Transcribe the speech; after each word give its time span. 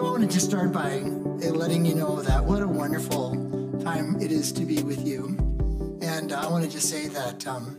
I 0.00 0.02
want 0.02 0.22
to 0.22 0.28
just 0.28 0.46
start 0.46 0.72
by 0.72 1.00
letting 1.00 1.84
you 1.84 1.94
know 1.94 2.22
that 2.22 2.42
what 2.42 2.62
a 2.62 2.66
wonderful 2.66 3.32
time 3.84 4.18
it 4.18 4.32
is 4.32 4.50
to 4.52 4.64
be 4.64 4.82
with 4.82 5.06
you. 5.06 5.36
And 6.00 6.32
I 6.32 6.48
want 6.48 6.64
to 6.64 6.70
just 6.70 6.88
say 6.88 7.08
that 7.08 7.46
um, 7.46 7.78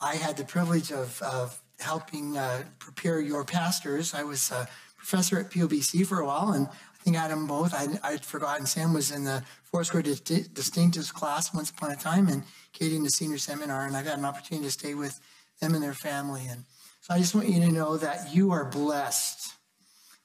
I 0.00 0.14
had 0.14 0.36
the 0.36 0.44
privilege 0.44 0.92
of, 0.92 1.20
of 1.20 1.60
helping 1.80 2.36
uh, 2.36 2.62
prepare 2.78 3.20
your 3.20 3.44
pastors. 3.44 4.14
I 4.14 4.22
was 4.22 4.52
a 4.52 4.68
professor 4.98 5.40
at 5.40 5.50
POBC 5.50 6.06
for 6.06 6.20
a 6.20 6.26
while, 6.26 6.52
and 6.52 6.68
I 6.68 7.02
think 7.02 7.16
Adam 7.16 7.48
both. 7.48 7.74
I, 7.74 7.88
I'd 8.04 8.24
forgotten 8.24 8.64
Sam 8.64 8.94
was 8.94 9.10
in 9.10 9.24
the 9.24 9.42
fourth 9.64 9.88
Foursquare 9.90 10.04
Distinctives 10.04 11.12
class 11.12 11.52
once 11.52 11.70
upon 11.70 11.90
a 11.90 11.96
time, 11.96 12.28
and 12.28 12.44
Katie 12.72 12.94
in 12.94 13.02
the 13.02 13.10
senior 13.10 13.38
seminar, 13.38 13.84
and 13.84 13.96
I 13.96 14.04
got 14.04 14.18
an 14.18 14.24
opportunity 14.24 14.68
to 14.68 14.72
stay 14.72 14.94
with 14.94 15.20
them 15.60 15.74
and 15.74 15.82
their 15.82 15.92
family. 15.92 16.46
And 16.48 16.66
so 17.00 17.14
I 17.14 17.18
just 17.18 17.34
want 17.34 17.48
you 17.48 17.60
to 17.62 17.72
know 17.72 17.96
that 17.96 18.32
you 18.32 18.52
are 18.52 18.64
blessed. 18.64 19.56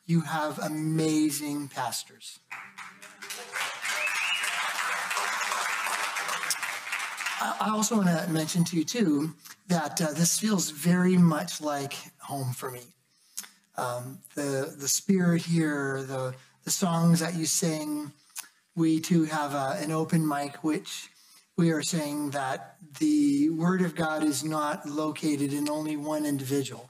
You 0.05 0.21
have 0.21 0.59
amazing 0.59 1.69
pastors. 1.69 2.39
I 7.41 7.69
also 7.71 7.97
want 7.97 8.07
to 8.07 8.31
mention 8.31 8.63
to 8.65 8.77
you, 8.77 8.83
too, 8.83 9.33
that 9.67 10.01
uh, 10.01 10.11
this 10.13 10.37
feels 10.39 10.69
very 10.69 11.17
much 11.17 11.61
like 11.61 11.93
home 12.19 12.53
for 12.53 12.71
me. 12.71 12.81
Um, 13.77 14.19
the, 14.35 14.75
the 14.77 14.87
spirit 14.87 15.41
here, 15.41 16.03
the, 16.03 16.33
the 16.63 16.71
songs 16.71 17.19
that 17.19 17.35
you 17.35 17.45
sing, 17.45 18.11
we 18.75 18.99
too 18.99 19.25
have 19.25 19.53
a, 19.53 19.77
an 19.81 19.91
open 19.91 20.27
mic, 20.27 20.63
which 20.63 21.09
we 21.57 21.71
are 21.71 21.81
saying 21.81 22.31
that 22.31 22.77
the 22.99 23.49
Word 23.49 23.81
of 23.81 23.95
God 23.95 24.23
is 24.23 24.43
not 24.43 24.87
located 24.87 25.53
in 25.53 25.69
only 25.69 25.97
one 25.97 26.25
individual. 26.25 26.89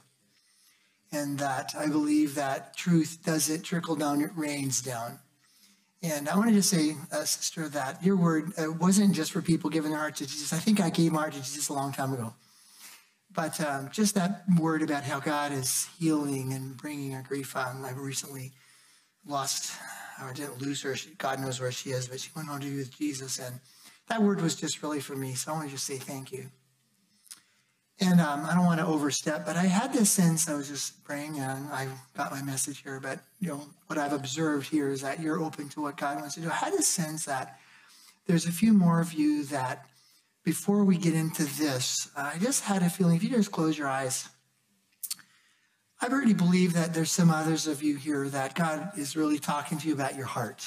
And 1.12 1.38
that 1.38 1.74
I 1.78 1.86
believe 1.86 2.34
that 2.34 2.76
truth 2.76 3.18
doesn't 3.24 3.62
trickle 3.62 3.96
down, 3.96 4.20
it 4.20 4.30
rains 4.34 4.82
down. 4.82 5.20
And 6.02 6.28
I 6.28 6.36
wanted 6.36 6.54
to 6.54 6.62
say, 6.62 6.96
uh, 7.10 7.24
sister, 7.24 7.68
that 7.70 8.04
your 8.04 8.16
word 8.16 8.52
uh, 8.58 8.70
wasn't 8.70 9.14
just 9.14 9.32
for 9.32 9.40
people 9.40 9.70
giving 9.70 9.90
their 9.90 10.00
heart 10.00 10.16
to 10.16 10.26
Jesus. 10.26 10.52
I 10.52 10.58
think 10.58 10.80
I 10.80 10.90
gave 10.90 11.12
my 11.12 11.20
heart 11.20 11.32
to 11.32 11.38
Jesus 11.38 11.68
a 11.68 11.72
long 11.72 11.92
time 11.92 12.12
ago. 12.12 12.34
But 13.32 13.60
um, 13.60 13.88
just 13.90 14.14
that 14.14 14.44
word 14.58 14.82
about 14.82 15.04
how 15.04 15.20
God 15.20 15.52
is 15.52 15.88
healing 15.98 16.52
and 16.52 16.76
bringing 16.76 17.14
our 17.14 17.22
grief 17.22 17.56
on. 17.56 17.84
I 17.84 17.92
recently 17.92 18.52
lost, 19.26 19.72
or 20.22 20.32
didn't 20.32 20.62
lose 20.62 20.82
her. 20.82 20.94
God 21.18 21.40
knows 21.40 21.60
where 21.60 21.72
she 21.72 21.90
is, 21.90 22.08
but 22.08 22.20
she 22.20 22.30
went 22.36 22.48
on 22.48 22.60
to 22.60 22.66
be 22.66 22.76
with 22.76 22.96
Jesus. 22.96 23.38
And 23.38 23.60
that 24.08 24.22
word 24.22 24.40
was 24.40 24.54
just 24.54 24.82
really 24.82 25.00
for 25.00 25.16
me. 25.16 25.34
So 25.34 25.52
I 25.52 25.54
want 25.56 25.66
to 25.68 25.74
just 25.74 25.86
say 25.86 25.96
thank 25.96 26.32
you. 26.32 26.50
And 27.98 28.20
um, 28.20 28.44
I 28.44 28.54
don't 28.54 28.66
want 28.66 28.80
to 28.80 28.86
overstep, 28.86 29.46
but 29.46 29.56
I 29.56 29.64
had 29.64 29.92
this 29.92 30.10
sense 30.10 30.48
I 30.48 30.54
was 30.54 30.68
just 30.68 31.02
praying, 31.04 31.38
and 31.38 31.66
I 31.72 31.88
got 32.14 32.30
my 32.30 32.42
message 32.42 32.82
here. 32.82 33.00
But 33.00 33.20
you 33.40 33.48
know 33.48 33.62
what 33.86 33.98
I've 33.98 34.12
observed 34.12 34.68
here 34.68 34.90
is 34.90 35.00
that 35.00 35.20
you're 35.20 35.40
open 35.40 35.70
to 35.70 35.80
what 35.80 35.96
God 35.96 36.20
wants 36.20 36.34
to 36.34 36.40
do. 36.40 36.50
I 36.50 36.54
had 36.54 36.74
this 36.74 36.86
sense 36.86 37.24
that 37.24 37.58
there's 38.26 38.44
a 38.44 38.52
few 38.52 38.74
more 38.74 39.00
of 39.00 39.14
you 39.14 39.44
that 39.46 39.86
before 40.44 40.84
we 40.84 40.98
get 40.98 41.14
into 41.14 41.44
this, 41.44 42.10
I 42.14 42.36
just 42.38 42.64
had 42.64 42.82
a 42.82 42.90
feeling. 42.90 43.16
If 43.16 43.22
you 43.22 43.30
just 43.30 43.50
close 43.50 43.78
your 43.78 43.88
eyes, 43.88 44.28
I've 46.02 46.12
already 46.12 46.34
believe 46.34 46.74
that 46.74 46.92
there's 46.92 47.10
some 47.10 47.30
others 47.30 47.66
of 47.66 47.82
you 47.82 47.96
here 47.96 48.28
that 48.28 48.54
God 48.54 48.90
is 48.98 49.16
really 49.16 49.38
talking 49.38 49.78
to 49.78 49.88
you 49.88 49.94
about 49.94 50.16
your 50.16 50.26
heart 50.26 50.66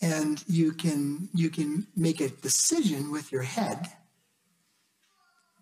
and 0.00 0.44
you 0.46 0.72
can 0.72 1.28
you 1.34 1.50
can 1.50 1.86
make 1.96 2.20
a 2.20 2.28
decision 2.28 3.10
with 3.10 3.32
your 3.32 3.42
head 3.42 3.88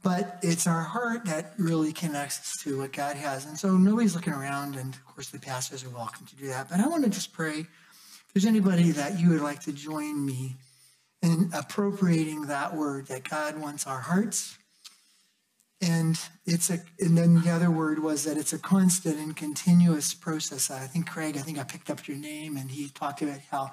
but 0.07 0.39
it's 0.41 0.69
our 0.69 0.83
heart 0.83 1.25
that 1.25 1.53
really 1.59 1.93
connects 1.93 2.63
to 2.63 2.79
what 2.79 2.93
god 2.93 3.17
has. 3.17 3.45
And 3.45 3.59
so 3.59 3.77
nobody's 3.77 4.15
looking 4.15 4.33
around 4.33 4.77
and 4.77 4.95
of 4.95 5.05
course 5.05 5.31
the 5.31 5.41
pastors 5.41 5.83
are 5.83 5.91
welcome 5.91 6.25
to 6.27 6.37
do 6.37 6.47
that. 6.47 6.69
But 6.71 6.79
i 6.79 6.87
want 6.87 7.03
to 7.03 7.11
just 7.11 7.33
pray 7.33 7.59
if 7.59 8.25
there's 8.33 8.47
anybody 8.47 8.93
that 8.93 9.19
you 9.19 9.31
would 9.31 9.41
like 9.41 9.59
to 9.63 9.73
join 9.73 10.25
me 10.25 10.55
in 11.23 11.51
appropriating 11.53 12.43
that 12.43 12.77
word 12.77 13.09
that 13.09 13.29
god 13.29 13.61
wants 13.61 13.85
our 13.85 13.99
hearts. 13.99 14.57
And 15.81 16.17
it's 16.47 16.71
a 16.71 16.79
and 17.01 17.19
then 17.19 17.43
the 17.43 17.51
other 17.51 17.73
word 17.73 17.99
was 17.99 18.23
that 18.27 18.37
it's 18.37 18.53
a 18.53 18.61
constant 18.61 19.19
and 19.19 19.37
continuous 19.37 20.15
process. 20.15 20.71
I 20.71 20.87
think 20.87 21.11
craig 21.11 21.37
i 21.37 21.41
think 21.41 21.59
i 21.59 21.65
picked 21.65 21.91
up 21.91 22.07
your 22.07 22.17
name 22.17 22.57
and 22.57 22.71
he 22.71 22.91
talked 22.91 23.23
about 23.23 23.41
how 23.51 23.73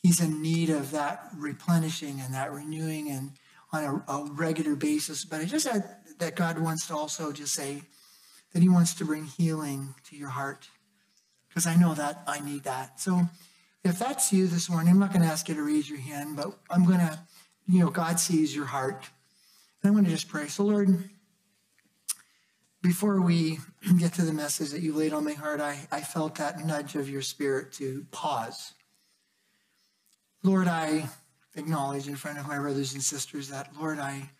he's 0.00 0.20
in 0.20 0.40
need 0.40 0.70
of 0.70 0.92
that 0.92 1.28
replenishing 1.36 2.20
and 2.20 2.32
that 2.34 2.52
renewing. 2.52 3.10
And 3.10 3.32
on 3.72 4.02
a, 4.08 4.12
a 4.12 4.24
regular 4.32 4.76
basis. 4.76 5.24
But 5.24 5.40
I 5.40 5.44
just 5.44 5.66
had 5.66 5.84
that 6.18 6.36
God 6.36 6.58
wants 6.58 6.86
to 6.88 6.94
also 6.94 7.32
just 7.32 7.54
say 7.54 7.82
that 8.52 8.62
he 8.62 8.68
wants 8.68 8.94
to 8.94 9.04
bring 9.04 9.24
healing 9.24 9.94
to 10.08 10.16
your 10.16 10.28
heart 10.28 10.68
because 11.48 11.66
I 11.66 11.76
know 11.76 11.94
that 11.94 12.22
I 12.26 12.40
need 12.40 12.64
that. 12.64 13.00
So 13.00 13.22
if 13.84 13.98
that's 13.98 14.32
you 14.32 14.46
this 14.46 14.70
morning, 14.70 14.92
I'm 14.92 14.98
not 14.98 15.12
going 15.12 15.22
to 15.22 15.28
ask 15.28 15.48
you 15.48 15.54
to 15.54 15.62
raise 15.62 15.88
your 15.88 16.00
hand, 16.00 16.36
but 16.36 16.58
I'm 16.70 16.84
going 16.84 17.00
to, 17.00 17.18
you 17.68 17.80
know, 17.80 17.90
God 17.90 18.18
sees 18.18 18.54
your 18.54 18.66
heart. 18.66 19.04
And 19.82 19.88
I'm 19.88 19.92
going 19.92 20.04
to 20.04 20.10
just 20.10 20.28
pray. 20.28 20.48
So, 20.48 20.64
Lord, 20.64 20.88
before 22.82 23.20
we 23.20 23.58
get 23.98 24.14
to 24.14 24.22
the 24.22 24.32
message 24.32 24.70
that 24.70 24.80
you 24.80 24.94
laid 24.94 25.12
on 25.12 25.24
my 25.24 25.32
heart, 25.32 25.60
I, 25.60 25.86
I 25.92 26.00
felt 26.00 26.36
that 26.36 26.64
nudge 26.64 26.96
of 26.96 27.08
your 27.08 27.22
spirit 27.22 27.72
to 27.74 28.06
pause 28.10 28.72
Lord, 30.46 30.68
I 30.68 31.08
acknowledge 31.56 32.06
in 32.06 32.16
front 32.16 32.38
of 32.38 32.46
my 32.46 32.58
brothers 32.58 32.94
and 32.94 33.02
sisters 33.02 33.48
that, 33.48 33.70
Lord, 33.78 33.98
I, 33.98 34.30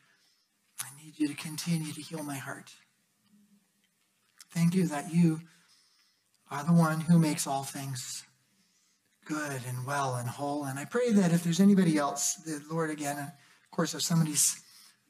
I 0.81 1.05
need 1.05 1.19
you 1.19 1.29
to 1.29 1.35
continue 1.35 1.93
to 1.93 2.01
heal 2.01 2.23
my 2.23 2.37
heart. 2.37 2.71
Thank 4.53 4.75
you 4.75 4.87
that 4.87 5.13
you 5.13 5.41
are 6.51 6.65
the 6.65 6.73
one 6.73 7.01
who 7.01 7.19
makes 7.19 7.47
all 7.47 7.65
things 7.65 8.25
good 9.25 9.61
and 9.67 9.87
well 9.87 10.15
and 10.15 10.29
whole. 10.29 10.65
And 10.65 10.79
I 10.79 10.85
pray 10.85 11.11
that 11.13 11.33
if 11.33 11.43
there's 11.43 11.61
anybody 11.61 11.99
else, 11.99 12.35
the 12.35 12.63
Lord, 12.71 12.91
again, 12.91 13.19
of 13.19 13.71
course, 13.71 13.95
if 13.95 14.03
somebody's 14.03 14.63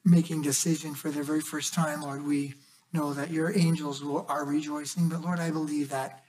making 0.04 0.42
decision 0.42 0.94
for 0.94 1.10
their 1.10 1.22
very 1.22 1.40
first 1.40 1.74
time, 1.74 2.00
Lord, 2.02 2.24
we 2.24 2.54
know 2.92 3.12
that 3.12 3.30
your 3.30 3.56
angels 3.56 4.02
will, 4.02 4.24
are 4.28 4.44
rejoicing. 4.44 5.08
But 5.08 5.20
Lord, 5.20 5.38
I 5.38 5.50
believe 5.50 5.90
that 5.90 6.22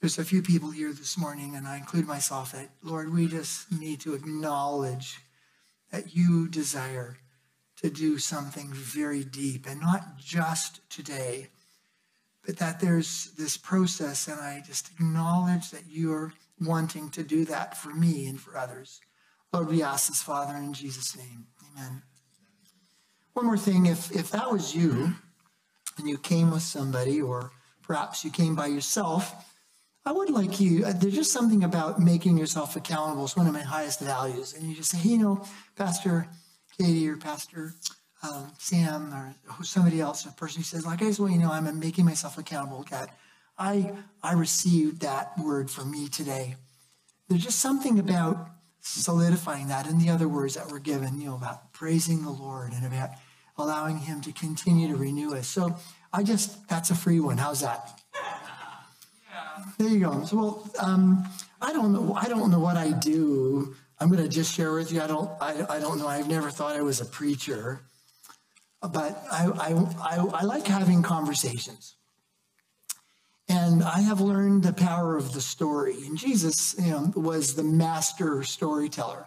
there's 0.00 0.18
a 0.18 0.24
few 0.24 0.42
people 0.42 0.70
here 0.70 0.92
this 0.92 1.18
morning, 1.18 1.56
and 1.56 1.66
I 1.66 1.76
include 1.76 2.06
myself, 2.06 2.52
that, 2.52 2.70
Lord, 2.82 3.12
we 3.12 3.26
just 3.26 3.72
need 3.72 4.00
to 4.00 4.14
acknowledge 4.14 5.18
that 5.90 6.14
you 6.14 6.48
desire 6.48 7.18
to 7.82 7.90
do 7.90 8.18
something 8.18 8.72
very 8.72 9.24
deep, 9.24 9.66
and 9.68 9.80
not 9.80 10.18
just 10.18 10.88
today, 10.88 11.48
but 12.46 12.58
that 12.58 12.80
there's 12.80 13.32
this 13.36 13.56
process, 13.56 14.28
and 14.28 14.40
I 14.40 14.62
just 14.66 14.90
acknowledge 14.92 15.70
that 15.70 15.84
you're 15.88 16.32
wanting 16.60 17.10
to 17.10 17.22
do 17.22 17.44
that 17.46 17.76
for 17.76 17.90
me 17.90 18.26
and 18.26 18.40
for 18.40 18.56
others. 18.56 19.00
Lord, 19.52 19.68
we 19.68 19.82
ask 19.82 20.08
this, 20.08 20.22
Father, 20.22 20.56
in 20.56 20.72
Jesus' 20.72 21.16
name. 21.16 21.46
Amen. 21.72 22.02
One 23.32 23.46
more 23.46 23.58
thing 23.58 23.86
if, 23.86 24.10
if 24.14 24.30
that 24.30 24.50
was 24.50 24.74
you, 24.74 25.14
and 25.96 26.08
you 26.08 26.18
came 26.18 26.50
with 26.50 26.62
somebody, 26.62 27.20
or 27.20 27.50
perhaps 27.82 28.24
you 28.24 28.30
came 28.30 28.54
by 28.54 28.66
yourself, 28.66 29.34
I 30.08 30.12
would 30.12 30.30
like 30.30 30.58
you, 30.58 30.86
uh, 30.86 30.94
there's 30.94 31.14
just 31.14 31.32
something 31.32 31.62
about 31.64 32.00
making 32.00 32.38
yourself 32.38 32.76
accountable. 32.76 33.24
It's 33.24 33.36
one 33.36 33.46
of 33.46 33.52
my 33.52 33.60
highest 33.60 34.00
values. 34.00 34.54
And 34.54 34.66
you 34.66 34.74
just 34.74 34.90
say, 34.90 34.96
hey, 34.96 35.10
you 35.10 35.18
know, 35.18 35.44
Pastor 35.76 36.26
Katie 36.78 37.06
or 37.10 37.18
Pastor 37.18 37.74
um, 38.22 38.50
Sam 38.56 39.12
or 39.12 39.34
somebody 39.62 40.00
else, 40.00 40.24
a 40.24 40.32
person 40.32 40.60
who 40.60 40.64
says, 40.64 40.86
like, 40.86 41.02
I 41.02 41.04
just 41.04 41.20
want 41.20 41.34
you 41.34 41.38
know 41.38 41.52
I'm 41.52 41.78
making 41.78 42.06
myself 42.06 42.38
accountable. 42.38 42.86
God, 42.90 43.10
I, 43.58 43.92
I 44.22 44.32
received 44.32 45.02
that 45.02 45.38
word 45.38 45.70
for 45.70 45.84
me 45.84 46.08
today. 46.08 46.56
There's 47.28 47.44
just 47.44 47.58
something 47.58 47.98
about 47.98 48.48
solidifying 48.80 49.68
that 49.68 49.86
in 49.86 49.98
the 49.98 50.08
other 50.08 50.26
words 50.26 50.54
that 50.54 50.72
were 50.72 50.78
given, 50.78 51.20
you 51.20 51.26
know, 51.26 51.36
about 51.36 51.74
praising 51.74 52.22
the 52.22 52.30
Lord 52.30 52.72
and 52.72 52.86
about 52.86 53.10
allowing 53.58 53.98
Him 53.98 54.22
to 54.22 54.32
continue 54.32 54.88
to 54.88 54.96
renew 54.96 55.34
us. 55.34 55.48
So 55.48 55.76
I 56.14 56.22
just, 56.22 56.66
that's 56.66 56.88
a 56.88 56.94
free 56.94 57.20
one. 57.20 57.36
How's 57.36 57.60
that? 57.60 58.00
There 59.78 59.88
you 59.88 60.00
go. 60.00 60.24
So, 60.24 60.36
well, 60.36 60.70
um, 60.78 61.28
I 61.60 61.72
don't 61.72 61.92
know. 61.92 62.14
I 62.14 62.28
don't 62.28 62.50
know 62.50 62.60
what 62.60 62.76
I 62.76 62.92
do. 62.92 63.74
I'm 64.00 64.08
going 64.10 64.22
to 64.22 64.28
just 64.28 64.54
share 64.54 64.72
with 64.72 64.92
you. 64.92 65.00
I 65.00 65.06
don't. 65.06 65.30
I, 65.40 65.66
I 65.68 65.80
don't 65.80 65.98
know. 65.98 66.06
I've 66.08 66.28
never 66.28 66.50
thought 66.50 66.76
I 66.76 66.82
was 66.82 67.00
a 67.00 67.04
preacher, 67.04 67.80
but 68.80 69.22
I, 69.30 69.46
I, 69.46 69.72
I, 70.00 70.26
I 70.40 70.42
like 70.44 70.66
having 70.66 71.02
conversations. 71.02 71.94
And 73.48 73.82
I 73.82 74.00
have 74.00 74.20
learned 74.20 74.62
the 74.62 74.74
power 74.74 75.16
of 75.16 75.32
the 75.32 75.40
story. 75.40 75.94
And 76.06 76.18
Jesus, 76.18 76.76
you 76.78 76.90
know, 76.90 77.12
was 77.16 77.54
the 77.54 77.62
master 77.62 78.42
storyteller. 78.42 79.26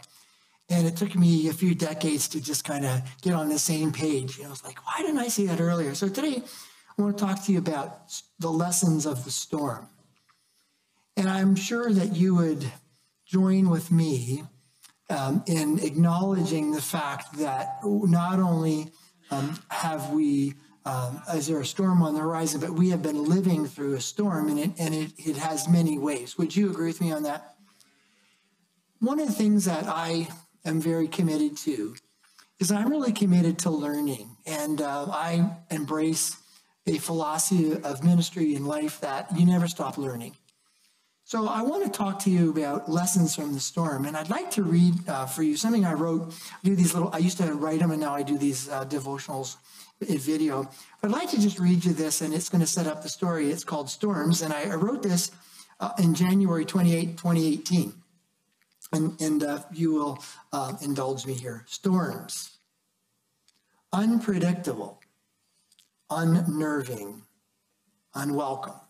And 0.70 0.88
it 0.88 0.96
took 0.96 1.16
me 1.16 1.50
a 1.50 1.54
few 1.54 1.74
decades 1.74 2.28
to 2.30 2.40
just 2.40 2.64
kind 2.64 2.86
of 2.86 3.02
get 3.22 3.34
on 3.34 3.50
the 3.50 3.60
same 3.60 3.92
page. 3.92 4.38
You 4.38 4.44
know, 4.44 4.52
it's 4.52 4.64
like, 4.64 4.78
why 4.86 5.02
didn't 5.02 5.18
I 5.18 5.28
see 5.28 5.48
that 5.48 5.60
earlier? 5.60 5.96
So 5.96 6.08
today, 6.08 6.44
I 6.98 7.02
want 7.02 7.18
to 7.18 7.26
talk 7.26 7.44
to 7.46 7.52
you 7.52 7.58
about 7.58 8.22
the 8.40 8.52
lessons 8.52 9.06
of 9.06 9.26
the 9.26 9.32
storm. 9.32 9.88
And 11.22 11.30
I'm 11.30 11.56
sure 11.56 11.94
that 11.94 12.16
you 12.16 12.34
would 12.34 12.72
join 13.28 13.70
with 13.70 13.92
me 13.92 14.44
um, 15.08 15.44
in 15.46 15.78
acknowledging 15.78 16.72
the 16.72 16.82
fact 16.82 17.38
that 17.38 17.78
not 17.84 18.40
only 18.40 18.92
um, 19.30 19.60
have 19.68 20.10
we 20.10 20.56
um, 20.84 21.22
is 21.32 21.46
there 21.46 21.60
a 21.60 21.66
storm 21.66 22.02
on 22.02 22.16
the 22.16 22.22
horizon? 22.22 22.60
But 22.60 22.72
we 22.72 22.90
have 22.90 23.04
been 23.04 23.26
living 23.26 23.68
through 23.68 23.94
a 23.94 24.02
storm 24.02 24.50
and 24.50 24.58
it, 24.58 24.72
and 24.80 24.96
it, 24.96 25.12
it 25.20 25.38
has 25.38 25.70
many 25.70 26.00
waves. 26.00 26.40
Would 26.40 26.56
you 26.56 26.72
agree 26.72 26.88
with 26.88 27.02
me 27.02 27.12
on 27.12 27.22
that? 27.22 27.54
One 29.00 29.20
of 29.20 29.28
the 29.28 29.34
things 29.34 29.66
that 29.66 29.84
I 29.86 30.28
am 30.66 30.82
very 30.82 31.08
committed 31.08 31.56
to 31.58 31.94
is 32.60 32.72
I'm 32.72 32.90
really 32.90 33.14
committed 33.14 33.60
to 33.60 33.70
learning. 33.70 34.38
And 34.48 34.82
uh, 34.82 35.06
I 35.12 35.52
embrace 35.70 36.36
a 36.88 36.98
philosophy 36.98 37.74
of 37.74 38.04
ministry 38.04 38.56
and 38.56 38.68
life 38.68 39.02
that 39.02 39.38
you 39.38 39.46
never 39.46 39.68
stop 39.68 40.00
learning. 40.00 40.36
So 41.32 41.48
I 41.48 41.62
want 41.62 41.86
to 41.86 41.90
talk 41.90 42.20
to 42.24 42.30
you 42.30 42.50
about 42.50 42.92
lessons 42.92 43.38
from 43.38 43.54
the 43.54 43.60
storm, 43.62 44.04
and 44.04 44.18
I'd 44.18 44.30
like 44.30 44.52
to 44.52 44.64
read 44.64 45.08
uh, 45.08 45.26
for 45.26 45.44
you 45.44 45.56
something 45.56 45.86
I 45.86 45.94
wrote. 45.94 46.34
I 46.52 46.58
do 46.62 46.76
these 46.76 46.94
little. 46.94 47.10
I 47.14 47.20
used 47.20 47.38
to 47.38 47.54
write 47.54 47.80
them, 47.80 47.92
and 47.92 48.02
now 48.02 48.14
I 48.14 48.22
do 48.22 48.38
these 48.38 48.68
uh, 48.68 48.84
devotionals 48.84 49.56
in 50.06 50.18
video. 50.18 50.70
But 51.00 51.12
I'd 51.12 51.14
like 51.14 51.30
to 51.30 51.40
just 51.40 51.58
read 51.58 51.86
you 51.86 51.94
this, 51.94 52.20
and 52.20 52.34
it's 52.34 52.50
going 52.50 52.60
to 52.60 52.68
set 52.68 52.86
up 52.86 53.02
the 53.02 53.08
story. 53.08 53.50
It's 53.50 53.64
called 53.64 53.90
Storms, 53.90 54.42
and 54.42 54.52
I, 54.52 54.72
I 54.72 54.76
wrote 54.76 55.04
this 55.04 55.32
uh, 55.80 55.94
in 56.00 56.16
January 56.16 56.66
28, 56.66 57.16
2018. 57.16 57.94
And, 58.92 59.22
and 59.22 59.42
uh, 59.42 59.60
you 59.72 59.94
will 59.94 60.22
uh, 60.52 60.74
indulge 60.82 61.26
me 61.26 61.34
here. 61.34 61.64
Storms, 61.66 62.58
unpredictable, 63.94 65.00
unnerving, 66.10 67.22
unwelcome. 68.14 68.82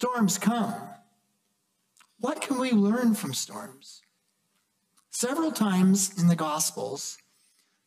Storms 0.00 0.38
come. 0.38 0.74
What 2.20 2.40
can 2.40 2.58
we 2.58 2.70
learn 2.70 3.14
from 3.14 3.34
storms? 3.34 4.00
Several 5.10 5.52
times 5.52 6.18
in 6.18 6.26
the 6.26 6.34
Gospels, 6.34 7.18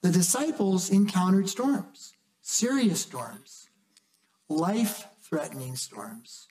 the 0.04 0.12
disciples 0.12 0.92
encountered 0.92 1.50
storms, 1.50 2.14
serious 2.40 3.02
storms, 3.02 3.68
life 4.48 5.08
threatening 5.24 5.76
storms. 5.76 6.48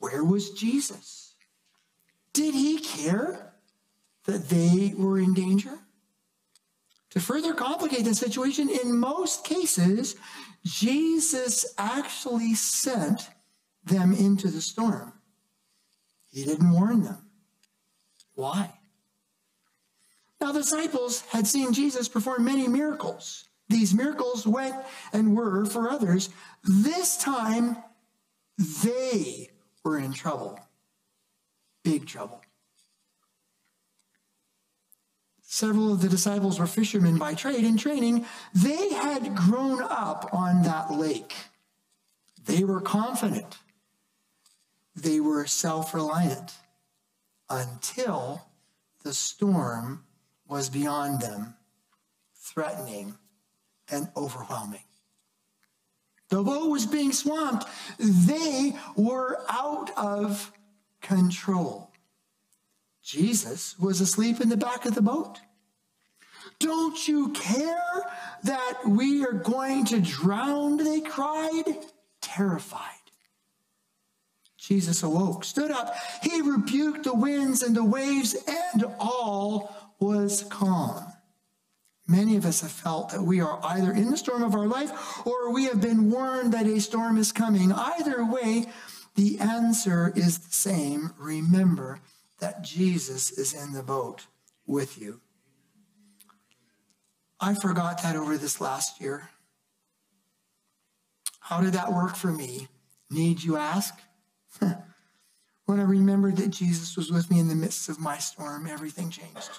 Where 0.00 0.24
was 0.24 0.50
Jesus? 0.50 1.36
Did 2.32 2.52
he 2.52 2.80
care 2.80 3.52
that 4.24 4.48
they 4.48 4.94
were 4.98 5.20
in 5.20 5.32
danger? 5.32 5.78
To 7.10 7.20
further 7.20 7.54
complicate 7.54 8.04
the 8.04 8.16
situation, 8.16 8.68
in 8.68 8.98
most 8.98 9.44
cases, 9.44 10.16
Jesus 10.64 11.72
actually 11.78 12.54
sent 12.54 13.30
them 13.86 14.12
into 14.12 14.48
the 14.48 14.60
storm. 14.60 15.12
He 16.30 16.44
didn't 16.44 16.70
warn 16.70 17.02
them. 17.02 17.18
Why? 18.34 18.72
Now, 20.40 20.52
the 20.52 20.60
disciples 20.60 21.22
had 21.30 21.46
seen 21.46 21.72
Jesus 21.72 22.08
perform 22.08 22.44
many 22.44 22.68
miracles. 22.68 23.44
These 23.68 23.94
miracles 23.94 24.46
went 24.46 24.76
and 25.12 25.34
were 25.34 25.64
for 25.64 25.90
others. 25.90 26.28
This 26.62 27.16
time, 27.16 27.76
they 28.84 29.50
were 29.82 29.98
in 29.98 30.12
trouble. 30.12 30.60
Big 31.82 32.06
trouble. 32.06 32.42
Several 35.42 35.92
of 35.92 36.02
the 36.02 36.08
disciples 36.08 36.58
were 36.58 36.66
fishermen 36.66 37.18
by 37.18 37.34
trade 37.34 37.64
and 37.64 37.78
training. 37.78 38.26
They 38.52 38.90
had 38.90 39.34
grown 39.34 39.82
up 39.82 40.28
on 40.32 40.62
that 40.62 40.90
lake. 40.90 41.34
They 42.44 42.62
were 42.62 42.80
confident. 42.80 43.56
They 44.96 45.20
were 45.20 45.46
self 45.46 45.92
reliant 45.92 46.54
until 47.50 48.42
the 49.04 49.12
storm 49.12 50.04
was 50.48 50.70
beyond 50.70 51.20
them, 51.20 51.54
threatening 52.34 53.14
and 53.90 54.08
overwhelming. 54.16 54.80
The 56.28 56.42
boat 56.42 56.70
was 56.70 56.86
being 56.86 57.12
swamped. 57.12 57.66
They 57.98 58.74
were 58.96 59.40
out 59.48 59.90
of 59.96 60.50
control. 61.02 61.92
Jesus 63.02 63.78
was 63.78 64.00
asleep 64.00 64.40
in 64.40 64.48
the 64.48 64.56
back 64.56 64.86
of 64.86 64.94
the 64.94 65.02
boat. 65.02 65.40
Don't 66.58 67.06
you 67.06 67.30
care 67.32 68.02
that 68.42 68.80
we 68.88 69.24
are 69.24 69.32
going 69.32 69.84
to 69.86 70.00
drown? 70.00 70.78
They 70.78 71.00
cried, 71.00 71.64
terrified. 72.20 72.95
Jesus 74.66 75.04
awoke, 75.04 75.44
stood 75.44 75.70
up. 75.70 75.94
He 76.22 76.40
rebuked 76.40 77.04
the 77.04 77.14
winds 77.14 77.62
and 77.62 77.76
the 77.76 77.84
waves, 77.84 78.34
and 78.48 78.84
all 78.98 79.94
was 80.00 80.42
calm. 80.44 81.04
Many 82.08 82.36
of 82.36 82.44
us 82.44 82.62
have 82.62 82.72
felt 82.72 83.10
that 83.10 83.22
we 83.22 83.40
are 83.40 83.60
either 83.62 83.92
in 83.92 84.10
the 84.10 84.16
storm 84.16 84.42
of 84.42 84.54
our 84.54 84.66
life 84.66 85.24
or 85.26 85.52
we 85.52 85.64
have 85.66 85.80
been 85.80 86.10
warned 86.10 86.52
that 86.52 86.66
a 86.66 86.80
storm 86.80 87.16
is 87.16 87.32
coming. 87.32 87.72
Either 87.72 88.24
way, 88.24 88.66
the 89.14 89.38
answer 89.38 90.12
is 90.14 90.38
the 90.38 90.52
same. 90.52 91.10
Remember 91.18 92.00
that 92.38 92.62
Jesus 92.62 93.30
is 93.30 93.54
in 93.54 93.72
the 93.72 93.82
boat 93.82 94.26
with 94.66 95.00
you. 95.00 95.20
I 97.40 97.54
forgot 97.54 98.02
that 98.02 98.16
over 98.16 98.36
this 98.36 98.60
last 98.60 99.00
year. 99.00 99.30
How 101.40 101.60
did 101.60 101.72
that 101.74 101.92
work 101.92 102.16
for 102.16 102.32
me? 102.32 102.68
Need 103.10 103.42
you 103.42 103.56
ask? 103.56 103.94
when 105.66 105.80
I 105.80 105.84
remembered 105.84 106.36
that 106.38 106.48
Jesus 106.50 106.96
was 106.96 107.10
with 107.10 107.30
me 107.30 107.40
in 107.40 107.48
the 107.48 107.54
midst 107.54 107.88
of 107.88 107.98
my 108.00 108.18
storm, 108.18 108.66
everything 108.66 109.10
changed. 109.10 109.50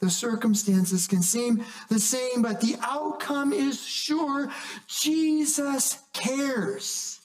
The 0.00 0.10
circumstances 0.10 1.06
can 1.06 1.22
seem 1.22 1.64
the 1.88 2.00
same, 2.00 2.42
but 2.42 2.60
the 2.60 2.76
outcome 2.82 3.52
is 3.52 3.82
sure. 3.82 4.50
Jesus 4.86 5.98
cares. 6.12 7.20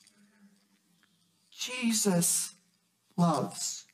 Jesus 1.52 2.54
loves. 3.18 3.86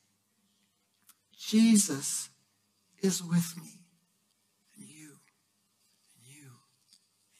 Jesus 1.36 2.30
is 3.02 3.22
with 3.22 3.56
me. 3.56 3.80
And 4.76 4.88
you, 4.88 5.10
and 6.14 6.26
you, 6.26 6.50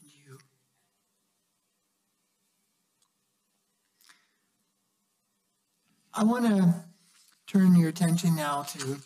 and 0.01 0.11
you. 0.11 0.39
I 6.19 6.25
want 6.25 6.47
to 6.47 6.75
turn 7.47 7.77
your 7.77 7.91
attention 7.91 8.35
now 8.35 8.63
to 8.63 8.97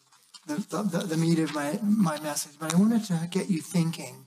the, 0.46 0.56
the, 0.70 1.06
the 1.08 1.16
meat 1.16 1.40
of 1.40 1.52
my, 1.52 1.78
my 1.82 2.20
message, 2.20 2.52
but 2.58 2.72
I 2.72 2.78
wanted 2.78 3.04
to 3.06 3.28
get 3.30 3.50
you 3.50 3.60
thinking. 3.60 4.26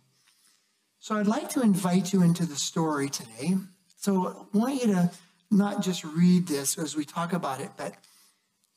So 1.00 1.16
I'd 1.16 1.28
like 1.28 1.50
to 1.50 1.62
invite 1.62 2.12
you 2.12 2.22
into 2.22 2.46
the 2.46 2.58
story 2.58 3.10
today. 3.10 3.56
So 3.98 4.46
I 4.54 4.58
want 4.58 4.82
you 4.82 4.94
to 4.94 5.12
not 5.50 5.82
just 5.82 6.04
read 6.04 6.48
this 6.48 6.78
as 6.78 6.96
we 6.96 7.06
talk 7.06 7.32
about 7.32 7.62
it, 7.62 7.72
but 7.78 7.96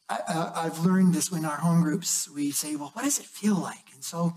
I, 0.09 0.63
have 0.63 0.85
learned 0.85 1.15
this 1.15 1.33
in 1.33 1.45
our 1.45 1.57
home 1.57 1.83
groups. 1.83 2.31
We 2.31 2.53
say, 2.53 2.77
well, 2.77 2.91
what 2.93 3.05
does 3.05 3.19
it 3.19 3.27
feel 3.27 3.57
like? 3.57 3.93
And 3.93 4.05
so, 4.05 4.35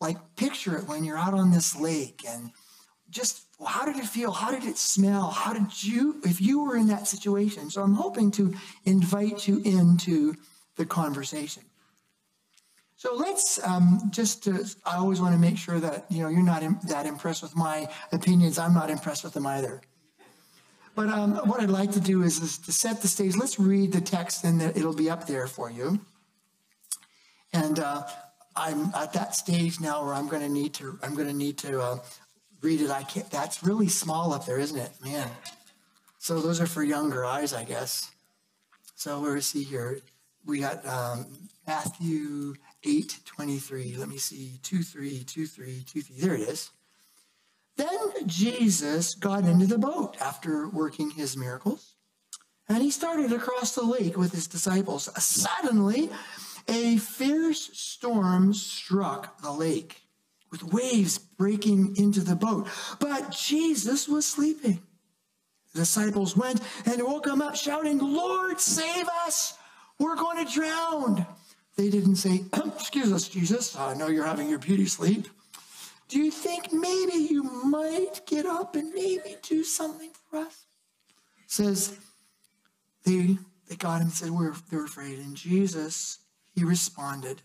like, 0.00 0.36
picture 0.36 0.76
it 0.76 0.86
when 0.86 1.02
you're 1.02 1.18
out 1.18 1.34
on 1.34 1.50
this 1.50 1.74
lake 1.74 2.24
and 2.26 2.52
just 3.10 3.42
how 3.66 3.84
did 3.84 3.96
it 3.96 4.06
feel? 4.06 4.30
How 4.30 4.50
did 4.50 4.64
it 4.64 4.78
smell? 4.78 5.30
How 5.30 5.52
did 5.52 5.82
you, 5.82 6.20
if 6.24 6.40
you 6.40 6.62
were 6.62 6.76
in 6.76 6.86
that 6.88 7.08
situation? 7.08 7.70
So 7.70 7.82
I'm 7.82 7.94
hoping 7.94 8.30
to 8.32 8.54
invite 8.84 9.48
you 9.48 9.60
into 9.64 10.34
the 10.76 10.86
conversation. 10.86 11.64
So 12.96 13.14
let's 13.14 13.64
um, 13.64 14.10
just, 14.10 14.48
I 14.84 14.96
always 14.96 15.20
want 15.20 15.34
to 15.34 15.40
make 15.40 15.56
sure 15.56 15.78
that, 15.80 16.06
you 16.10 16.22
know, 16.22 16.28
you're 16.28 16.42
not 16.42 16.62
Im- 16.62 16.80
that 16.88 17.06
impressed 17.06 17.42
with 17.42 17.56
my 17.56 17.88
opinions. 18.12 18.58
I'm 18.58 18.74
not 18.74 18.90
impressed 18.90 19.24
with 19.24 19.34
them 19.34 19.46
either. 19.46 19.80
But 20.94 21.08
um, 21.08 21.36
what 21.48 21.60
I'd 21.60 21.70
like 21.70 21.92
to 21.92 22.00
do 22.00 22.22
is, 22.22 22.40
is 22.40 22.58
to 22.58 22.72
set 22.72 23.02
the 23.02 23.08
stage. 23.08 23.36
Let's 23.36 23.60
read 23.60 23.92
the 23.92 24.00
text 24.00 24.42
and 24.44 24.60
it'll 24.60 24.96
be 24.96 25.08
up 25.08 25.26
there 25.28 25.46
for 25.46 25.70
you. 25.70 26.00
And 27.52 27.78
uh, 27.78 28.02
I'm 28.56 28.92
at 28.94 29.12
that 29.12 29.36
stage 29.36 29.80
now 29.80 30.04
where 30.04 30.14
I'm 30.14 30.26
going 30.26 30.42
to 30.42 30.48
need 30.48 30.74
to, 30.74 30.98
I'm 31.00 31.14
going 31.14 31.28
to 31.28 31.34
need 31.34 31.56
to 31.58 31.80
uh, 31.80 31.98
read 32.60 32.80
it. 32.80 32.90
I 32.90 33.02
can't, 33.02 33.30
that's 33.30 33.62
really 33.62 33.88
small 33.88 34.32
up 34.32 34.46
there, 34.46 34.58
isn't 34.58 34.78
it? 34.78 34.90
Man. 35.04 35.30
So 36.18 36.40
those 36.40 36.60
are 36.60 36.66
for 36.66 36.82
younger 36.82 37.24
eyes, 37.24 37.52
I 37.54 37.64
guess. 37.64 38.10
So 38.94 39.20
we're 39.20 39.40
see 39.40 39.62
here. 39.62 40.00
We 40.44 40.60
got 40.60 40.84
um, 40.86 41.26
Matthew 41.66 42.54
8 42.84 43.20
23. 43.24 43.96
Let 43.96 44.08
me 44.08 44.18
see, 44.18 44.58
2 44.62 44.82
3, 44.82 45.24
2 45.24 45.46
3, 45.46 45.84
2 45.86 46.02
3. 46.02 46.16
There 46.18 46.34
it 46.34 46.40
is. 46.40 46.70
Then 47.76 48.26
Jesus 48.26 49.14
got 49.14 49.44
into 49.44 49.66
the 49.66 49.78
boat 49.78 50.16
after 50.20 50.68
working 50.68 51.10
his 51.10 51.36
miracles, 51.36 51.94
and 52.68 52.82
he 52.82 52.90
started 52.90 53.32
across 53.32 53.74
the 53.74 53.84
lake 53.84 54.16
with 54.16 54.32
his 54.32 54.48
disciples. 54.48 55.08
Suddenly, 55.16 56.10
a 56.66 56.96
fierce 56.96 57.70
storm 57.72 58.52
struck 58.52 59.40
the 59.40 59.52
lake 59.52 60.07
with 60.50 60.64
waves 60.64 61.18
breaking 61.18 61.96
into 61.96 62.20
the 62.20 62.36
boat. 62.36 62.68
But 63.00 63.30
Jesus 63.30 64.08
was 64.08 64.26
sleeping. 64.26 64.80
The 65.74 65.80
disciples 65.80 66.36
went 66.36 66.60
and 66.86 67.02
woke 67.02 67.26
him 67.26 67.42
up, 67.42 67.54
shouting, 67.54 67.98
Lord, 67.98 68.60
save 68.60 69.06
us! 69.26 69.54
We're 69.98 70.16
going 70.16 70.44
to 70.44 70.52
drown. 70.52 71.26
They 71.76 71.90
didn't 71.90 72.16
say, 72.16 72.44
Excuse 72.74 73.12
us, 73.12 73.28
Jesus. 73.28 73.76
I 73.76 73.94
know 73.94 74.08
you're 74.08 74.24
having 74.24 74.48
your 74.48 74.58
beauty 74.58 74.86
sleep. 74.86 75.28
Do 76.08 76.18
you 76.18 76.30
think 76.30 76.72
maybe 76.72 77.18
you 77.30 77.42
might 77.42 78.22
get 78.26 78.46
up 78.46 78.76
and 78.76 78.92
maybe 78.94 79.36
do 79.42 79.62
something 79.62 80.10
for 80.30 80.38
us? 80.38 80.64
says 81.48 81.98
they 83.04 83.38
they 83.68 83.76
got 83.76 83.96
him 83.96 84.02
and 84.02 84.12
said 84.12 84.30
we're 84.30 84.54
they're 84.70 84.84
afraid. 84.84 85.18
And 85.18 85.34
Jesus, 85.34 86.18
he 86.54 86.64
responded, 86.64 87.42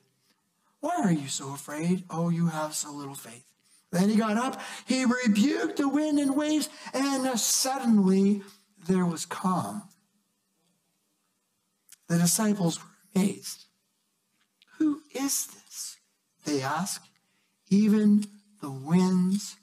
Why 0.84 0.98
are 1.02 1.14
you 1.14 1.30
so 1.30 1.54
afraid? 1.54 2.04
Oh, 2.10 2.28
you 2.28 2.48
have 2.48 2.76
so 2.76 2.92
little 2.92 3.16
faith. 3.16 3.46
Then 3.94 4.10
he 4.10 4.18
got 4.18 4.36
up, 4.36 4.60
he 4.86 5.06
rebuked 5.06 5.78
the 5.78 5.88
wind 5.88 6.20
and 6.20 6.36
waves, 6.36 6.68
and 6.94 7.40
suddenly 7.40 8.42
there 8.86 9.06
was 9.06 9.26
calm. 9.26 9.84
The 12.10 12.18
disciples 12.18 12.84
were 12.84 12.90
amazed. 13.16 13.64
Who 14.78 15.00
is 15.16 15.48
this? 15.48 16.00
They 16.44 16.62
asked. 16.62 17.08
Even 17.70 18.26
the 18.62 18.70
winds 18.70 19.56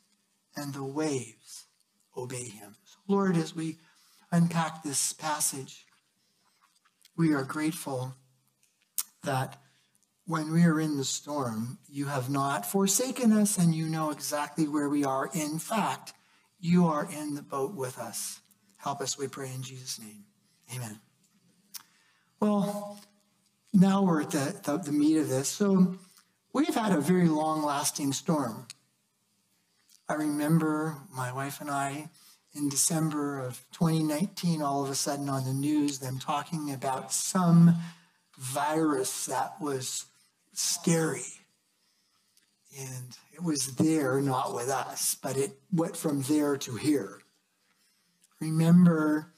and 0.56 0.72
the 0.72 0.84
waves 0.84 1.66
obey 2.16 2.48
him. 2.48 2.76
So 2.86 2.96
Lord, 3.08 3.36
as 3.36 3.54
we 3.54 3.76
unpack 4.32 4.82
this 4.82 5.12
passage, 5.12 5.84
we 7.14 7.34
are 7.34 7.44
grateful 7.44 8.14
that 9.22 9.60
when 10.30 10.52
we 10.52 10.62
are 10.62 10.78
in 10.78 10.96
the 10.96 11.04
storm, 11.04 11.76
you 11.88 12.06
have 12.06 12.30
not 12.30 12.64
forsaken 12.64 13.32
us 13.32 13.58
and 13.58 13.74
you 13.74 13.86
know 13.86 14.10
exactly 14.10 14.68
where 14.68 14.88
we 14.88 15.04
are. 15.04 15.28
In 15.34 15.58
fact, 15.58 16.12
you 16.60 16.86
are 16.86 17.08
in 17.10 17.34
the 17.34 17.42
boat 17.42 17.74
with 17.74 17.98
us. 17.98 18.38
Help 18.76 19.00
us, 19.00 19.18
we 19.18 19.26
pray 19.26 19.52
in 19.52 19.60
Jesus' 19.60 19.98
name. 19.98 20.22
Amen. 20.72 21.00
Well, 22.38 23.00
now 23.72 24.04
we're 24.04 24.22
at 24.22 24.30
the, 24.30 24.60
the, 24.62 24.76
the 24.76 24.92
meat 24.92 25.16
of 25.16 25.28
this. 25.28 25.48
So 25.48 25.96
we've 26.52 26.76
had 26.76 26.92
a 26.92 27.00
very 27.00 27.26
long 27.26 27.64
lasting 27.64 28.12
storm. 28.12 28.68
I 30.08 30.14
remember 30.14 30.96
my 31.12 31.32
wife 31.32 31.60
and 31.60 31.68
I 31.68 32.08
in 32.54 32.68
December 32.68 33.40
of 33.40 33.64
2019, 33.72 34.62
all 34.62 34.84
of 34.84 34.90
a 34.90 34.94
sudden 34.94 35.28
on 35.28 35.44
the 35.44 35.52
news, 35.52 35.98
them 35.98 36.20
talking 36.20 36.70
about 36.70 37.12
some 37.12 37.74
virus 38.38 39.26
that 39.26 39.60
was 39.60 40.06
scary. 40.52 41.24
And 42.78 43.16
it 43.32 43.42
was 43.42 43.74
there, 43.76 44.20
not 44.20 44.54
with 44.54 44.68
us, 44.68 45.16
but 45.20 45.36
it 45.36 45.58
went 45.72 45.96
from 45.96 46.22
there 46.22 46.56
to 46.58 46.76
here. 46.76 47.20
Remember 48.40 49.32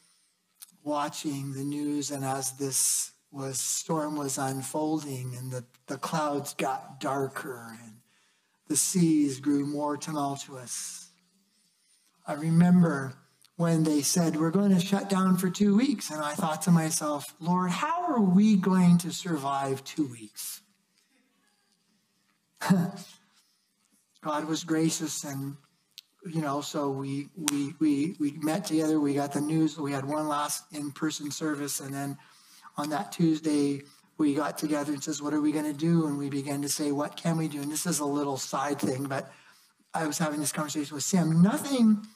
watching 0.85 1.53
the 1.53 1.65
news, 1.65 2.11
and 2.11 2.25
as 2.25 2.53
this 2.53 3.13
was 3.31 3.59
storm 3.59 4.17
was 4.17 4.37
unfolding, 4.37 5.35
and 5.37 5.51
the, 5.51 5.65
the 5.87 5.97
clouds 5.97 6.55
got 6.55 7.01
darker, 7.01 7.77
and 7.83 7.95
the 8.69 8.77
seas 8.77 9.41
grew 9.41 9.67
more 9.67 9.97
tumultuous. 9.97 11.11
I 12.27 12.35
remember 12.35 13.15
when 13.57 13.85
they 13.85 14.03
said, 14.03 14.37
We're 14.37 14.51
going 14.51 14.75
to 14.75 14.81
shut 14.81 15.09
down 15.09 15.37
for 15.37 15.51
two 15.51 15.77
weeks. 15.77 16.11
And 16.11 16.23
I 16.23 16.35
thought 16.35 16.63
to 16.63 16.71
myself, 16.71 17.35
Lord, 17.41 17.71
how 17.71 18.05
are 18.05 18.21
we 18.21 18.57
going 18.57 18.99
to 18.99 19.13
survive 19.13 19.85
two 19.85 20.07
weeks? 20.07 20.62
God 24.23 24.45
was 24.45 24.65
gracious 24.65 25.25
and 25.25 25.57
you 26.25 26.41
know, 26.41 26.61
so 26.61 26.89
we 26.91 27.29
we 27.37 27.75
we 27.81 28.17
we 28.21 28.33
met 28.43 28.65
together. 28.65 29.01
We 29.01 29.15
got 29.15 29.33
the 29.33 29.41
news. 29.41 29.77
We 29.77 29.93
had 29.93 30.05
one 30.05 30.29
last 30.29 30.65
in-person 30.73 31.33
service, 31.33 31.81
and 31.81 31.93
then 31.93 32.17
on 32.77 32.91
that 32.91 33.11
Tuesday 33.11 33.83
we 34.19 34.35
got 34.35 34.57
together 34.57 34.93
and 34.93 35.03
says, 35.03 35.21
"What 35.21 35.35
are 35.35 35.41
we 35.41 35.51
going 35.51 35.65
to 35.65 35.73
do?" 35.73 36.07
And 36.07 36.19
we 36.19 36.31
began 36.31 36.63
to 36.63 36.69
say, 36.69 36.93
"What 36.93 37.17
can 37.17 37.37
we 37.37 37.49
do?" 37.49 37.61
And 37.61 37.73
this 37.73 37.87
is 37.87 37.99
a 37.99 38.05
little 38.05 38.37
side 38.37 38.79
thing, 38.79 39.05
but 39.05 39.33
I 39.95 40.07
was 40.07 40.19
having 40.19 40.41
this 40.41 40.53
conversation 40.53 40.95
with 40.95 41.05
Sam. 41.05 41.43
Nothing, 41.43 42.07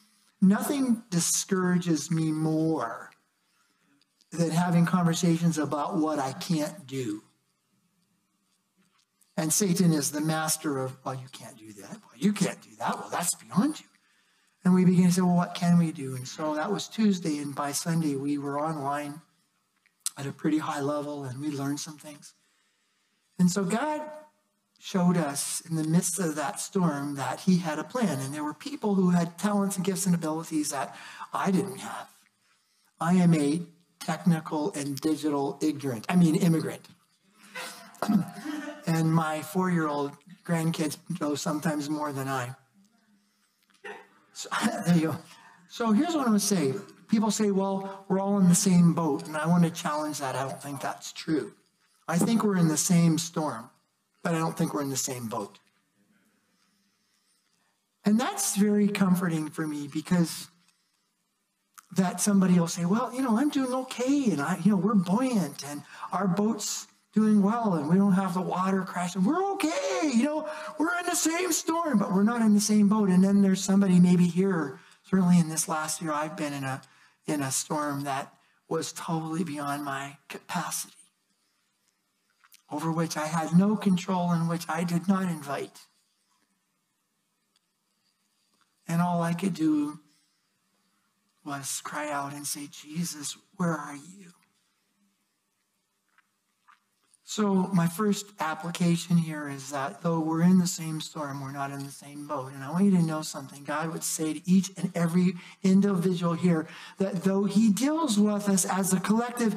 nothing 0.41 1.03
discourages 1.11 2.11
me 2.11 2.31
more 2.31 3.11
than 4.31 4.51
having 4.51 4.87
conversations 4.87 5.59
about 5.59 5.97
what 5.97 6.19
I 6.19 6.33
can't 6.33 6.87
do. 6.87 7.23
And 9.37 9.53
Satan 9.53 9.93
is 9.93 10.11
the 10.11 10.21
master 10.21 10.79
of, 10.79 10.97
well, 11.05 11.15
you 11.15 11.29
can't 11.31 11.57
do 11.59 11.73
that. 11.75 11.91
Well, 11.91 12.17
you 12.17 12.33
can't 12.33 12.61
do 12.63 12.71
that. 12.79 12.99
Well, 12.99 13.09
that's 13.11 13.35
beyond 13.35 13.81
you. 13.81 13.87
And 14.65 14.75
we 14.75 14.85
began 14.85 15.07
to 15.07 15.13
say, 15.13 15.21
well, 15.21 15.37
what 15.37 15.55
can 15.55 15.79
we 15.79 15.93
do? 15.93 16.17
And 16.17 16.27
so 16.27 16.55
that 16.55 16.73
was 16.73 16.89
Tuesday. 16.89 17.39
And 17.39 17.55
by 17.55 17.73
Sunday, 17.73 18.17
we 18.17 18.39
were 18.39 18.59
online 18.59 19.21
at 20.17 20.27
a 20.27 20.33
pretty 20.33 20.59
high 20.59 20.81
level 20.81 21.25
and 21.25 21.41
we 21.41 21.51
learned 21.51 21.81
some 21.81 21.99
things. 21.99 22.35
And 23.39 23.51
so 23.51 23.65
God 23.65 24.01
showed 24.79 25.17
us 25.17 25.61
in 25.69 25.77
the 25.77 25.85
midst 25.85 26.19
of 26.19 26.35
that 26.37 26.59
storm 26.59 27.17
that 27.17 27.41
he 27.41 27.59
had 27.59 27.79
a 27.79 27.85
plan. 27.85 28.19
And 28.21 28.33
there 28.33 28.45
were 28.45 28.55
people 28.55 28.95
who 28.95 29.11
had 29.11 29.39
talents 29.39 29.77
and 29.77 29.85
gifts 29.85 30.07
and 30.07 30.15
abilities 30.15 30.71
that 30.71 30.97
I 31.33 31.51
didn't 31.51 31.79
have. 31.79 32.09
I 33.01 33.15
am 33.15 33.35
a 33.35 33.61
technical 34.01 34.73
and 34.73 34.99
digital 35.01 35.59
ignorant, 35.61 36.07
I 36.09 36.17
mean, 36.17 36.37
immigrant. 36.37 36.89
and 38.87 39.13
my 39.13 39.43
four 39.43 39.71
year 39.71 39.87
old 39.87 40.13
grandkids 40.45 40.97
know 41.21 41.35
sometimes 41.35 41.91
more 41.91 42.13
than 42.13 42.29
I. 42.29 42.55
So, 44.33 44.49
there 44.87 44.97
you 44.97 45.07
go. 45.09 45.17
So 45.69 45.93
here's 45.93 46.15
what 46.15 46.21
I'm 46.21 46.29
going 46.29 46.39
to 46.39 46.45
say. 46.45 46.75
People 47.09 47.31
say, 47.31 47.51
well, 47.51 48.05
we're 48.09 48.21
all 48.21 48.39
in 48.39 48.49
the 48.49 48.55
same 48.55 48.93
boat. 48.93 49.27
And 49.27 49.37
I 49.37 49.47
want 49.47 49.65
to 49.65 49.71
challenge 49.71 50.19
that. 50.19 50.35
I 50.35 50.49
don't 50.49 50.63
think 50.63 50.81
that's 50.81 51.13
true. 51.13 51.53
I 52.09 52.19
think 52.19 52.43
we're 52.43 52.57
in 52.57 52.69
the 52.69 52.77
same 52.77 53.19
storm 53.19 53.71
but 54.27 54.35
I 54.35 54.39
don't 54.41 54.59
think 54.59 54.75
we're 54.75 54.83
in 54.83 54.91
the 54.91 54.97
same 54.97 55.29
boat. 55.29 55.61
And 58.05 58.19
that's 58.19 58.57
very 58.57 58.89
comforting 58.89 59.49
for 59.51 59.69
me 59.69 59.87
because 59.87 60.49
that 61.97 62.21
somebody 62.21 62.59
will 62.59 62.67
say, 62.67 62.87
well, 62.87 63.15
you 63.15 63.23
know, 63.23 63.39
I'm 63.39 63.51
doing 63.51 63.73
okay 63.73 64.33
and 64.33 64.41
I, 64.41 64.59
you 64.65 64.73
know, 64.73 64.79
we're 64.79 64.97
buoyant 64.97 65.65
and 65.65 65.85
our 66.11 66.27
boat's 66.27 66.89
doing 67.17 67.43
well 67.43 67.73
and 67.75 67.89
we 67.89 67.97
don't 67.97 68.13
have 68.13 68.35
the 68.35 68.43
water 68.43 68.83
crashing. 68.83 69.25
We're 69.25 69.53
okay. 69.55 70.03
You 70.03 70.23
know, 70.23 70.49
we're 70.79 70.97
in 71.01 71.07
the 71.07 71.17
same 71.17 71.51
storm, 71.51 71.99
but 71.99 72.13
we're 72.13 72.23
not 72.23 72.43
in 72.43 72.53
the 72.53 72.61
same 72.61 72.89
boat. 72.89 73.09
And 73.09 73.25
then 73.25 73.41
there's 73.41 73.65
somebody 73.65 73.99
maybe 73.99 74.27
here, 74.27 74.79
certainly 75.03 75.41
in 75.41 75.49
this 75.49 75.67
last 75.67 76.03
year, 76.03 76.13
I've 76.13 76.37
been 76.37 76.53
in 76.53 76.63
a, 76.63 76.83
in 77.27 77.41
a 77.41 77.51
storm 77.51 78.05
that 78.05 78.35
was 78.69 78.93
totally 78.93 79.45
beyond 79.45 79.83
my 79.83 80.19
capacity 80.29 80.93
over 82.71 82.93
which 82.93 83.17
I 83.17 83.27
had 83.27 83.57
no 83.57 83.77
control 83.77 84.33
and 84.33 84.47
which 84.47 84.69
I 84.69 84.85
did 84.85 85.09
not 85.09 85.23
invite. 85.23 85.87
And 88.87 89.01
all 89.01 89.23
I 89.23 89.33
could 89.33 89.55
do 89.55 90.01
was 91.47 91.81
cry 91.83 92.11
out 92.11 92.35
and 92.35 92.47
say, 92.47 92.69
Jesus, 92.71 93.39
where 93.57 93.73
are 93.73 93.97
you? 93.97 94.33
So, 97.29 97.69
my 97.75 97.89
first 97.89 98.27
application 98.39 99.17
here 99.17 99.49
is 99.49 99.71
that 99.71 100.01
though 100.01 100.21
we're 100.21 100.43
in 100.43 100.59
the 100.59 100.67
same 100.67 101.01
storm, 101.01 101.41
we're 101.41 101.51
not 101.51 101.73
in 101.73 101.85
the 101.85 101.91
same 101.91 102.29
boat. 102.29 102.53
And 102.53 102.63
I 102.63 102.71
want 102.71 102.85
you 102.85 102.93
to 102.93 103.03
know 103.03 103.23
something. 103.23 103.65
God 103.65 103.93
would 103.93 104.05
say 104.05 104.35
to 104.35 104.49
each 104.49 104.71
and 104.77 104.93
every 104.95 105.35
individual 105.65 106.35
here 106.35 106.69
that 106.99 107.25
though 107.25 107.43
He 107.43 107.73
deals 107.73 108.17
with 108.17 108.49
us 108.49 108.65
as 108.65 108.93
a 108.93 109.01
collective, 109.01 109.57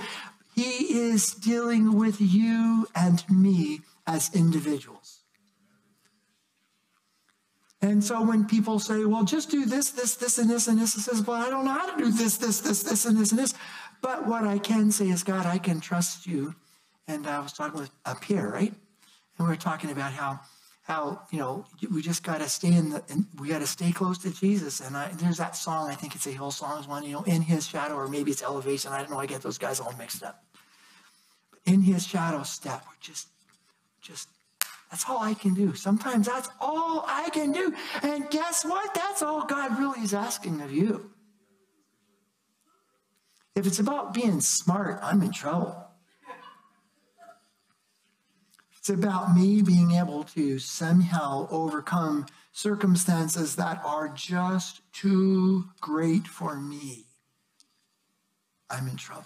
he 0.60 1.00
is 1.00 1.34
dealing 1.34 1.98
with 1.98 2.20
you 2.20 2.88
and 2.94 3.24
me 3.30 3.82
as 4.06 4.34
individuals. 4.36 5.20
And 7.82 8.04
so 8.04 8.22
when 8.22 8.46
people 8.46 8.80
say, 8.80 9.06
well, 9.06 9.24
just 9.24 9.50
do 9.50 9.66
this, 9.66 9.92
this, 9.92 10.16
this, 10.16 10.38
and 10.38 10.50
this, 10.50 10.68
and 10.68 10.78
this, 10.78 10.96
it 10.96 11.02
says, 11.02 11.26
well, 11.26 11.42
I 11.42 11.50
don't 11.50 11.64
know 11.64 11.72
how 11.72 11.96
to 11.96 11.98
do 11.98 12.12
this, 12.12 12.36
this, 12.38 12.60
this, 12.60 12.84
this, 12.84 13.06
and 13.06 13.18
this, 13.18 13.32
and 13.32 13.40
this. 13.40 13.54
But 14.02 14.28
what 14.28 14.44
I 14.44 14.58
can 14.58 14.92
say 14.92 15.08
is, 15.08 15.24
God, 15.24 15.46
I 15.46 15.60
can 15.60 15.80
trust 15.80 16.28
you. 16.28 16.56
And 17.10 17.26
uh, 17.26 17.32
I 17.32 17.40
was 17.40 17.54
talking 17.54 17.80
with 17.80 17.90
uh, 18.06 18.12
up 18.12 18.24
here, 18.24 18.48
right? 18.48 18.72
And 18.72 19.40
we 19.40 19.46
were 19.48 19.56
talking 19.56 19.90
about 19.90 20.14
how, 20.14 20.40
how 20.84 21.24
you 21.32 21.40
know, 21.40 21.66
we 21.92 22.04
just 22.04 22.24
got 22.24 22.38
to 22.38 22.48
stay 22.48 22.72
in 22.72 22.92
the, 22.92 23.04
and 23.10 23.26
we 23.40 23.48
got 23.48 23.60
to 23.60 23.68
stay 23.68 23.92
close 23.92 24.20
to 24.20 24.32
Jesus. 24.32 24.80
And 24.80 24.96
I, 24.96 25.10
there's 25.14 25.38
that 25.38 25.56
song, 25.56 25.90
I 25.90 25.96
think 25.96 26.14
it's 26.14 26.28
a 26.28 26.32
Hillsongs 26.32 26.88
one, 26.88 27.04
you 27.04 27.14
know, 27.14 27.24
in 27.24 27.42
His 27.42 27.68
shadow, 27.68 27.96
or 27.96 28.08
maybe 28.08 28.30
it's 28.30 28.44
Elevation. 28.44 28.92
I 28.92 29.00
don't 29.00 29.10
know. 29.10 29.18
I 29.18 29.26
get 29.26 29.42
those 29.42 29.58
guys 29.58 29.80
all 29.80 29.94
mixed 29.98 30.22
up 30.22 30.44
But 31.50 31.74
in 31.74 31.82
his 31.82 32.06
shadow 32.06 32.44
step. 32.44 32.84
We're 32.86 33.02
just, 33.02 33.28
just, 34.02 34.30
that's 34.92 35.10
all 35.10 35.20
I 35.20 35.34
can 35.34 35.56
do. 35.56 35.74
Sometimes 35.74 36.28
that's 36.28 36.50
all 36.62 37.06
I 37.08 37.30
can 37.32 37.52
do. 37.52 37.74
And 38.04 38.30
guess 38.30 38.64
what? 38.64 38.94
That's 38.94 39.24
all 39.24 39.48
God 39.48 39.80
really 39.80 40.02
is 40.02 40.14
asking 40.14 40.62
of 40.62 40.72
you. 40.72 41.10
If 43.56 43.66
it's 43.66 43.80
about 43.80 44.14
being 44.14 44.42
smart, 44.42 45.00
I'm 45.02 45.24
in 45.24 45.32
trouble. 45.32 45.89
It's 48.80 48.90
about 48.90 49.36
me 49.36 49.62
being 49.62 49.92
able 49.92 50.24
to 50.36 50.58
somehow 50.58 51.50
overcome 51.52 52.28
circumstances 52.54 53.58
that 53.58 53.82
are 53.86 54.08
just 54.08 54.82
too 54.94 55.66
great 55.82 56.28
for 56.28 56.56
me. 56.56 57.06
I'm 58.70 58.88
in 58.88 58.96
trouble. 58.96 59.26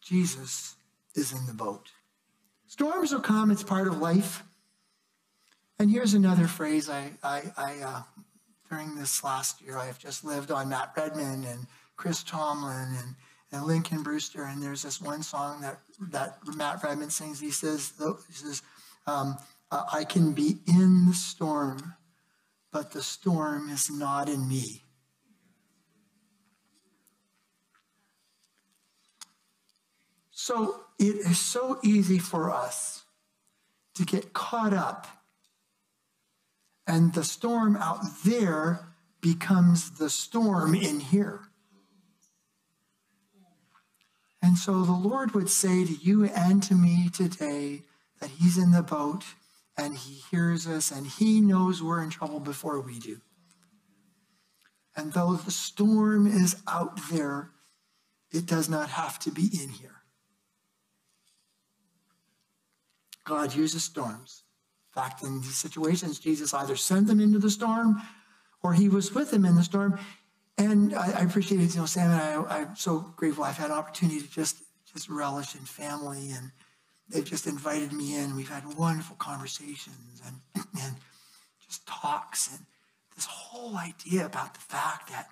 Jesus 0.00 0.76
is 1.14 1.32
in 1.32 1.44
the 1.46 1.52
boat. 1.52 1.90
Storms 2.66 3.12
will 3.12 3.20
come, 3.20 3.50
it's 3.50 3.62
part 3.62 3.86
of 3.86 4.00
life. 4.00 4.42
And 5.78 5.90
here's 5.90 6.14
another 6.14 6.46
phrase 6.46 6.88
I, 6.88 7.12
I, 7.22 7.42
I 7.56 7.78
uh, 7.84 8.02
during 8.70 8.94
this 8.94 9.22
last 9.22 9.60
year, 9.60 9.76
I 9.76 9.84
have 9.86 9.98
just 9.98 10.24
lived 10.24 10.50
on 10.50 10.70
Matt 10.70 10.94
Redman 10.96 11.44
and 11.44 11.66
Chris 11.96 12.22
Tomlin 12.22 12.96
and, 12.98 13.14
and 13.52 13.64
Lincoln 13.64 14.02
Brewster. 14.02 14.44
And 14.44 14.62
there's 14.62 14.82
this 14.82 15.00
one 15.00 15.22
song 15.22 15.60
that, 15.60 15.80
that 16.10 16.38
Matt 16.56 16.82
Redman 16.82 17.10
sings. 17.10 17.38
He 17.38 17.50
says, 17.50 17.92
he 17.98 18.32
says 18.32 18.62
um, 19.06 19.36
I 19.70 20.04
can 20.04 20.32
be 20.32 20.58
in 20.66 21.06
the 21.06 21.14
storm, 21.14 21.94
but 22.72 22.92
the 22.92 23.02
storm 23.02 23.68
is 23.68 23.90
not 23.90 24.28
in 24.28 24.48
me. 24.48 24.82
So 30.30 30.80
it 30.98 31.16
is 31.16 31.38
so 31.38 31.78
easy 31.84 32.18
for 32.18 32.50
us 32.50 33.04
to 33.94 34.04
get 34.04 34.32
caught 34.32 34.74
up, 34.74 35.06
and 36.86 37.14
the 37.14 37.22
storm 37.22 37.76
out 37.76 38.00
there 38.24 38.88
becomes 39.20 39.98
the 39.98 40.10
storm 40.10 40.74
in 40.74 40.98
here. 40.98 41.51
And 44.42 44.58
so 44.58 44.82
the 44.82 44.92
Lord 44.92 45.32
would 45.32 45.48
say 45.48 45.84
to 45.84 45.92
you 45.92 46.24
and 46.24 46.62
to 46.64 46.74
me 46.74 47.08
today 47.08 47.82
that 48.20 48.30
He's 48.30 48.58
in 48.58 48.72
the 48.72 48.82
boat 48.82 49.24
and 49.78 49.96
He 49.96 50.20
hears 50.30 50.66
us 50.66 50.90
and 50.90 51.06
He 51.06 51.40
knows 51.40 51.82
we're 51.82 52.02
in 52.02 52.10
trouble 52.10 52.40
before 52.40 52.80
we 52.80 52.98
do. 52.98 53.20
And 54.96 55.12
though 55.12 55.34
the 55.34 55.52
storm 55.52 56.26
is 56.26 56.56
out 56.66 56.98
there, 57.10 57.50
it 58.32 58.44
does 58.46 58.68
not 58.68 58.90
have 58.90 59.18
to 59.20 59.30
be 59.30 59.48
in 59.62 59.70
here. 59.70 60.02
God 63.24 63.54
uses 63.54 63.84
storms. 63.84 64.42
In 64.94 65.02
fact, 65.02 65.22
in 65.22 65.40
these 65.40 65.56
situations, 65.56 66.18
Jesus 66.18 66.52
either 66.52 66.76
sent 66.76 67.06
them 67.06 67.20
into 67.20 67.38
the 67.38 67.50
storm 67.50 68.02
or 68.62 68.74
he 68.74 68.88
was 68.88 69.14
with 69.14 69.30
them 69.30 69.44
in 69.44 69.54
the 69.54 69.62
storm. 69.62 69.98
And 70.58 70.94
I, 70.94 71.20
I 71.20 71.22
appreciate 71.22 71.60
it, 71.60 71.74
you 71.74 71.80
know, 71.80 71.86
Sam 71.86 72.10
and 72.10 72.20
I, 72.20 72.60
I'm 72.60 72.76
so 72.76 73.12
grateful 73.16 73.44
I've 73.44 73.56
had 73.56 73.70
opportunity 73.70 74.20
to 74.20 74.30
just, 74.30 74.62
just 74.92 75.08
relish 75.08 75.54
in 75.54 75.62
family 75.62 76.30
and 76.30 76.52
they've 77.08 77.24
just 77.24 77.46
invited 77.46 77.92
me 77.92 78.16
in. 78.16 78.36
We've 78.36 78.48
had 78.48 78.76
wonderful 78.76 79.16
conversations 79.16 80.22
and, 80.26 80.64
and 80.82 80.96
just 81.66 81.86
talks 81.86 82.50
and 82.50 82.66
this 83.14 83.26
whole 83.26 83.76
idea 83.76 84.26
about 84.26 84.54
the 84.54 84.60
fact 84.60 85.10
that 85.10 85.28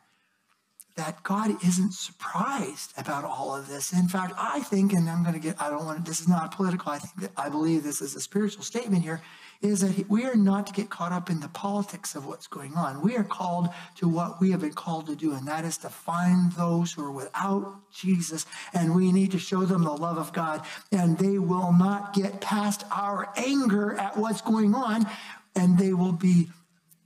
that 0.96 1.22
God 1.22 1.52
isn't 1.64 1.94
surprised 1.94 2.92
about 2.96 3.24
all 3.24 3.54
of 3.54 3.68
this. 3.68 3.92
In 3.92 4.08
fact, 4.08 4.34
I 4.36 4.60
think, 4.60 4.92
and 4.92 5.08
I'm 5.08 5.22
going 5.22 5.34
to 5.34 5.40
get, 5.40 5.60
I 5.60 5.70
don't 5.70 5.84
want 5.84 6.04
to, 6.04 6.10
this 6.10 6.20
is 6.20 6.28
not 6.28 6.54
political. 6.54 6.92
I 6.92 6.98
think 6.98 7.20
that 7.20 7.32
I 7.36 7.48
believe 7.48 7.82
this 7.82 8.02
is 8.02 8.14
a 8.14 8.20
spiritual 8.20 8.62
statement 8.62 9.02
here, 9.02 9.20
is 9.62 9.80
that 9.80 10.08
we 10.08 10.24
are 10.24 10.34
not 10.34 10.66
to 10.66 10.72
get 10.72 10.88
caught 10.88 11.12
up 11.12 11.28
in 11.28 11.40
the 11.40 11.48
politics 11.48 12.14
of 12.14 12.26
what's 12.26 12.46
going 12.46 12.74
on. 12.74 13.02
We 13.02 13.16
are 13.16 13.24
called 13.24 13.68
to 13.96 14.08
what 14.08 14.40
we 14.40 14.50
have 14.52 14.60
been 14.60 14.72
called 14.72 15.06
to 15.06 15.16
do, 15.16 15.32
and 15.32 15.46
that 15.46 15.64
is 15.64 15.76
to 15.78 15.88
find 15.88 16.52
those 16.52 16.92
who 16.92 17.04
are 17.04 17.12
without 17.12 17.76
Jesus, 17.92 18.46
and 18.72 18.94
we 18.94 19.12
need 19.12 19.30
to 19.32 19.38
show 19.38 19.64
them 19.66 19.84
the 19.84 19.92
love 19.92 20.18
of 20.18 20.32
God, 20.32 20.64
and 20.92 21.18
they 21.18 21.38
will 21.38 21.72
not 21.72 22.14
get 22.14 22.40
past 22.40 22.84
our 22.90 23.32
anger 23.36 23.94
at 23.94 24.16
what's 24.16 24.40
going 24.40 24.74
on, 24.74 25.06
and 25.54 25.78
they 25.78 25.92
will 25.92 26.12
be 26.12 26.48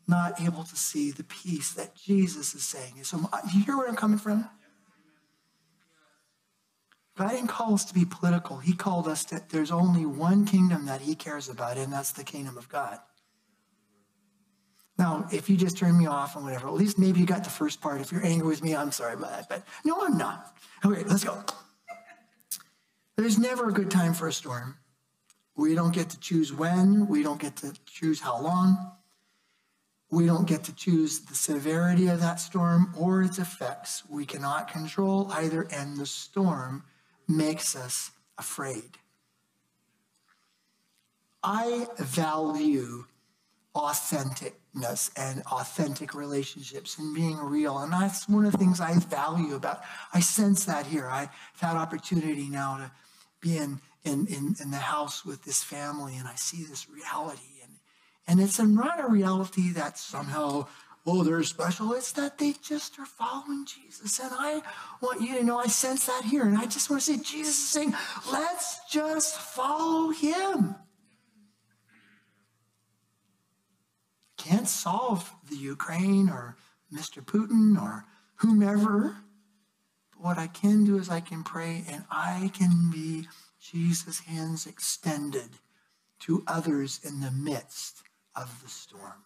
not 0.06 0.40
able 0.40 0.64
to 0.64 0.76
see 0.76 1.10
the 1.10 1.24
peace 1.24 1.72
that 1.72 1.94
Jesus 1.94 2.54
is 2.54 2.62
saying. 2.62 3.04
So, 3.04 3.20
uh, 3.32 3.38
you 3.52 3.64
hear 3.64 3.76
where 3.76 3.88
I'm 3.88 3.96
coming 3.96 4.18
from? 4.18 4.48
God 7.16 7.30
didn't 7.30 7.46
call 7.48 7.74
us 7.74 7.84
to 7.86 7.94
be 7.94 8.04
political. 8.04 8.58
He 8.58 8.74
called 8.74 9.06
us 9.06 9.24
that 9.26 9.50
there's 9.50 9.70
only 9.70 10.04
one 10.04 10.44
kingdom 10.44 10.86
that 10.86 11.00
he 11.00 11.14
cares 11.14 11.48
about, 11.48 11.76
and 11.76 11.92
that's 11.92 12.12
the 12.12 12.24
kingdom 12.24 12.58
of 12.58 12.68
God. 12.68 12.98
Now, 14.98 15.26
if 15.32 15.50
you 15.50 15.56
just 15.56 15.76
turn 15.76 15.96
me 15.98 16.06
off 16.06 16.36
and 16.36 16.44
whatever, 16.44 16.68
at 16.68 16.74
least 16.74 16.98
maybe 16.98 17.20
you 17.20 17.26
got 17.26 17.44
the 17.44 17.50
first 17.50 17.80
part. 17.80 18.00
If 18.00 18.12
you're 18.12 18.24
angry 18.24 18.48
with 18.48 18.62
me, 18.62 18.76
I'm 18.76 18.92
sorry 18.92 19.14
about 19.14 19.30
that. 19.30 19.48
But 19.48 19.64
no, 19.84 20.00
I'm 20.00 20.16
not. 20.16 20.56
Okay, 20.84 21.02
let's 21.04 21.24
go. 21.24 21.42
There's 23.16 23.38
never 23.38 23.68
a 23.68 23.72
good 23.72 23.90
time 23.90 24.12
for 24.12 24.28
a 24.28 24.32
storm. 24.32 24.76
We 25.56 25.74
don't 25.74 25.94
get 25.94 26.10
to 26.10 26.18
choose 26.18 26.52
when, 26.52 27.06
we 27.06 27.22
don't 27.22 27.40
get 27.40 27.56
to 27.56 27.72
choose 27.86 28.20
how 28.20 28.40
long. 28.40 28.92
We 30.14 30.26
don't 30.26 30.46
get 30.46 30.62
to 30.64 30.74
choose 30.74 31.20
the 31.20 31.34
severity 31.34 32.06
of 32.06 32.20
that 32.20 32.36
storm 32.36 32.94
or 32.96 33.22
its 33.22 33.40
effects. 33.40 34.04
We 34.08 34.24
cannot 34.24 34.68
control 34.68 35.28
either, 35.32 35.66
and 35.72 35.96
the 35.96 36.06
storm 36.06 36.84
makes 37.26 37.74
us 37.74 38.12
afraid. 38.38 38.98
I 41.42 41.88
value 41.98 43.06
authenticness 43.74 45.10
and 45.16 45.42
authentic 45.50 46.14
relationships 46.14 46.96
and 46.96 47.12
being 47.12 47.38
real. 47.38 47.78
And 47.78 47.92
that's 47.92 48.28
one 48.28 48.46
of 48.46 48.52
the 48.52 48.58
things 48.58 48.80
I 48.80 48.96
value 48.96 49.56
about. 49.56 49.82
I 50.12 50.20
sense 50.20 50.64
that 50.66 50.86
here. 50.86 51.08
I've 51.08 51.28
had 51.58 51.76
opportunity 51.76 52.48
now 52.48 52.76
to 52.76 52.92
be 53.40 53.56
in, 53.56 53.80
in, 54.04 54.28
in, 54.28 54.54
in 54.62 54.70
the 54.70 54.76
house 54.76 55.24
with 55.24 55.42
this 55.42 55.64
family 55.64 56.16
and 56.16 56.28
I 56.28 56.36
see 56.36 56.62
this 56.62 56.88
reality 56.88 57.53
and 58.26 58.40
it's 58.40 58.58
not 58.58 59.04
a 59.04 59.08
reality 59.08 59.70
that 59.72 59.98
somehow, 59.98 60.66
oh, 61.06 61.22
they're 61.22 61.42
special. 61.42 61.92
It's 61.92 62.12
that 62.12 62.38
they 62.38 62.54
just 62.62 62.98
are 62.98 63.06
following 63.06 63.66
Jesus. 63.66 64.18
And 64.18 64.30
I 64.32 64.62
want 65.00 65.20
you 65.20 65.36
to 65.36 65.44
know 65.44 65.58
I 65.58 65.66
sense 65.66 66.06
that 66.06 66.24
here. 66.24 66.44
And 66.44 66.56
I 66.56 66.64
just 66.64 66.88
want 66.88 67.02
to 67.02 67.12
say, 67.12 67.22
Jesus 67.22 67.58
is 67.58 67.68
saying, 67.68 67.94
let's 68.32 68.80
just 68.90 69.36
follow 69.36 70.10
him. 70.10 70.76
Can't 74.38 74.68
solve 74.68 75.30
the 75.48 75.56
Ukraine 75.56 76.28
or 76.28 76.56
Mr. 76.92 77.22
Putin 77.22 77.80
or 77.80 78.06
whomever. 78.36 79.16
But 80.12 80.22
what 80.22 80.38
I 80.38 80.46
can 80.46 80.84
do 80.84 80.96
is 80.98 81.10
I 81.10 81.20
can 81.20 81.44
pray 81.44 81.84
and 81.88 82.04
I 82.10 82.50
can 82.54 82.90
be 82.90 83.28
Jesus' 83.60 84.20
hands 84.20 84.66
extended 84.66 85.58
to 86.20 86.42
others 86.46 87.00
in 87.02 87.20
the 87.20 87.30
midst 87.30 88.03
of 88.36 88.62
the 88.62 88.68
storm. 88.68 89.24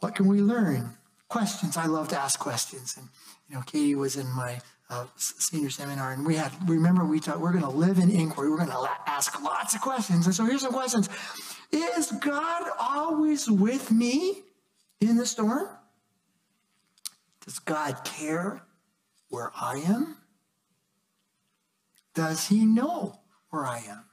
What 0.00 0.14
can 0.14 0.26
we 0.26 0.40
learn? 0.40 0.96
Questions. 1.28 1.76
I 1.76 1.86
love 1.86 2.08
to 2.08 2.18
ask 2.18 2.38
questions. 2.38 2.96
And, 2.96 3.08
you 3.48 3.54
know, 3.54 3.62
Katie 3.62 3.94
was 3.94 4.16
in 4.16 4.26
my 4.34 4.60
uh, 4.90 5.06
senior 5.16 5.70
seminar, 5.70 6.12
and 6.12 6.26
we 6.26 6.34
had, 6.34 6.52
remember, 6.68 7.04
we 7.04 7.18
thought 7.18 7.40
we're 7.40 7.52
going 7.52 7.64
to 7.64 7.70
live 7.70 7.98
in 7.98 8.10
inquiry. 8.10 8.50
We're 8.50 8.58
going 8.58 8.68
to 8.68 8.90
ask 9.06 9.40
lots 9.42 9.74
of 9.74 9.80
questions. 9.80 10.26
And 10.26 10.34
so 10.34 10.44
here's 10.44 10.62
some 10.62 10.72
questions 10.72 11.08
Is 11.72 12.12
God 12.20 12.70
always 12.78 13.50
with 13.50 13.90
me 13.90 14.42
in 15.00 15.16
the 15.16 15.24
storm? 15.24 15.68
Does 17.44 17.58
God 17.60 18.04
care 18.04 18.62
where 19.28 19.50
I 19.58 19.78
am? 19.78 20.16
Does 22.14 22.48
he 22.48 22.66
know 22.66 23.20
where 23.50 23.64
I 23.64 23.78
am? 23.88 24.04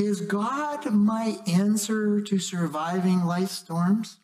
Is 0.00 0.22
God 0.22 0.90
my 0.90 1.36
answer 1.46 2.22
to 2.22 2.38
surviving 2.38 3.26
life 3.26 3.50
storms? 3.50 4.16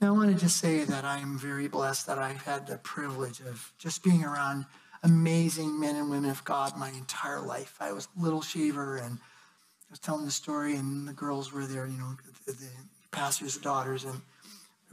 Now, 0.00 0.14
I 0.14 0.16
want 0.16 0.32
to 0.32 0.40
just 0.40 0.58
say 0.58 0.84
that 0.84 1.04
I 1.04 1.18
am 1.18 1.36
very 1.36 1.66
blessed 1.66 2.06
that 2.06 2.20
I've 2.20 2.42
had 2.42 2.68
the 2.68 2.78
privilege 2.78 3.40
of 3.40 3.72
just 3.76 4.04
being 4.04 4.22
around 4.22 4.66
amazing 5.02 5.80
men 5.80 5.96
and 5.96 6.10
women 6.10 6.30
of 6.30 6.44
God 6.44 6.78
my 6.78 6.90
entire 6.90 7.40
life. 7.40 7.76
I 7.80 7.90
was 7.90 8.06
a 8.16 8.22
little 8.22 8.40
shaver 8.40 8.98
and 8.98 9.18
I 9.18 9.90
was 9.90 9.98
telling 9.98 10.24
the 10.24 10.30
story, 10.30 10.76
and 10.76 11.08
the 11.08 11.12
girls 11.12 11.52
were 11.52 11.66
there, 11.66 11.88
you 11.88 11.98
know, 11.98 12.16
the, 12.44 12.52
the 12.52 12.70
pastor's 13.10 13.56
daughters, 13.56 14.04
and 14.04 14.20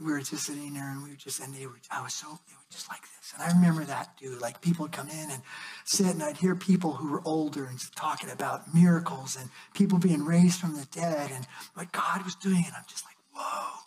we 0.00 0.10
were 0.10 0.20
just 0.20 0.46
sitting 0.46 0.74
there 0.74 0.90
and 0.90 1.02
we 1.02 1.10
were 1.10 1.16
just, 1.16 1.40
and 1.40 1.54
they 1.54 1.66
were, 1.66 1.78
I 1.90 2.02
was 2.02 2.14
so, 2.14 2.26
they 2.26 2.54
were 2.54 2.70
just 2.70 2.88
like 2.88 3.02
this. 3.02 3.32
And 3.34 3.42
I 3.42 3.54
remember 3.54 3.84
that, 3.84 4.16
dude. 4.18 4.40
Like 4.40 4.60
people 4.60 4.84
would 4.84 4.92
come 4.92 5.08
in 5.08 5.30
and 5.30 5.42
sit, 5.84 6.06
and 6.06 6.22
I'd 6.22 6.36
hear 6.36 6.56
people 6.56 6.94
who 6.94 7.10
were 7.10 7.22
older 7.24 7.64
and 7.64 7.78
talking 7.94 8.30
about 8.30 8.74
miracles 8.74 9.36
and 9.36 9.50
people 9.72 9.98
being 9.98 10.24
raised 10.24 10.58
from 10.58 10.76
the 10.76 10.86
dead 10.86 11.30
and 11.32 11.46
what 11.74 11.92
God 11.92 12.24
was 12.24 12.34
doing. 12.34 12.64
And 12.66 12.74
I'm 12.76 12.84
just 12.88 13.04
like, 13.04 13.16
whoa. 13.34 13.80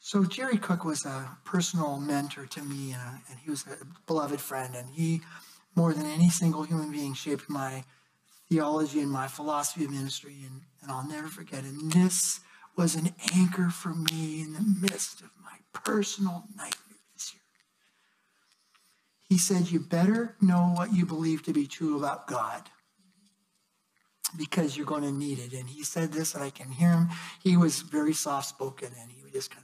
So 0.00 0.24
Jerry 0.24 0.58
Cook 0.58 0.84
was 0.84 1.04
a 1.04 1.36
personal 1.44 1.98
mentor 1.98 2.46
to 2.46 2.62
me, 2.62 2.92
and, 2.92 3.00
a, 3.00 3.20
and 3.30 3.38
he 3.42 3.50
was 3.50 3.64
a 3.66 3.84
beloved 4.06 4.40
friend. 4.40 4.74
And 4.74 4.88
he, 4.90 5.20
more 5.74 5.92
than 5.92 6.06
any 6.06 6.30
single 6.30 6.62
human 6.62 6.92
being, 6.92 7.14
shaped 7.14 7.48
my 7.50 7.84
theology 8.48 9.00
and 9.00 9.10
my 9.10 9.28
philosophy 9.28 9.84
of 9.84 9.90
ministry. 9.90 10.36
And, 10.46 10.62
and 10.82 10.90
I'll 10.90 11.06
never 11.06 11.28
forget. 11.28 11.64
And 11.64 11.92
this 11.92 12.40
was 12.76 12.94
an 12.94 13.14
anchor 13.34 13.70
for 13.70 13.94
me 13.94 14.40
in 14.40 14.52
the 14.52 14.64
midst 14.80 15.20
of 15.20 15.30
my 15.42 15.58
personal 15.72 16.44
nightmare 16.56 16.98
this 17.14 17.32
year. 17.32 17.42
He 19.28 19.38
said, 19.38 19.70
You 19.70 19.80
better 19.80 20.36
know 20.40 20.72
what 20.76 20.92
you 20.92 21.06
believe 21.06 21.42
to 21.44 21.52
be 21.52 21.66
true 21.66 21.96
about 21.98 22.26
God 22.26 22.68
because 24.36 24.76
you're 24.76 24.86
going 24.86 25.02
to 25.02 25.12
need 25.12 25.38
it. 25.38 25.52
And 25.52 25.68
he 25.68 25.82
said 25.84 26.12
this, 26.12 26.34
and 26.34 26.42
I 26.42 26.50
can 26.50 26.70
hear 26.70 26.90
him. 26.90 27.08
He 27.42 27.56
was 27.56 27.80
very 27.80 28.12
soft 28.12 28.48
spoken, 28.48 28.88
and 29.00 29.10
he 29.10 29.22
was 29.22 29.32
just 29.32 29.50
kind 29.50 29.62
of, 29.62 29.63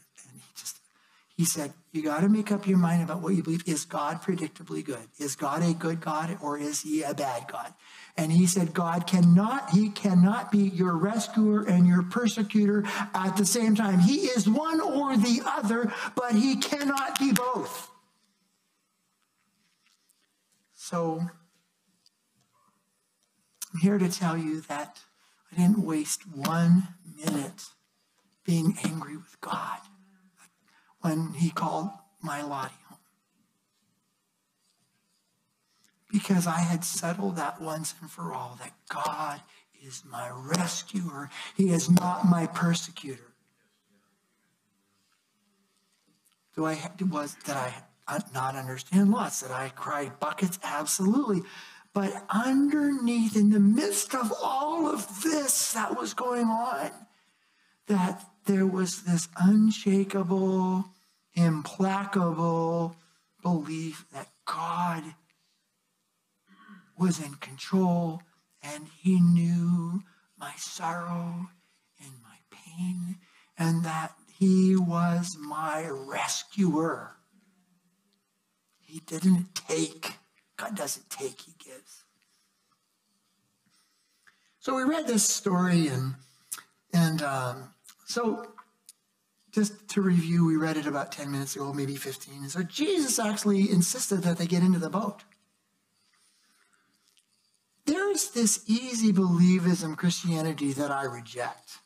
he 1.40 1.46
said, 1.46 1.72
You 1.92 2.02
got 2.02 2.20
to 2.20 2.28
make 2.28 2.52
up 2.52 2.66
your 2.66 2.76
mind 2.76 3.02
about 3.02 3.22
what 3.22 3.34
you 3.34 3.42
believe. 3.42 3.66
Is 3.66 3.86
God 3.86 4.20
predictably 4.20 4.84
good? 4.84 5.08
Is 5.18 5.36
God 5.36 5.62
a 5.62 5.72
good 5.72 6.02
God 6.02 6.36
or 6.42 6.58
is 6.58 6.82
he 6.82 7.00
a 7.00 7.14
bad 7.14 7.46
God? 7.50 7.72
And 8.14 8.30
he 8.30 8.46
said, 8.46 8.74
God 8.74 9.06
cannot, 9.06 9.70
he 9.70 9.88
cannot 9.88 10.52
be 10.52 10.58
your 10.58 10.94
rescuer 10.98 11.62
and 11.62 11.86
your 11.86 12.02
persecutor 12.02 12.84
at 13.14 13.38
the 13.38 13.46
same 13.46 13.74
time. 13.74 14.00
He 14.00 14.26
is 14.26 14.46
one 14.46 14.82
or 14.82 15.16
the 15.16 15.40
other, 15.46 15.90
but 16.14 16.34
he 16.34 16.56
cannot 16.56 17.18
be 17.18 17.32
both. 17.32 17.90
So 20.74 21.22
I'm 23.72 23.80
here 23.80 23.96
to 23.96 24.10
tell 24.10 24.36
you 24.36 24.60
that 24.68 24.98
I 25.50 25.56
didn't 25.56 25.86
waste 25.86 26.28
one 26.28 26.88
minute 27.16 27.64
being 28.44 28.76
angry 28.84 29.16
with 29.16 29.40
God 29.40 29.78
when 31.00 31.32
he 31.34 31.50
called 31.50 31.90
my 32.22 32.42
Lottie 32.42 32.74
home. 32.88 32.98
Because 36.10 36.46
I 36.46 36.60
had 36.60 36.84
settled 36.84 37.36
that 37.36 37.60
once 37.60 37.94
and 38.00 38.10
for 38.10 38.32
all 38.32 38.58
that 38.60 38.72
God 38.88 39.40
is 39.82 40.02
my 40.04 40.30
rescuer. 40.30 41.30
He 41.56 41.70
is 41.70 41.90
not 41.90 42.28
my 42.28 42.46
persecutor. 42.46 43.32
Do 46.56 46.66
I 46.66 46.78
was 47.10 47.36
did 47.44 47.54
I 47.54 47.72
not 48.34 48.56
understand 48.56 49.10
lots? 49.10 49.42
Did 49.42 49.52
I 49.52 49.68
cry 49.70 50.10
buckets? 50.20 50.58
Absolutely. 50.62 51.42
But 51.92 52.24
underneath, 52.28 53.36
in 53.36 53.50
the 53.50 53.60
midst 53.60 54.14
of 54.14 54.32
all 54.42 54.86
of 54.86 55.22
this 55.22 55.72
that 55.72 55.98
was 55.98 56.14
going 56.14 56.46
on, 56.46 56.90
that 57.88 58.29
there 58.46 58.66
was 58.66 59.02
this 59.02 59.28
unshakable, 59.38 60.86
implacable 61.34 62.96
belief 63.42 64.04
that 64.12 64.28
God 64.46 65.02
was 66.98 67.20
in 67.20 67.34
control 67.34 68.22
and 68.62 68.88
he 69.00 69.20
knew 69.20 70.02
my 70.38 70.52
sorrow 70.56 71.48
and 71.98 72.12
my 72.22 72.36
pain 72.50 73.16
and 73.58 73.84
that 73.84 74.14
he 74.38 74.74
was 74.76 75.36
my 75.38 75.86
rescuer. 75.88 77.16
He 78.78 79.00
didn't 79.00 79.54
take. 79.54 80.14
God 80.56 80.74
doesn't 80.74 81.08
take, 81.08 81.42
he 81.42 81.52
gives. 81.62 82.04
So 84.58 84.74
we 84.76 84.82
read 84.82 85.06
this 85.06 85.28
story 85.28 85.88
and 85.88 86.16
and 86.92 87.22
um, 87.22 87.74
so, 88.10 88.44
just 89.52 89.86
to 89.90 90.00
review, 90.00 90.44
we 90.44 90.56
read 90.56 90.76
it 90.76 90.86
about 90.86 91.12
10 91.12 91.30
minutes 91.30 91.54
ago, 91.54 91.72
maybe 91.72 91.94
15. 91.94 92.34
And 92.42 92.50
so 92.50 92.64
Jesus 92.64 93.20
actually 93.20 93.70
insisted 93.70 94.24
that 94.24 94.36
they 94.36 94.48
get 94.48 94.64
into 94.64 94.80
the 94.80 94.90
boat. 94.90 95.22
There's 97.86 98.30
this 98.30 98.64
easy 98.66 99.12
believism 99.12 99.96
Christianity 99.96 100.72
that 100.72 100.90
I 100.90 101.04
reject. 101.04 101.78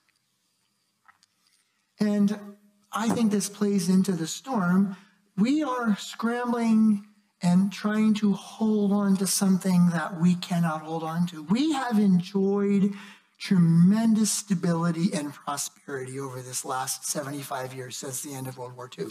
And 2.01 2.57
I 2.91 3.11
think 3.11 3.31
this 3.31 3.51
plays 3.51 3.91
into 3.91 4.13
the 4.13 4.27
storm. 4.27 4.97
We 5.37 5.63
are 5.63 5.95
scrambling 5.97 7.05
and 7.43 7.71
trying 7.71 8.15
to 8.15 8.33
hold 8.33 8.93
on 8.93 9.19
to 9.19 9.27
something 9.27 9.91
that 9.91 10.19
we 10.19 10.37
cannot 10.37 10.81
hold 10.81 11.03
on 11.03 11.27
to. 11.27 11.43
We 11.43 11.73
have 11.73 11.99
enjoyed 11.99 12.95
tremendous 13.38 14.31
stability 14.31 15.12
and 15.12 15.33
prosperity 15.33 16.18
over 16.18 16.40
this 16.40 16.64
last 16.64 17.07
75 17.07 17.75
years 17.75 17.97
since 17.97 18.23
the 18.23 18.35
end 18.35 18.47
of 18.47 18.59
World 18.59 18.77
War 18.77 18.90
II 18.97 19.07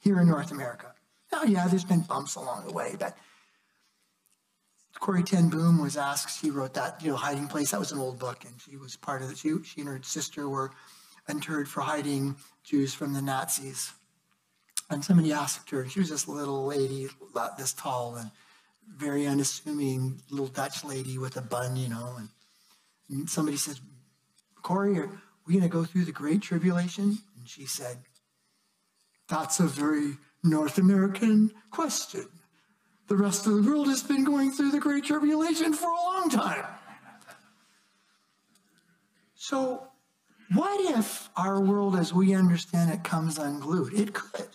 here 0.00 0.20
in 0.20 0.28
North 0.28 0.50
America. 0.50 0.94
Now, 1.30 1.44
yeah, 1.44 1.66
there's 1.68 1.84
been 1.84 2.00
bumps 2.00 2.34
along 2.34 2.66
the 2.66 2.72
way, 2.72 2.96
but 2.98 3.16
Corrie 5.00 5.22
ten 5.22 5.48
Boom 5.48 5.80
was 5.80 5.96
asked, 5.96 6.40
she 6.40 6.50
wrote 6.50 6.74
that, 6.74 7.02
you 7.02 7.10
know, 7.10 7.16
Hiding 7.16 7.48
Place, 7.48 7.70
that 7.70 7.80
was 7.80 7.92
an 7.92 7.98
old 7.98 8.18
book, 8.18 8.44
and 8.44 8.54
she 8.60 8.76
was 8.76 8.96
part 8.96 9.22
of 9.22 9.30
it. 9.30 9.38
She, 9.38 9.54
she 9.64 9.80
and 9.80 9.88
her 9.88 10.00
sister 10.02 10.48
were 10.48 10.70
interred 11.28 11.68
for 11.68 11.80
hiding 11.80 12.36
Jews 12.62 12.94
from 12.94 13.12
the 13.12 13.22
Nazis. 13.22 13.92
And 14.90 15.04
somebody 15.04 15.32
asked 15.32 15.70
her, 15.70 15.88
she 15.88 16.00
was 16.00 16.10
this 16.10 16.28
little 16.28 16.66
lady, 16.66 17.08
about 17.30 17.56
this 17.56 17.72
tall 17.72 18.16
and 18.16 18.30
very 18.96 19.26
unassuming 19.26 20.20
little 20.30 20.48
Dutch 20.48 20.84
lady 20.84 21.16
with 21.16 21.36
a 21.36 21.42
bun, 21.42 21.76
you 21.76 21.88
know, 21.88 22.14
and 22.18 22.28
and 22.28 22.28
somebody 23.26 23.56
said, 23.56 23.78
Corrie, 24.62 24.98
are 24.98 25.10
we 25.46 25.54
going 25.54 25.62
to 25.62 25.68
go 25.68 25.84
through 25.84 26.04
the 26.04 26.12
Great 26.12 26.42
Tribulation? 26.42 27.18
And 27.36 27.48
she 27.48 27.66
said, 27.66 27.98
That's 29.28 29.60
a 29.60 29.66
very 29.66 30.16
North 30.44 30.78
American 30.78 31.52
question. 31.70 32.26
The 33.08 33.16
rest 33.16 33.46
of 33.46 33.54
the 33.54 33.70
world 33.70 33.88
has 33.88 34.02
been 34.02 34.24
going 34.24 34.52
through 34.52 34.70
the 34.70 34.80
Great 34.80 35.04
Tribulation 35.04 35.72
for 35.72 35.90
a 35.90 35.94
long 35.94 36.30
time. 36.30 36.64
So, 39.34 39.88
what 40.54 40.96
if 40.96 41.28
our 41.36 41.60
world 41.60 41.96
as 41.96 42.12
we 42.12 42.34
understand 42.34 42.92
it 42.92 43.02
comes 43.02 43.38
unglued? 43.38 43.94
It 43.94 44.12
could. 44.12 44.48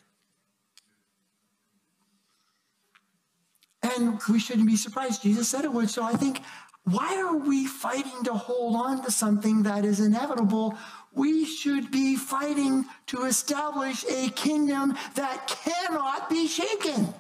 And 3.84 4.20
we 4.30 4.40
shouldn't 4.40 4.68
be 4.68 4.76
surprised. 4.76 5.24
Jesus 5.24 5.50
said 5.50 5.66
it 5.66 5.74
would. 5.74 5.90
So 5.90 6.04
I 6.04 6.14
think 6.14 6.42
why 6.88 7.22
are 7.22 7.36
we 7.36 7.66
fighting 7.66 8.24
to 8.24 8.34
hold 8.34 8.78
on 8.78 9.04
to 9.04 9.12
something 9.12 9.64
that 9.64 9.84
is 9.84 10.00
inevitable? 10.00 10.78
We 11.12 11.44
should 11.44 11.92
be 11.92 12.16
fighting 12.16 12.86
to 13.08 13.26
establish 13.26 14.06
a 14.06 14.30
kingdom 14.30 14.96
that 15.16 15.48
cannot 15.48 16.30
be 16.30 16.48
shaken. 16.48 17.14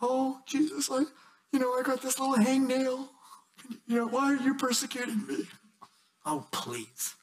Oh, 0.00 0.40
Jesus, 0.46 0.88
I, 0.88 1.02
you 1.50 1.58
know, 1.58 1.72
I 1.72 1.82
got 1.82 2.00
this 2.00 2.20
little 2.20 2.36
hangnail. 2.36 3.08
You 3.88 3.96
know, 3.96 4.06
why 4.06 4.34
are 4.34 4.36
you 4.36 4.54
persecuting 4.54 5.26
me? 5.26 5.48
Oh, 6.24 6.46
please. 6.52 7.16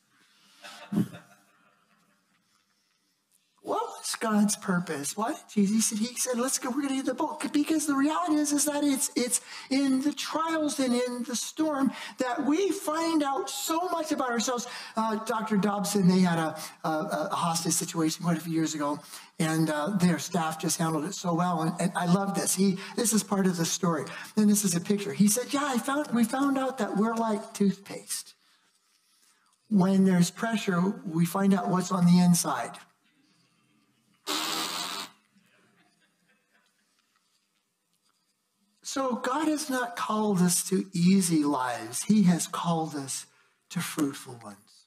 What 3.64 3.82
was 3.82 4.16
God's 4.20 4.58
purpose? 4.58 5.16
What 5.16 5.42
Jesus? 5.50 5.86
Said, 5.86 5.98
he 6.00 6.14
said, 6.16 6.38
let's 6.38 6.60
go, 6.60 6.70
we're 6.70 6.82
to 6.82 6.96
get 6.96 7.06
the 7.06 7.14
boat. 7.14 7.42
Because 7.54 7.88
the 7.88 7.96
reality 7.96 8.36
is, 8.36 8.52
is 8.52 8.66
that 8.66 8.84
it's, 8.84 9.10
it's 9.16 9.40
in 9.70 10.02
the 10.02 10.12
trials 10.12 10.80
and 10.80 10.94
in 10.94 11.24
the 11.24 11.36
storm 11.36 11.90
that 12.18 12.46
we 12.46 12.72
find 12.72 13.24
out 13.24 13.50
so 13.50 13.88
much 13.88 14.12
about 14.12 14.32
ourselves. 14.32 14.68
Uh, 14.98 15.16
Dr. 15.24 15.56
Dobson, 15.56 16.10
they 16.10 16.20
had 16.20 16.40
a, 16.40 16.58
a, 16.84 16.90
a, 17.32 17.36
hostage 17.36 17.72
situation 17.72 18.26
quite 18.26 18.38
a 18.38 18.42
few 18.42 18.52
years 18.52 18.76
ago, 18.76 19.00
and 19.40 19.70
uh, 19.70 19.92
their 19.96 20.20
staff 20.20 20.60
just 20.60 20.78
handled 20.78 21.06
it 21.06 21.14
so 21.14 21.34
well. 21.34 21.62
And, 21.62 21.74
and, 21.80 21.92
I 21.96 22.06
love 22.06 22.36
this. 22.36 22.54
He, 22.54 22.78
this 22.98 23.14
is 23.14 23.24
part 23.24 23.48
of 23.48 23.56
the 23.56 23.66
story. 23.66 24.04
And 24.36 24.50
this 24.50 24.66
is 24.66 24.76
a 24.76 24.82
picture. 24.82 25.14
He 25.14 25.30
said, 25.30 25.54
yeah, 25.54 25.64
I 25.64 25.78
found, 25.78 26.08
we 26.14 26.26
found 26.26 26.58
out 26.58 26.80
that 26.80 26.98
we're 26.98 27.16
like 27.16 27.54
toothpaste. 27.54 28.34
When 29.70 30.04
there's 30.04 30.32
pressure, 30.32 30.82
we 31.06 31.26
find 31.26 31.54
out 31.54 31.70
what's 31.70 31.94
on 31.94 32.06
the 32.06 32.20
inside. 32.20 32.78
So 38.94 39.16
God 39.16 39.48
has 39.48 39.72
not 39.72 39.96
called 39.96 40.40
us 40.40 40.64
to 40.70 40.86
easy 40.94 41.44
lives. 41.44 42.04
He 42.04 42.22
has 42.26 42.46
called 42.46 42.94
us 42.94 43.26
to 43.72 43.80
fruitful 43.80 44.40
ones. 44.44 44.86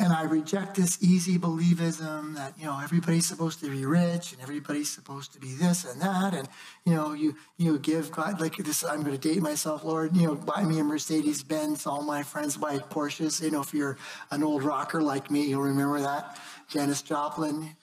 And 0.00 0.12
I 0.12 0.24
reject 0.24 0.74
this 0.74 1.00
easy 1.00 1.38
believism 1.38 2.34
that, 2.34 2.58
you 2.58 2.64
know, 2.64 2.80
everybody's 2.82 3.26
supposed 3.26 3.60
to 3.60 3.70
be 3.70 3.86
rich 3.86 4.32
and 4.32 4.42
everybody's 4.42 4.90
supposed 4.90 5.32
to 5.34 5.38
be 5.38 5.54
this 5.54 5.84
and 5.84 6.02
that. 6.02 6.34
And, 6.34 6.48
you 6.84 6.94
know, 6.94 7.12
you, 7.12 7.36
you 7.58 7.78
give 7.78 8.10
God, 8.10 8.40
like 8.40 8.56
this, 8.56 8.82
I'm 8.82 9.04
going 9.04 9.16
to 9.16 9.28
date 9.28 9.40
myself, 9.40 9.84
Lord, 9.84 10.16
you 10.16 10.26
know, 10.26 10.34
buy 10.34 10.64
me 10.64 10.80
a 10.80 10.82
Mercedes 10.82 11.44
Benz. 11.44 11.86
All 11.86 12.02
my 12.02 12.24
friends 12.24 12.56
buy 12.56 12.78
Porsches. 12.78 13.40
You 13.40 13.52
know, 13.52 13.60
if 13.60 13.72
you're 13.72 13.98
an 14.32 14.42
old 14.42 14.64
rocker 14.64 15.00
like 15.00 15.30
me, 15.30 15.44
you'll 15.44 15.62
remember 15.62 16.00
that. 16.00 16.36
Janis 16.66 17.02
Joplin. 17.02 17.76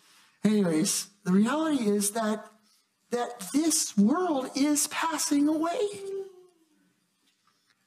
Anyways, 0.43 1.07
the 1.23 1.31
reality 1.31 1.87
is 1.89 2.11
that 2.11 2.45
that 3.11 3.47
this 3.53 3.97
world 3.97 4.49
is 4.55 4.87
passing 4.87 5.47
away. 5.47 5.79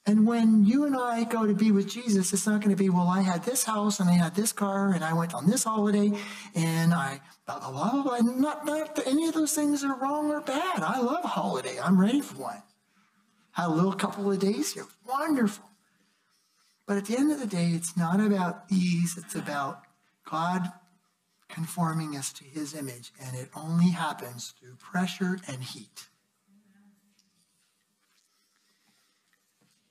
And 0.06 0.26
when 0.26 0.64
you 0.64 0.85
and 0.87 0.96
I 0.96 1.24
go 1.24 1.46
to 1.46 1.54
be 1.54 1.70
with 1.70 1.88
Jesus, 1.88 2.33
it's 2.33 2.46
not 2.46 2.61
going 2.61 2.74
to 2.74 2.83
be, 2.83 2.88
well, 2.88 3.06
I 3.06 3.20
had 3.20 3.44
this 3.44 3.64
house 3.64 4.00
and 4.00 4.09
I 4.09 4.14
had 4.14 4.35
this 4.35 4.50
car 4.50 4.92
and 4.92 5.04
I 5.04 5.12
went 5.12 5.35
on 5.35 5.46
this 5.46 5.64
holiday 5.64 6.11
and 6.54 6.94
I 6.94 7.20
blah, 7.46 7.61
blah, 7.61 7.70
blah, 7.70 8.02
blah. 8.02 8.18
Not, 8.18 8.64
not 8.64 9.06
any 9.06 9.28
of 9.28 9.35
those 9.35 9.52
things 9.52 9.85
are 9.85 9.94
wrong 9.94 10.30
or 10.30 10.40
bad. 10.40 10.83
I 10.83 11.00
love 11.00 11.24
a 11.24 11.28
holiday. 11.28 11.78
I'm 11.78 12.00
ready 12.00 12.22
for 12.22 12.42
one. 12.42 12.62
Had 13.52 13.66
a 13.66 13.70
little 13.72 13.92
couple 13.92 14.33
of 14.33 14.38
days 14.38 14.72
here. 14.72 14.87
Wonderful. 15.06 15.64
But 16.87 16.96
at 16.96 17.04
the 17.04 17.16
end 17.16 17.30
of 17.30 17.38
the 17.38 17.46
day, 17.46 17.68
it's 17.68 17.96
not 17.96 18.20
about 18.20 18.64
ease. 18.70 19.16
It's 19.16 19.35
about 19.35 19.83
God 20.28 20.72
conforming 21.50 22.16
us 22.16 22.32
to 22.34 22.44
his 22.44 22.74
image, 22.74 23.12
and 23.22 23.36
it 23.36 23.48
only 23.54 23.90
happens 23.90 24.54
through 24.58 24.76
pressure 24.76 25.38
and 25.46 25.62
heat. 25.62 26.08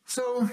So, 0.05 0.49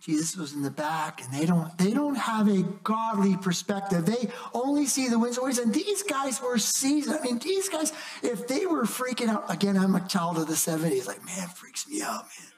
Jesus 0.00 0.36
was 0.36 0.54
in 0.54 0.62
the 0.62 0.70
back, 0.70 1.22
and 1.22 1.32
they 1.32 1.44
don't 1.44 1.76
they 1.76 1.92
don't 1.92 2.14
have 2.14 2.48
a 2.48 2.62
godly 2.82 3.36
perspective. 3.36 4.06
They 4.06 4.30
only 4.54 4.86
see 4.86 5.08
the 5.08 5.18
winds 5.18 5.36
and 5.36 5.44
waves. 5.44 5.58
And 5.58 5.74
these 5.74 6.02
guys 6.02 6.40
were 6.40 6.56
seasoned. 6.56 7.18
I 7.18 7.22
mean, 7.22 7.38
these 7.38 7.68
guys, 7.68 7.92
if 8.22 8.46
they 8.46 8.64
were 8.64 8.84
freaking 8.84 9.28
out, 9.28 9.44
again, 9.50 9.76
I'm 9.76 9.94
a 9.94 10.06
child 10.06 10.38
of 10.38 10.46
the 10.46 10.54
70s, 10.54 11.06
like, 11.06 11.24
man, 11.26 11.48
freaks 11.48 11.88
me 11.88 12.00
out, 12.00 12.24
man. 12.24 12.52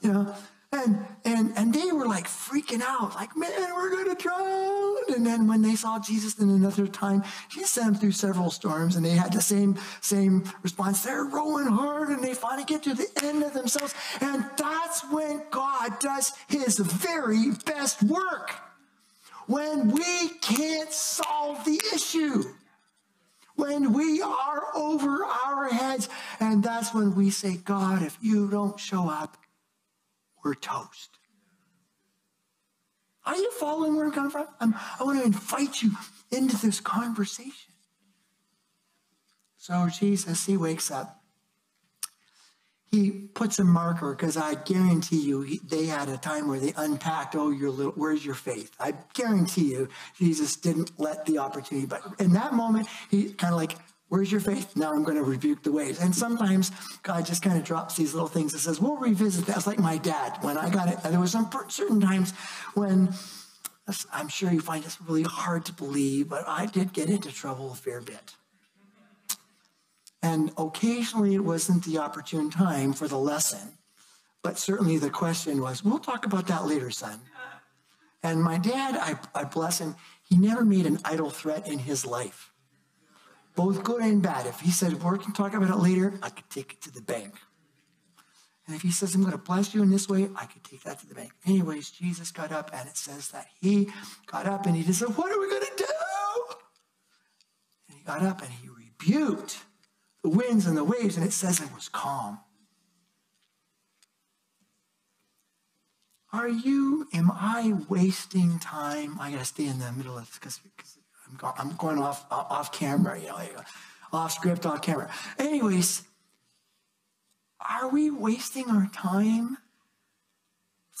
You 0.00 0.12
know, 0.12 0.34
and 0.72 1.04
and 1.24 1.52
and 1.56 1.74
they 1.74 1.90
were 1.90 2.06
like 2.06 2.28
freaking 2.28 2.80
out, 2.80 3.16
like, 3.16 3.36
man, 3.36 3.74
we're 3.74 3.90
gonna 3.90 4.14
drown. 4.14 4.96
And 5.08 5.26
then 5.26 5.48
when 5.48 5.62
they 5.62 5.74
saw 5.74 5.98
Jesus 5.98 6.38
in 6.38 6.48
another 6.48 6.86
time, 6.86 7.24
he 7.50 7.64
sent 7.64 7.86
them 7.86 7.94
through 7.96 8.12
several 8.12 8.50
storms, 8.50 8.94
and 8.94 9.04
they 9.04 9.10
had 9.10 9.32
the 9.32 9.42
same 9.42 9.76
same 10.00 10.44
response. 10.62 11.02
They're 11.02 11.24
rowing 11.24 11.66
hard, 11.66 12.10
and 12.10 12.22
they 12.22 12.34
finally 12.34 12.64
get 12.64 12.84
to 12.84 12.94
the 12.94 13.08
end 13.22 13.42
of 13.42 13.52
themselves. 13.52 13.94
And 14.20 14.44
that's 14.56 15.02
when 15.10 15.42
God 15.50 15.98
does 15.98 16.32
his 16.48 16.78
very 16.78 17.50
best 17.66 18.02
work. 18.04 18.52
When 19.48 19.88
we 19.88 20.28
can't 20.40 20.92
solve 20.92 21.64
the 21.64 21.80
issue 21.92 22.44
when 23.56 23.92
we 23.92 24.22
are 24.22 24.62
over 24.74 25.22
our 25.24 25.68
heads. 25.68 26.08
And 26.38 26.62
that's 26.62 26.94
when 26.94 27.14
we 27.14 27.28
say, 27.28 27.56
God, 27.56 28.02
if 28.02 28.16
you 28.22 28.48
don't 28.48 28.80
show 28.80 29.10
up, 29.10 29.36
we're 30.44 30.54
toast. 30.54 31.18
Are 33.24 33.36
you 33.36 33.50
following 33.52 33.96
where 33.96 34.06
I'm 34.06 34.12
coming 34.12 34.30
from? 34.30 34.46
I'm, 34.60 34.74
I 34.98 35.04
want 35.04 35.18
to 35.20 35.24
invite 35.24 35.82
you 35.82 35.92
into 36.30 36.56
this 36.56 36.80
conversation. 36.80 37.72
So 39.56 39.88
Jesus, 39.88 40.46
he 40.46 40.56
wakes 40.56 40.90
up. 40.90 41.22
He 42.90 43.10
puts 43.10 43.60
a 43.60 43.64
marker 43.64 44.16
because 44.16 44.36
I 44.36 44.54
guarantee 44.54 45.20
you 45.20 45.42
he, 45.42 45.60
they 45.62 45.86
had 45.86 46.08
a 46.08 46.16
time 46.16 46.48
where 46.48 46.58
they 46.58 46.72
unpacked, 46.76 47.36
oh, 47.36 47.50
your 47.50 47.70
little, 47.70 47.92
where's 47.92 48.24
your 48.24 48.34
faith? 48.34 48.72
I 48.80 48.94
guarantee 49.14 49.70
you 49.70 49.88
Jesus 50.18 50.56
didn't 50.56 50.98
let 50.98 51.24
the 51.24 51.38
opportunity. 51.38 51.86
But 51.86 52.02
in 52.18 52.32
that 52.32 52.52
moment, 52.52 52.88
he 53.10 53.32
kind 53.32 53.52
of 53.52 53.60
like, 53.60 53.76
Where's 54.10 54.32
your 54.32 54.40
faith? 54.40 54.76
Now 54.76 54.92
I'm 54.92 55.04
going 55.04 55.16
to 55.16 55.22
rebuke 55.22 55.62
the 55.62 55.70
waves. 55.70 56.00
And 56.00 56.12
sometimes 56.12 56.72
God 57.04 57.24
just 57.24 57.42
kind 57.42 57.56
of 57.56 57.62
drops 57.62 57.94
these 57.94 58.12
little 58.12 58.28
things 58.28 58.52
and 58.52 58.60
says, 58.60 58.80
we'll 58.80 58.96
revisit 58.96 59.46
that. 59.46 59.56
It's 59.56 59.68
like 59.68 59.78
my 59.78 59.98
dad. 59.98 60.36
When 60.40 60.58
I 60.58 60.68
got 60.68 60.88
it, 60.88 60.98
And 61.04 61.12
there 61.12 61.20
was 61.20 61.30
some 61.30 61.48
certain 61.68 62.00
times 62.00 62.32
when 62.74 63.14
I'm 64.12 64.26
sure 64.26 64.50
you 64.50 64.60
find 64.60 64.82
this 64.82 65.00
really 65.00 65.22
hard 65.22 65.64
to 65.66 65.72
believe, 65.72 66.28
but 66.28 66.42
I 66.48 66.66
did 66.66 66.92
get 66.92 67.08
into 67.08 67.30
trouble 67.30 67.70
a 67.70 67.76
fair 67.76 68.00
bit. 68.00 68.34
And 70.24 70.50
occasionally 70.58 71.36
it 71.36 71.44
wasn't 71.44 71.84
the 71.84 71.98
opportune 71.98 72.50
time 72.50 72.92
for 72.92 73.06
the 73.06 73.16
lesson, 73.16 73.78
but 74.42 74.58
certainly 74.58 74.98
the 74.98 75.10
question 75.10 75.62
was, 75.62 75.84
we'll 75.84 76.00
talk 76.00 76.26
about 76.26 76.48
that 76.48 76.66
later, 76.66 76.90
son. 76.90 77.20
And 78.24 78.42
my 78.42 78.58
dad, 78.58 78.96
I, 78.96 79.40
I 79.40 79.44
bless 79.44 79.78
him, 79.78 79.94
he 80.28 80.36
never 80.36 80.64
made 80.64 80.86
an 80.86 80.98
idle 81.04 81.30
threat 81.30 81.68
in 81.68 81.78
his 81.78 82.04
life 82.04 82.49
both 83.54 83.82
good 83.82 84.02
and 84.02 84.22
bad. 84.22 84.46
If 84.46 84.60
he 84.60 84.70
said, 84.70 84.92
we 85.02 85.18
can 85.18 85.32
talk 85.32 85.54
about 85.54 85.70
it 85.70 85.76
later, 85.76 86.18
I 86.22 86.30
could 86.30 86.48
take 86.50 86.72
it 86.72 86.80
to 86.82 86.90
the 86.90 87.02
bank. 87.02 87.34
And 88.66 88.76
if 88.76 88.82
he 88.82 88.92
says, 88.92 89.14
I'm 89.14 89.22
going 89.22 89.32
to 89.32 89.38
bless 89.38 89.74
you 89.74 89.82
in 89.82 89.90
this 89.90 90.08
way, 90.08 90.28
I 90.36 90.44
could 90.46 90.62
take 90.62 90.84
that 90.84 91.00
to 91.00 91.06
the 91.06 91.14
bank. 91.14 91.32
Anyways, 91.44 91.90
Jesus 91.90 92.30
got 92.30 92.52
up 92.52 92.70
and 92.72 92.88
it 92.88 92.96
says 92.96 93.28
that 93.30 93.48
he 93.60 93.88
got 94.26 94.46
up 94.46 94.66
and 94.66 94.76
he 94.76 94.84
just 94.84 95.00
said, 95.00 95.08
What 95.16 95.32
are 95.32 95.40
we 95.40 95.48
going 95.48 95.62
to 95.62 95.72
do? 95.76 96.54
And 97.88 97.98
he 97.98 98.04
got 98.04 98.22
up 98.22 98.42
and 98.42 98.50
he 98.50 98.68
rebuked 98.68 99.58
the 100.22 100.28
winds 100.28 100.66
and 100.66 100.76
the 100.76 100.84
waves, 100.84 101.16
and 101.16 101.26
it 101.26 101.32
says 101.32 101.60
it 101.60 101.74
was 101.74 101.88
calm. 101.88 102.40
Are 106.32 106.48
you, 106.48 107.08
am 107.12 107.30
I 107.32 107.74
wasting 107.88 108.58
time? 108.60 109.18
I 109.18 109.32
got 109.32 109.40
to 109.40 109.44
stay 109.44 109.66
in 109.66 109.80
the 109.80 109.90
middle 109.92 110.16
of 110.16 110.26
this 110.26 110.38
because 110.38 110.60
I'm 111.42 111.76
going 111.76 111.98
off 111.98 112.24
off 112.30 112.72
camera, 112.72 113.18
you 113.18 113.28
know, 113.28 113.40
off 114.12 114.32
script, 114.32 114.66
off 114.66 114.82
camera. 114.82 115.10
Anyways, 115.38 116.02
are 117.60 117.88
we 117.88 118.10
wasting 118.10 118.70
our 118.70 118.88
time 118.92 119.58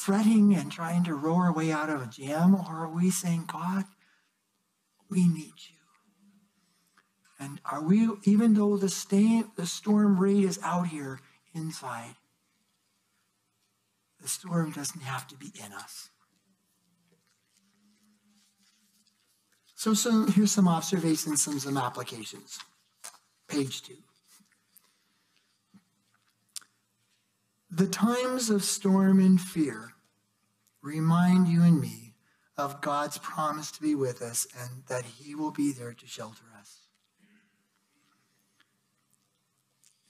fretting 0.00 0.54
and 0.54 0.72
trying 0.72 1.04
to 1.04 1.14
row 1.14 1.34
our 1.34 1.52
way 1.52 1.70
out 1.70 1.90
of 1.90 2.00
a 2.00 2.06
jam, 2.06 2.54
or 2.54 2.84
are 2.84 2.88
we 2.88 3.10
saying, 3.10 3.44
God, 3.46 3.84
we 5.10 5.28
need 5.28 5.52
you? 5.68 5.76
And 7.38 7.60
are 7.64 7.82
we, 7.82 8.08
even 8.24 8.54
though 8.54 8.76
the, 8.76 9.44
the 9.56 9.66
storm 9.66 10.18
rate 10.18 10.44
is 10.44 10.58
out 10.62 10.88
here 10.88 11.20
inside, 11.54 12.14
the 14.22 14.28
storm 14.28 14.72
doesn't 14.72 15.02
have 15.02 15.26
to 15.28 15.36
be 15.36 15.52
in 15.64 15.72
us. 15.72 16.10
So 19.80 19.94
some, 19.94 20.30
here's 20.30 20.52
some 20.52 20.68
observations 20.68 21.46
and 21.46 21.58
some 21.58 21.78
applications. 21.78 22.58
Page 23.48 23.80
two. 23.80 23.96
The 27.70 27.86
times 27.86 28.50
of 28.50 28.62
storm 28.62 29.20
and 29.20 29.40
fear 29.40 29.94
remind 30.82 31.48
you 31.48 31.62
and 31.62 31.80
me 31.80 32.12
of 32.58 32.82
God's 32.82 33.16
promise 33.16 33.70
to 33.70 33.80
be 33.80 33.94
with 33.94 34.20
us 34.20 34.46
and 34.60 34.82
that 34.88 35.06
he 35.06 35.34
will 35.34 35.50
be 35.50 35.72
there 35.72 35.94
to 35.94 36.06
shelter 36.06 36.44
us. 36.58 36.80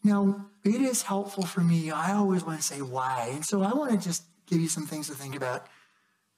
Now, 0.03 0.47
it 0.65 0.81
is 0.81 1.03
helpful 1.03 1.47
for 1.47 1.61
me. 1.61 1.93
I 1.93 2.15
always 2.15 2.43
want 2.45 2.59
to 2.59 2.67
say 2.67 2.83
why. 2.83 3.31
And 3.35 3.47
so 3.47 3.63
I 3.63 3.73
want 3.73 3.93
to 3.93 3.99
just 3.99 4.25
give 4.47 4.59
you 4.59 4.69
some 4.69 4.87
things 4.87 5.07
to 5.07 5.15
think 5.15 5.37
about. 5.37 5.69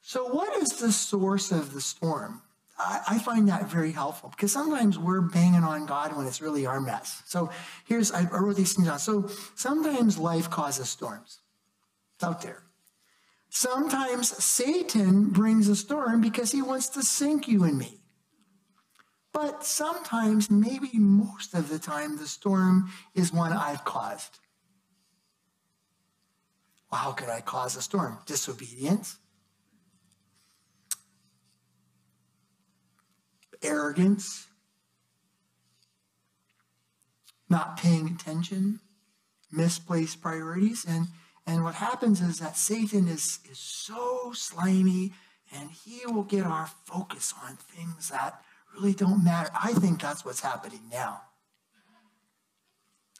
So, 0.02 0.26
what 0.26 0.54
is 0.58 0.72
the 0.72 0.92
source 0.92 1.50
of 1.50 1.72
the 1.72 1.80
storm? 1.80 2.42
I, 2.82 3.00
I 3.08 3.18
find 3.18 3.48
that 3.48 3.70
very 3.70 3.92
helpful 3.92 4.30
because 4.30 4.52
sometimes 4.52 4.98
we're 4.98 5.20
banging 5.20 5.64
on 5.64 5.86
God 5.86 6.16
when 6.16 6.26
it's 6.26 6.40
really 6.40 6.66
our 6.66 6.80
mess. 6.80 7.22
So 7.26 7.50
here's, 7.84 8.10
I 8.10 8.28
wrote 8.28 8.56
these 8.56 8.74
things 8.74 8.88
down. 8.88 8.98
So 8.98 9.28
sometimes 9.54 10.18
life 10.18 10.50
causes 10.50 10.88
storms. 10.88 11.38
It's 12.16 12.24
out 12.24 12.42
there. 12.42 12.62
Sometimes 13.50 14.30
Satan 14.42 15.26
brings 15.30 15.68
a 15.68 15.76
storm 15.76 16.20
because 16.20 16.50
he 16.52 16.62
wants 16.62 16.88
to 16.90 17.02
sink 17.02 17.48
you 17.48 17.64
and 17.64 17.78
me. 17.78 17.98
But 19.32 19.64
sometimes, 19.64 20.50
maybe 20.50 20.90
most 20.94 21.54
of 21.54 21.68
the 21.70 21.78
time, 21.78 22.18
the 22.18 22.26
storm 22.26 22.90
is 23.14 23.32
one 23.32 23.52
I've 23.52 23.84
caused. 23.84 24.38
Well, 26.90 27.00
how 27.00 27.12
could 27.12 27.30
I 27.30 27.40
cause 27.40 27.74
a 27.76 27.82
storm? 27.82 28.18
Disobedience, 28.26 29.16
arrogance, 33.62 34.46
not 37.48 37.76
paying 37.76 38.08
attention, 38.08 38.80
misplaced 39.50 40.22
priorities. 40.22 40.84
And, 40.88 41.08
and 41.46 41.64
what 41.64 41.74
happens 41.74 42.20
is 42.20 42.38
that 42.40 42.56
Satan 42.56 43.08
is, 43.08 43.40
is 43.50 43.58
so 43.58 44.32
slimy 44.34 45.12
and 45.54 45.70
he 45.70 46.00
will 46.06 46.22
get 46.22 46.44
our 46.44 46.68
focus 46.84 47.34
on 47.44 47.56
things 47.56 48.08
that 48.08 48.42
really 48.74 48.94
don't 48.94 49.22
matter. 49.22 49.50
I 49.54 49.72
think 49.74 50.00
that's 50.00 50.24
what's 50.24 50.40
happening 50.40 50.80
now. 50.90 51.22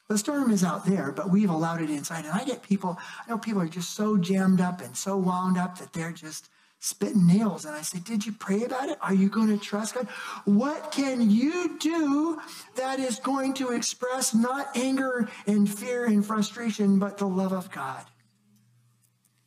The 0.09 0.17
storm 0.17 0.51
is 0.51 0.63
out 0.63 0.85
there, 0.85 1.11
but 1.11 1.29
we've 1.29 1.49
allowed 1.49 1.81
it 1.81 1.89
inside. 1.89 2.25
And 2.25 2.33
I 2.33 2.43
get 2.43 2.61
people, 2.61 2.97
I 3.25 3.29
know 3.29 3.37
people 3.37 3.61
are 3.61 3.67
just 3.67 3.95
so 3.95 4.17
jammed 4.17 4.61
up 4.61 4.81
and 4.81 4.95
so 4.97 5.15
wound 5.17 5.57
up 5.57 5.77
that 5.79 5.93
they're 5.93 6.11
just 6.11 6.49
spitting 6.83 7.25
nails. 7.25 7.63
And 7.63 7.73
I 7.73 7.81
said, 7.81 8.03
Did 8.03 8.25
you 8.25 8.33
pray 8.33 8.63
about 8.63 8.89
it? 8.89 8.97
Are 9.01 9.13
you 9.13 9.29
going 9.29 9.47
to 9.47 9.57
trust 9.57 9.95
God? 9.95 10.07
What 10.43 10.91
can 10.91 11.29
you 11.29 11.77
do 11.79 12.39
that 12.75 12.99
is 12.99 13.19
going 13.19 13.53
to 13.55 13.71
express 13.71 14.33
not 14.33 14.75
anger 14.75 15.29
and 15.47 15.69
fear 15.69 16.05
and 16.05 16.25
frustration, 16.25 16.99
but 16.99 17.17
the 17.17 17.27
love 17.27 17.53
of 17.53 17.71
God? 17.71 18.03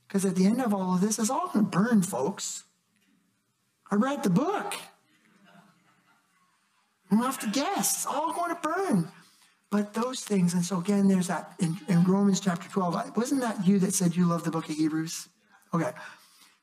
Because 0.08 0.24
at 0.24 0.34
the 0.34 0.46
end 0.46 0.62
of 0.62 0.72
all 0.72 0.94
of 0.94 1.02
this, 1.02 1.18
it's 1.18 1.28
all 1.28 1.50
going 1.52 1.66
to 1.66 1.70
burn, 1.70 2.02
folks. 2.02 2.64
I 3.90 3.96
read 3.96 4.22
the 4.22 4.30
book. 4.30 4.74
You 7.10 7.18
don't 7.18 7.26
have 7.26 7.38
to 7.40 7.50
guess. 7.50 7.96
It's 7.96 8.06
all 8.06 8.32
going 8.32 8.54
to 8.54 8.60
burn. 8.62 9.12
But 9.70 9.92
those 9.92 10.20
things, 10.20 10.54
and 10.54 10.64
so 10.64 10.78
again, 10.78 11.06
there's 11.06 11.26
that 11.26 11.52
in, 11.58 11.76
in 11.88 12.04
Romans 12.04 12.40
chapter 12.40 12.68
12. 12.70 13.16
Wasn't 13.16 13.42
that 13.42 13.66
you 13.66 13.78
that 13.80 13.92
said 13.92 14.16
you 14.16 14.24
love 14.24 14.42
the 14.42 14.50
book 14.50 14.70
of 14.70 14.76
Hebrews? 14.76 15.28
Okay. 15.74 15.90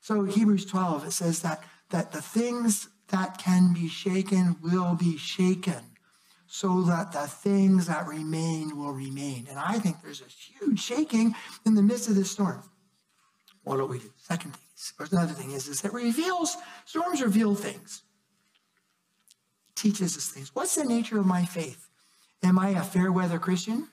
So 0.04 0.24
Hebrews 0.24 0.66
12, 0.66 1.06
it 1.06 1.12
says 1.12 1.40
that, 1.40 1.64
that 1.88 2.12
the 2.12 2.20
things 2.20 2.90
that 3.08 3.38
can 3.38 3.72
be 3.72 3.88
shaken 3.88 4.54
will 4.62 4.94
be 4.94 5.16
shaken 5.16 5.80
so 6.46 6.82
that 6.82 7.12
the 7.12 7.26
things 7.26 7.86
that 7.86 8.06
remain 8.06 8.76
will 8.76 8.92
remain. 8.92 9.46
And 9.48 9.58
I 9.58 9.78
think 9.78 10.02
there's 10.02 10.20
a 10.20 10.26
huge 10.26 10.78
shaking 10.78 11.34
in 11.64 11.74
the 11.74 11.82
midst 11.82 12.10
of 12.10 12.16
this 12.16 12.30
storm. 12.30 12.62
What 13.62 13.78
do 13.78 13.86
we 13.86 13.98
do? 13.98 14.10
Second 14.18 14.52
thing 14.52 14.60
is, 14.76 14.92
or 15.00 15.08
another 15.10 15.32
thing 15.32 15.52
is, 15.52 15.68
is 15.68 15.82
it 15.82 15.94
reveals, 15.94 16.58
storms 16.84 17.22
reveal 17.22 17.54
things. 17.54 18.02
teaches 19.74 20.18
us 20.18 20.28
things. 20.28 20.54
What's 20.54 20.74
the 20.74 20.84
nature 20.84 21.18
of 21.18 21.24
my 21.24 21.46
faith? 21.46 21.88
Am 22.42 22.58
I 22.58 22.68
a 22.68 22.82
fair 22.82 23.10
weather 23.10 23.38
Christian? 23.38 23.88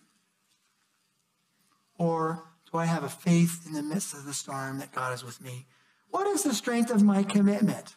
Or 1.98 2.44
do 2.70 2.80
I 2.80 2.84
have 2.84 3.06
a 3.06 3.10
faith 3.10 3.64
in 3.66 3.72
the 3.72 3.82
midst 3.82 4.14
of 4.14 4.26
the 4.26 4.34
storm 4.34 4.80
that 4.80 4.92
God 4.92 5.14
is 5.14 5.24
with 5.24 5.42
me? 5.42 5.68
What 6.12 6.28
is 6.28 6.44
the 6.44 6.54
strength 6.54 6.92
of 6.92 7.02
my 7.02 7.24
commitment? 7.24 7.96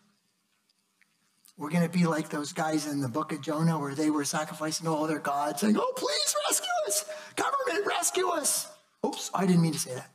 We're 1.57 1.71
going 1.71 1.89
to 1.89 1.99
be 1.99 2.07
like 2.07 2.31
those 2.31 2.53
guys 2.53 2.87
in 2.87 3.01
the 3.01 3.09
book 3.09 3.33
of 3.33 3.41
Jonah 3.41 3.79
where 3.79 3.95
they 3.95 4.11
were 4.11 4.25
sacrificing 4.25 4.89
all 4.89 5.07
their 5.07 5.21
gods, 5.21 5.61
saying, 5.61 5.77
Oh, 5.79 5.93
please 5.97 6.35
rescue 6.49 6.73
us. 6.89 7.05
Government, 7.37 7.87
rescue 7.87 8.29
us. 8.29 8.69
Oops, 9.07 9.31
I 9.35 9.47
didn't 9.47 9.63
mean 9.63 9.73
to 9.73 9.79
say 9.79 9.95
that. 9.95 10.11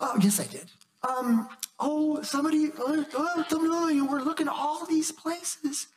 Oh, 0.00 0.16
yes, 0.20 0.38
I 0.38 0.44
did. 0.44 0.70
Um, 1.08 1.48
oh, 1.78 2.22
somebody, 2.22 2.70
uh, 2.78 3.04
uh, 3.16 3.44
we're 3.50 4.22
looking 4.22 4.48
all 4.48 4.86
these 4.86 5.10
places. 5.10 5.88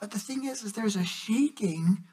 But 0.00 0.10
the 0.10 0.18
thing 0.18 0.44
is, 0.44 0.62
is 0.62 0.72
there's 0.72 0.96
a 0.96 1.04
shaking. 1.04 2.04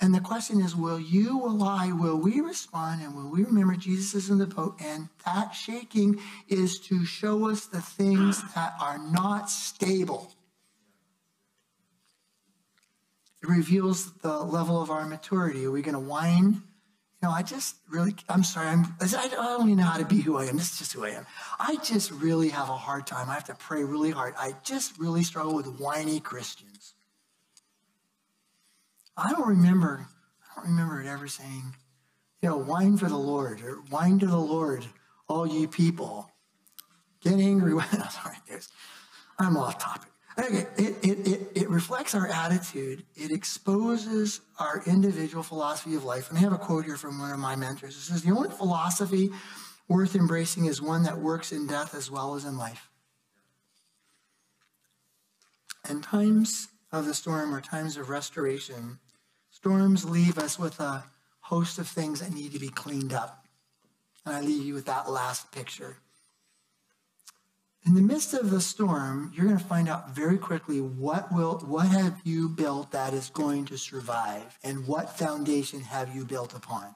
And 0.00 0.12
the 0.12 0.20
question 0.20 0.60
is, 0.60 0.74
will 0.74 0.98
you, 0.98 1.38
will 1.38 1.62
I, 1.62 1.92
will 1.92 2.16
we 2.16 2.40
respond 2.40 3.00
and 3.02 3.14
will 3.14 3.30
we 3.30 3.44
remember 3.44 3.76
Jesus 3.76 4.14
is 4.14 4.28
in 4.28 4.38
the 4.38 4.46
boat? 4.46 4.74
And 4.82 5.08
that 5.24 5.52
shaking 5.52 6.20
is 6.48 6.80
to 6.80 7.04
show 7.04 7.48
us 7.48 7.66
the 7.66 7.80
things 7.80 8.42
that 8.54 8.74
are 8.80 8.98
not 8.98 9.48
stable. 9.50 10.32
It 13.42 13.48
reveals 13.48 14.12
the 14.14 14.38
level 14.38 14.82
of 14.82 14.90
our 14.90 15.06
maturity. 15.06 15.64
Are 15.66 15.70
we 15.70 15.82
going 15.82 15.94
to 15.94 16.00
whine? 16.00 16.62
You 17.22 17.28
know, 17.28 17.30
I 17.30 17.42
just 17.42 17.76
really, 17.88 18.14
I'm 18.28 18.42
sorry, 18.42 18.68
I'm, 18.68 18.96
I 19.00 19.28
don't 19.28 19.66
even 19.66 19.76
know 19.76 19.84
how 19.84 19.98
to 19.98 20.04
be 20.04 20.20
who 20.20 20.38
I 20.38 20.46
am. 20.46 20.56
This 20.56 20.72
is 20.72 20.78
just 20.78 20.92
who 20.92 21.04
I 21.04 21.10
am. 21.10 21.26
I 21.58 21.76
just 21.84 22.10
really 22.10 22.48
have 22.48 22.68
a 22.68 22.76
hard 22.76 23.06
time. 23.06 23.30
I 23.30 23.34
have 23.34 23.44
to 23.44 23.54
pray 23.54 23.84
really 23.84 24.10
hard. 24.10 24.34
I 24.36 24.54
just 24.64 24.98
really 24.98 25.22
struggle 25.22 25.54
with 25.54 25.78
whiny 25.78 26.20
Christians. 26.20 26.93
I 29.16 29.32
don't 29.32 29.46
remember, 29.46 30.06
I 30.50 30.60
don't 30.60 30.70
remember 30.70 31.00
it 31.00 31.06
ever 31.06 31.28
saying, 31.28 31.74
you 32.42 32.48
know, 32.48 32.56
wine 32.56 32.96
for 32.96 33.08
the 33.08 33.16
Lord 33.16 33.62
or 33.62 33.76
whine 33.90 34.18
to 34.18 34.26
the 34.26 34.36
Lord, 34.36 34.84
all 35.28 35.46
ye 35.46 35.66
people. 35.66 36.30
Get 37.20 37.34
angry. 37.34 37.72
Sorry, 38.10 38.36
there's, 38.48 38.68
I'm 39.38 39.56
off 39.56 39.78
topic. 39.78 40.10
Okay, 40.36 40.66
it, 40.76 40.96
it, 41.02 41.28
it, 41.28 41.40
it, 41.54 41.70
reflects 41.70 42.14
our 42.14 42.26
attitude. 42.26 43.04
It 43.14 43.30
exposes 43.30 44.40
our 44.58 44.82
individual 44.84 45.44
philosophy 45.44 45.94
of 45.94 46.04
life. 46.04 46.28
And 46.28 46.36
I 46.36 46.40
have 46.40 46.52
a 46.52 46.58
quote 46.58 46.84
here 46.84 46.96
from 46.96 47.20
one 47.20 47.30
of 47.30 47.38
my 47.38 47.54
mentors. 47.54 47.96
It 47.96 48.00
says, 48.00 48.22
The 48.22 48.32
only 48.32 48.50
philosophy 48.50 49.30
worth 49.86 50.16
embracing 50.16 50.64
is 50.64 50.82
one 50.82 51.04
that 51.04 51.18
works 51.18 51.52
in 51.52 51.68
death 51.68 51.94
as 51.94 52.10
well 52.10 52.34
as 52.34 52.44
in 52.44 52.58
life. 52.58 52.90
And 55.88 56.02
times 56.02 56.68
of 56.90 57.06
the 57.06 57.14
storm 57.14 57.54
are 57.54 57.60
times 57.60 57.96
of 57.96 58.08
restoration. 58.08 58.98
Storms 59.64 60.04
leave 60.04 60.36
us 60.36 60.58
with 60.58 60.78
a 60.78 61.04
host 61.40 61.78
of 61.78 61.88
things 61.88 62.20
that 62.20 62.34
need 62.34 62.52
to 62.52 62.58
be 62.58 62.68
cleaned 62.68 63.14
up. 63.14 63.46
And 64.26 64.36
I 64.36 64.42
leave 64.42 64.62
you 64.62 64.74
with 64.74 64.84
that 64.84 65.08
last 65.08 65.52
picture. 65.52 65.96
In 67.86 67.94
the 67.94 68.02
midst 68.02 68.34
of 68.34 68.50
the 68.50 68.60
storm, 68.60 69.32
you're 69.34 69.46
going 69.46 69.56
to 69.56 69.64
find 69.64 69.88
out 69.88 70.14
very 70.14 70.36
quickly 70.36 70.82
what 70.82 71.32
will 71.32 71.60
what 71.60 71.88
have 71.88 72.20
you 72.24 72.50
built 72.50 72.92
that 72.92 73.14
is 73.14 73.30
going 73.30 73.64
to 73.64 73.78
survive 73.78 74.58
and 74.62 74.86
what 74.86 75.16
foundation 75.16 75.80
have 75.80 76.14
you 76.14 76.26
built 76.26 76.52
upon. 76.52 76.94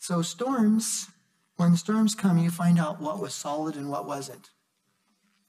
So 0.00 0.22
storms, 0.22 1.06
when 1.54 1.76
storms 1.76 2.16
come, 2.16 2.36
you 2.36 2.50
find 2.50 2.80
out 2.80 3.00
what 3.00 3.20
was 3.20 3.32
solid 3.32 3.76
and 3.76 3.90
what 3.90 4.08
wasn't. 4.08 4.50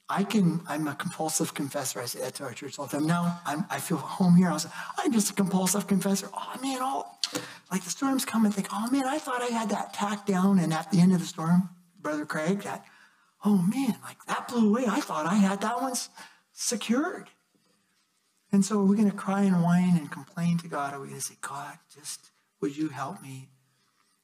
I 0.08 0.24
can, 0.24 0.62
I'm 0.68 0.88
a 0.88 0.96
compulsive 0.96 1.54
confessor. 1.54 2.00
I 2.00 2.06
say 2.06 2.20
that 2.20 2.36
to 2.36 2.44
our 2.44 2.54
church 2.54 2.78
all 2.78 2.86
the 2.86 2.98
time. 2.98 3.08
Now 3.08 3.40
I'm, 3.46 3.66
I 3.70 3.80
feel 3.80 3.98
home 3.98 4.36
here. 4.36 4.50
I 4.50 4.54
was, 4.54 4.68
I'm 4.98 5.12
just 5.12 5.32
a 5.32 5.34
compulsive 5.34 5.88
confessor. 5.88 6.30
Oh 6.32 6.54
man, 6.62 6.78
oh, 6.82 7.06
like 7.72 7.84
the 7.84 7.90
storms 7.90 8.24
come 8.24 8.46
and 8.46 8.54
think, 8.54 8.68
oh 8.72 8.90
man, 8.92 9.06
I 9.08 9.18
thought 9.18 9.42
I 9.42 9.48
had 9.48 9.70
that 9.70 9.94
tacked 9.94 10.28
down. 10.28 10.60
And 10.60 10.74
at 10.74 10.92
the 10.92 11.00
end 11.00 11.14
of 11.14 11.20
the 11.20 11.26
storm, 11.26 11.70
Brother 12.00 12.26
Craig, 12.26 12.62
that 12.62 12.86
oh 13.44 13.58
man, 13.58 13.96
like 14.04 14.18
that 14.28 14.48
blew 14.48 14.70
away. 14.70 14.86
I 14.88 15.00
thought 15.00 15.26
I 15.26 15.36
had 15.36 15.62
that 15.62 15.82
one 15.82 15.94
secured. 16.52 17.30
And 18.52 18.64
so 18.64 18.84
we're 18.84 18.96
going 18.96 19.12
to 19.12 19.18
cry 19.18 19.42
and 19.42 19.64
whine 19.64 19.98
and 19.98 20.10
complain 20.10 20.58
to 20.60 20.68
God. 20.68 20.94
Are 20.94 21.00
we 21.00 21.08
going 21.08 21.20
to 21.20 21.26
say, 21.26 21.36
God, 21.42 21.78
just 21.94 22.32
would 22.62 22.78
you 22.78 22.90
help 22.90 23.22
me? 23.22 23.50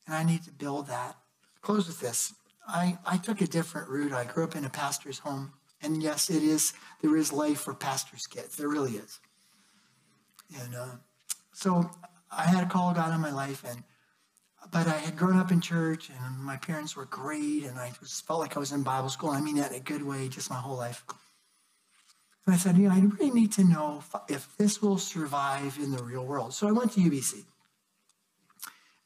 And 0.07 0.15
I 0.15 0.23
need 0.23 0.43
to 0.43 0.51
build 0.51 0.87
that. 0.87 1.17
Close 1.61 1.87
with 1.87 1.99
this. 1.99 2.33
I, 2.67 2.97
I 3.05 3.17
took 3.17 3.41
a 3.41 3.47
different 3.47 3.89
route. 3.89 4.13
I 4.13 4.23
grew 4.23 4.43
up 4.43 4.55
in 4.55 4.63
a 4.63 4.69
pastor's 4.69 5.19
home. 5.19 5.53
And 5.83 6.01
yes, 6.01 6.29
it 6.29 6.43
is, 6.43 6.73
there 7.01 7.15
is 7.17 7.33
life 7.33 7.61
for 7.61 7.73
pastors' 7.73 8.27
kids. 8.27 8.55
There 8.55 8.69
really 8.69 8.93
is. 8.93 9.19
And 10.61 10.75
uh, 10.75 10.95
so 11.53 11.89
I 12.31 12.43
had 12.43 12.63
a 12.63 12.69
call 12.69 12.89
of 12.89 12.95
God 12.95 13.13
in 13.13 13.21
my 13.21 13.31
life. 13.31 13.63
And 13.67 13.83
but 14.71 14.87
I 14.87 14.97
had 14.97 15.17
grown 15.17 15.37
up 15.37 15.51
in 15.51 15.59
church 15.59 16.09
and 16.09 16.37
my 16.37 16.55
parents 16.55 16.95
were 16.95 17.05
great 17.05 17.63
and 17.65 17.79
I 17.79 17.91
just 17.99 18.25
felt 18.27 18.39
like 18.39 18.55
I 18.55 18.59
was 18.59 18.71
in 18.71 18.83
Bible 18.83 19.09
school. 19.09 19.31
I 19.31 19.41
mean 19.41 19.57
that 19.57 19.71
in 19.71 19.77
a 19.77 19.79
good 19.81 20.03
way, 20.03 20.27
just 20.27 20.49
my 20.49 20.57
whole 20.57 20.77
life. 20.77 21.03
And 22.45 22.55
I 22.55 22.57
said, 22.57 22.77
you 22.77 22.87
know, 22.87 22.95
I 22.95 22.99
really 22.99 23.31
need 23.31 23.51
to 23.53 23.63
know 23.63 24.03
if 24.27 24.55
this 24.57 24.81
will 24.81 24.97
survive 24.97 25.77
in 25.77 25.91
the 25.91 26.03
real 26.03 26.25
world. 26.25 26.53
So 26.53 26.67
I 26.67 26.71
went 26.71 26.91
to 26.93 26.99
UBC. 26.99 27.45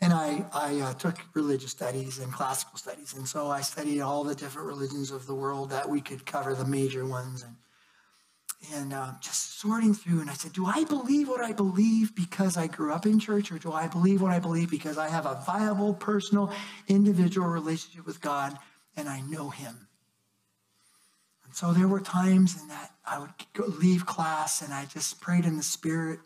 And 0.05 0.13
I, 0.13 0.45
I 0.53 0.81
uh, 0.81 0.93
took 0.93 1.17
religious 1.33 1.71
studies 1.71 2.19
and 2.19 2.31
classical 2.31 2.77
studies. 2.77 3.15
And 3.15 3.27
so 3.27 3.49
I 3.49 3.61
studied 3.61 4.01
all 4.01 4.23
the 4.23 4.35
different 4.35 4.67
religions 4.67 5.09
of 5.09 5.25
the 5.25 5.33
world 5.33 5.71
that 5.71 5.89
we 5.89 5.99
could 5.99 6.27
cover, 6.27 6.53
the 6.53 6.63
major 6.63 7.07
ones. 7.07 7.41
And 7.41 7.55
and 8.73 8.93
uh, 8.93 9.11
just 9.19 9.59
sorting 9.59 9.95
through. 9.95 10.21
And 10.21 10.29
I 10.29 10.33
said, 10.33 10.53
Do 10.53 10.67
I 10.67 10.83
believe 10.83 11.27
what 11.27 11.41
I 11.41 11.53
believe 11.53 12.15
because 12.15 12.55
I 12.55 12.67
grew 12.67 12.93
up 12.93 13.07
in 13.07 13.19
church, 13.19 13.51
or 13.51 13.57
do 13.57 13.71
I 13.71 13.87
believe 13.87 14.21
what 14.21 14.31
I 14.31 14.39
believe 14.39 14.69
because 14.69 14.97
I 14.97 15.09
have 15.09 15.25
a 15.25 15.41
viable, 15.45 15.95
personal, 15.95 16.53
individual 16.87 17.47
relationship 17.47 18.05
with 18.05 18.21
God 18.21 18.57
and 18.95 19.09
I 19.09 19.21
know 19.21 19.49
Him? 19.49 19.87
And 21.45 21.55
so 21.55 21.73
there 21.73 21.87
were 21.87 21.99
times 21.99 22.59
in 22.61 22.67
that 22.67 22.91
I 23.05 23.19
would 23.19 23.31
leave 23.79 24.05
class 24.05 24.61
and 24.61 24.71
I 24.71 24.85
just 24.85 25.19
prayed 25.19 25.45
in 25.45 25.57
the 25.57 25.63
Spirit. 25.63 26.19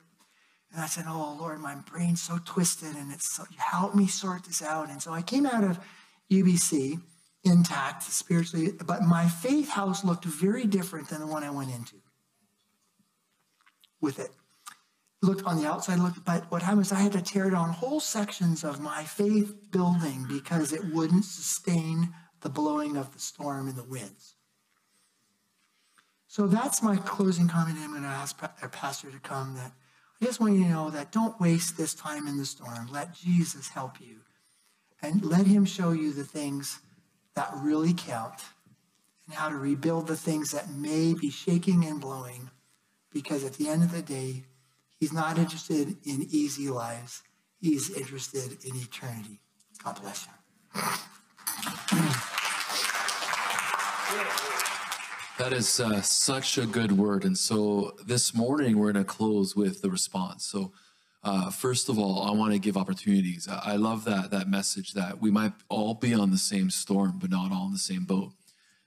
And 0.74 0.82
I 0.82 0.86
said, 0.86 1.06
Oh, 1.08 1.36
Lord, 1.40 1.60
my 1.60 1.76
brain's 1.76 2.22
so 2.22 2.40
twisted 2.46 2.96
and 2.96 3.12
it's 3.12 3.36
so, 3.36 3.44
help 3.58 3.96
me 3.96 4.08
sort 4.08 4.46
this 4.46 4.62
out. 4.62 4.90
And 4.90 5.02
so 5.02 5.12
I 5.12 5.22
came 5.22 5.46
out 5.46 5.64
of 5.64 5.80
UBC 6.32 7.02
intact 7.44 8.04
spiritually, 8.04 8.74
but 8.86 9.02
my 9.02 9.28
faith 9.28 9.70
house 9.70 10.04
looked 10.04 10.26
very 10.26 10.66
different 10.66 11.10
than 11.10 11.22
the 11.22 11.28
one 11.28 11.44
I 11.44 11.50
went 11.50 11.74
into 11.74 11.96
with 14.02 14.20
it. 14.20 14.32
Looked 15.22 15.44
on 15.44 15.62
the 15.62 15.68
outside, 15.68 16.00
looked, 16.00 16.24
but 16.24 16.50
what 16.50 16.62
happened 16.62 16.84
is 16.84 16.92
I 16.94 17.00
had 17.00 17.12
to 17.12 17.22
tear 17.22 17.50
down 17.50 17.72
whole 17.72 18.00
sections 18.00 18.64
of 18.64 18.80
my 18.80 19.04
faith 19.04 19.72
building 19.72 20.26
because 20.30 20.72
it 20.72 20.94
wouldn't 20.94 21.26
sustain 21.26 22.14
the 22.42 22.50
blowing 22.50 22.96
of 22.96 23.12
the 23.12 23.20
storm 23.20 23.68
and 23.68 23.76
the 23.76 23.84
winds. 23.84 24.36
So 26.28 26.48
that's 26.48 26.82
my 26.82 26.96
closing 26.96 27.48
comment. 27.48 27.80
I'm 27.82 27.90
going 27.90 28.04
to 28.04 28.08
ask 28.08 28.42
our 28.62 28.70
pastor 28.70 29.12
to 29.12 29.20
come. 29.20 29.56
That 29.56 29.72
I 30.22 30.26
just 30.26 30.40
want 30.40 30.56
you 30.56 30.64
to 30.64 30.70
know 30.70 30.90
that 30.90 31.12
don't 31.12 31.40
waste 31.40 31.78
this 31.78 31.94
time 31.94 32.28
in 32.28 32.38
the 32.38 32.46
storm. 32.46 32.90
Let 32.92 33.14
Jesus 33.14 33.70
help 33.70 34.02
you, 34.02 34.18
and 35.02 35.24
let 35.24 35.48
Him 35.48 35.66
show 35.66 35.92
you 35.92 36.12
the 36.12 36.24
things 36.24 36.80
that 37.36 37.52
really 37.56 37.94
count, 37.94 38.42
and 39.26 39.36
how 39.36 39.50
to 39.50 39.56
rebuild 39.56 40.08
the 40.08 40.18
things 40.18 40.52
that 40.52 40.70
may 40.70 41.14
be 41.14 41.30
shaking 41.30 41.86
and 41.86 42.02
blowing 42.02 42.50
because 43.12 43.44
at 43.44 43.54
the 43.54 43.68
end 43.68 43.84
of 43.84 43.92
the 43.92 44.02
day, 44.02 44.44
he's 45.00 45.14
not 45.14 45.38
interested 45.38 45.98
in 46.04 46.28
easy 46.30 46.70
lives. 46.70 47.24
He's 47.60 47.90
interested 47.90 48.64
in 48.64 48.76
eternity. 48.76 49.40
God 49.84 50.00
bless 50.02 50.28
you. 50.28 50.82
That 55.40 55.54
is 55.54 55.80
uh, 55.80 56.02
such 56.02 56.58
a 56.58 56.66
good 56.66 56.92
word. 56.92 57.24
And 57.24 57.38
so 57.38 57.96
this 58.06 58.36
morning, 58.36 58.78
we're 58.78 58.92
going 58.92 59.06
to 59.06 59.10
close 59.10 59.56
with 59.56 59.82
the 59.82 59.90
response. 59.90 60.44
So, 60.44 60.74
uh, 61.24 61.50
first 61.50 61.88
of 61.88 61.98
all, 61.98 62.24
I 62.24 62.32
want 62.32 62.52
to 62.52 62.60
give 62.60 62.76
opportunities. 62.76 63.48
I 63.50 63.78
love 63.78 64.04
that 64.04 64.32
that 64.32 64.50
message 64.50 64.92
that 64.96 65.22
we 65.22 65.32
might 65.32 65.54
all 65.70 65.94
be 65.94 66.14
on 66.14 66.32
the 66.32 66.38
same 66.38 66.70
storm, 66.70 67.20
but 67.22 67.30
not 67.30 67.54
all 67.54 67.68
in 67.68 67.72
the 67.72 67.80
same 67.80 68.04
boat. 68.04 68.34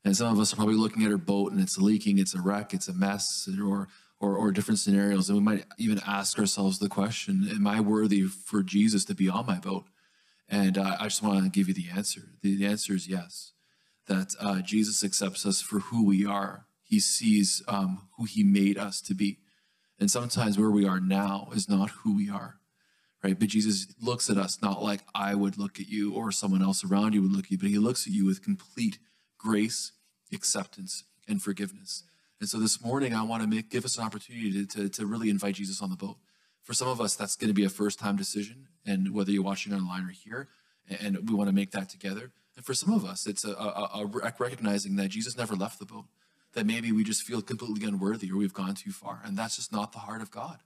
And 0.04 0.14
some 0.14 0.30
of 0.30 0.38
us 0.38 0.52
are 0.52 0.56
probably 0.56 0.74
looking 0.74 1.04
at 1.04 1.10
our 1.10 1.16
boat 1.16 1.52
and 1.52 1.60
it's 1.60 1.78
leaking, 1.78 2.18
it's 2.18 2.34
a 2.34 2.42
wreck, 2.42 2.74
it's 2.74 2.88
a 2.88 2.92
mess, 2.92 3.48
or 3.58 3.88
or, 4.20 4.36
or 4.36 4.52
different 4.52 4.78
scenarios. 4.78 5.30
And 5.30 5.38
we 5.38 5.44
might 5.44 5.64
even 5.78 6.02
ask 6.06 6.38
ourselves 6.38 6.78
the 6.78 6.90
question 6.90 7.48
Am 7.50 7.66
I 7.66 7.80
worthy 7.80 8.24
for 8.24 8.62
Jesus 8.62 9.06
to 9.06 9.14
be 9.14 9.30
on 9.30 9.46
my 9.46 9.58
boat? 9.58 9.86
And 10.50 10.76
uh, 10.76 10.98
I 11.00 11.04
just 11.04 11.22
want 11.22 11.44
to 11.44 11.50
give 11.50 11.68
you 11.68 11.72
the 11.72 11.88
answer. 11.96 12.28
The, 12.42 12.56
the 12.56 12.66
answer 12.66 12.92
is 12.92 13.08
yes, 13.08 13.52
that 14.06 14.34
uh, 14.40 14.60
Jesus 14.60 15.04
accepts 15.04 15.46
us 15.46 15.60
for 15.60 15.80
who 15.80 16.04
we 16.04 16.26
are. 16.26 16.66
He 16.82 17.00
sees 17.00 17.62
um, 17.68 18.08
who 18.16 18.24
he 18.24 18.42
made 18.42 18.76
us 18.78 19.00
to 19.02 19.14
be. 19.14 19.38
And 19.98 20.10
sometimes 20.10 20.58
where 20.58 20.70
we 20.70 20.86
are 20.86 21.00
now 21.00 21.48
is 21.54 21.68
not 21.68 21.90
who 21.90 22.16
we 22.16 22.28
are, 22.28 22.56
right? 23.22 23.38
But 23.38 23.48
Jesus 23.48 23.86
looks 24.00 24.28
at 24.28 24.36
us 24.36 24.60
not 24.60 24.82
like 24.82 25.00
I 25.14 25.34
would 25.34 25.58
look 25.58 25.78
at 25.78 25.88
you 25.88 26.12
or 26.12 26.32
someone 26.32 26.62
else 26.62 26.84
around 26.84 27.14
you 27.14 27.22
would 27.22 27.32
look 27.32 27.44
at 27.46 27.50
you, 27.52 27.58
but 27.58 27.68
he 27.68 27.78
looks 27.78 28.06
at 28.06 28.12
you 28.12 28.26
with 28.26 28.42
complete 28.42 28.98
grace, 29.38 29.92
acceptance, 30.32 31.04
and 31.28 31.40
forgiveness. 31.40 32.04
And 32.40 32.48
so 32.48 32.58
this 32.58 32.82
morning, 32.82 33.14
I 33.14 33.22
want 33.22 33.42
to 33.42 33.48
make, 33.48 33.70
give 33.70 33.84
us 33.84 33.96
an 33.96 34.04
opportunity 34.04 34.66
to, 34.66 34.66
to, 34.66 34.88
to 34.88 35.06
really 35.06 35.30
invite 35.30 35.54
Jesus 35.54 35.80
on 35.80 35.90
the 35.90 35.96
boat. 35.96 36.16
For 36.64 36.74
some 36.74 36.88
of 36.88 37.00
us, 37.00 37.14
that's 37.14 37.36
going 37.36 37.48
to 37.48 37.54
be 37.54 37.64
a 37.64 37.68
first 37.68 38.00
time 38.00 38.16
decision. 38.16 38.66
And 38.84 39.14
whether 39.14 39.30
you're 39.30 39.44
watching 39.44 39.72
online 39.72 40.04
or 40.04 40.10
here, 40.10 40.48
and 41.00 41.28
we 41.28 41.34
want 41.34 41.48
to 41.48 41.54
make 41.54 41.70
that 41.70 41.88
together. 41.88 42.32
And 42.56 42.64
for 42.64 42.74
some 42.74 42.92
of 42.92 43.04
us, 43.04 43.26
it's 43.26 43.44
a, 43.44 43.52
a, 43.52 44.02
a 44.04 44.34
recognizing 44.38 44.96
that 44.96 45.08
Jesus 45.08 45.36
never 45.36 45.56
left 45.56 45.78
the 45.78 45.86
boat, 45.86 46.04
that 46.52 46.66
maybe 46.66 46.92
we 46.92 47.02
just 47.04 47.22
feel 47.22 47.40
completely 47.40 47.86
unworthy 47.86 48.30
or 48.30 48.36
we've 48.36 48.52
gone 48.52 48.74
too 48.74 48.92
far. 48.92 49.22
And 49.24 49.36
that's 49.36 49.56
just 49.56 49.72
not 49.72 49.92
the 49.92 50.00
heart 50.00 50.20
of 50.20 50.30
God, 50.30 50.58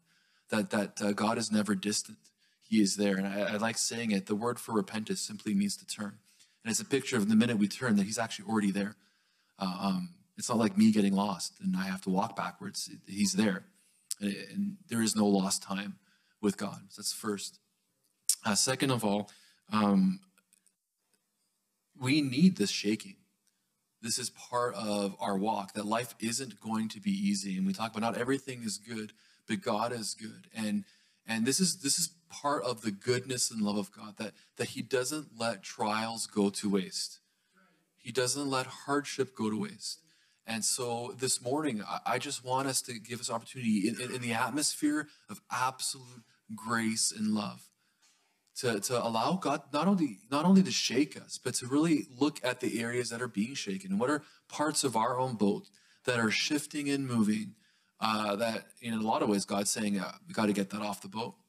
that, 0.51 0.70
that 0.70 1.01
uh, 1.01 1.12
God 1.12 1.39
is 1.39 1.53
never 1.53 1.74
distant. 1.74 2.18
He 2.68 2.80
is 2.80 2.97
there. 2.97 3.16
And 3.16 3.26
I, 3.26 3.55
I 3.55 3.57
like 3.57 3.78
saying 3.78 4.11
it. 4.11 4.26
The 4.26 4.34
word 4.34 4.59
for 4.59 4.72
repentance 4.72 5.20
simply 5.20 5.55
means 5.55 5.76
to 5.76 5.87
turn. 5.87 6.18
And 6.64 6.70
it's 6.70 6.80
a 6.80 6.84
picture 6.84 7.16
of 7.16 7.28
the 7.28 7.37
minute 7.37 7.59
we 7.59 7.68
turn 7.68 7.95
that 7.97 8.07
he's 8.07 8.18
actually 8.18 8.51
already 8.51 8.72
there. 8.72 8.97
Uh, 9.59 9.76
um, 9.80 10.14
it's 10.37 10.49
not 10.49 10.59
like 10.59 10.76
me 10.76 10.91
getting 10.91 11.14
lost 11.14 11.55
and 11.62 11.76
I 11.76 11.84
have 11.84 12.03
to 12.03 12.11
walk 12.11 12.34
backwards. 12.34 12.91
He's 13.07 13.34
there. 13.34 13.64
And, 14.20 14.34
and 14.53 14.76
there 14.89 15.03
is 15.03 15.14
no 15.14 15.26
lost 15.26 15.62
time 15.62 15.99
with 16.43 16.57
God. 16.57 16.80
That's 16.97 17.12
first. 17.12 17.61
Uh, 18.45 18.55
second 18.55 18.91
of 18.91 19.05
all, 19.05 19.30
um, 19.72 20.20
we 22.01 22.21
need 22.21 22.57
this 22.57 22.71
shaking. 22.71 23.17
This 24.03 24.19
is 24.19 24.31
part 24.31 24.75
of 24.75 25.17
our 25.19 25.37
walk, 25.37 25.73
that 25.75 25.87
life 25.87 26.15
isn't 26.21 26.61
going 26.61 26.89
to 26.91 27.01
be 27.01 27.11
easy. 27.11 27.57
And 27.57 27.67
we 27.67 27.73
talk 27.73 27.91
about 27.91 28.13
not 28.13 28.21
everything 28.21 28.63
is 28.63 28.79
good, 28.79 29.13
but 29.49 29.63
God 29.63 29.93
is 29.93 30.15
good. 30.15 30.49
And 30.55 30.85
and 31.27 31.45
this 31.45 31.59
is 31.59 31.79
this 31.79 31.99
is 31.99 32.11
part 32.29 32.63
of 32.65 32.83
the 32.83 32.91
goodness 32.91 33.51
and 33.51 33.63
love 33.63 33.77
of 33.77 33.91
God, 33.93 34.17
that, 34.19 34.33
that 34.57 34.69
He 34.71 34.83
doesn't 34.83 35.39
let 35.39 35.63
trials 35.63 36.27
go 36.27 36.51
to 36.51 36.71
waste. 36.71 37.21
He 37.97 38.13
doesn't 38.13 38.49
let 38.49 38.67
hardship 38.67 39.35
go 39.35 39.51
to 39.51 39.61
waste. 39.61 40.01
And 40.47 40.65
so 40.65 41.13
this 41.19 41.43
morning, 41.43 41.83
I 42.05 42.19
just 42.19 42.45
want 42.45 42.69
us 42.69 42.81
to 42.83 43.01
give 43.01 43.19
us 43.19 43.31
opportunity 43.31 43.89
in, 43.89 44.01
in, 44.01 44.15
in 44.15 44.23
the 44.23 44.33
atmosphere 44.33 45.09
of 45.29 45.41
absolute 45.51 46.23
grace 46.55 47.13
and 47.17 47.35
love 47.35 47.69
to, 48.57 48.81
to 48.81 49.05
allow 49.05 49.35
God 49.35 49.63
not 49.73 49.87
only 49.87 50.19
not 50.31 50.45
only 50.45 50.63
to 50.63 50.71
shake 50.71 51.21
us, 51.21 51.39
but 51.43 51.55
to 51.55 51.67
really 51.67 52.07
look 52.19 52.41
at 52.43 52.61
the 52.61 52.81
areas 52.81 53.11
that 53.11 53.21
are 53.21 53.29
being 53.29 53.55
shaken 53.55 53.93
and 53.93 54.01
what 54.01 54.11
are 54.11 54.23
parts 54.49 54.83
of 54.83 54.97
our 54.97 55.19
own 55.19 55.35
boat 55.35 55.69
that 56.05 56.19
are 56.19 56.31
shifting 56.31 56.89
and 56.89 57.07
moving. 57.07 57.55
Uh, 57.99 58.37
that 58.37 58.67
in 58.83 58.93
a 58.93 59.01
lot 59.01 59.23
of 59.23 59.29
ways, 59.29 59.45
God's 59.45 59.71
saying, 59.71 59.99
uh, 59.99 60.13
"We 60.27 60.35
got 60.35 60.47
to 60.47 60.53
get 60.53 60.71
that 60.71 60.83
off 60.83 61.01
the 61.01 61.09
boat." 61.09 61.35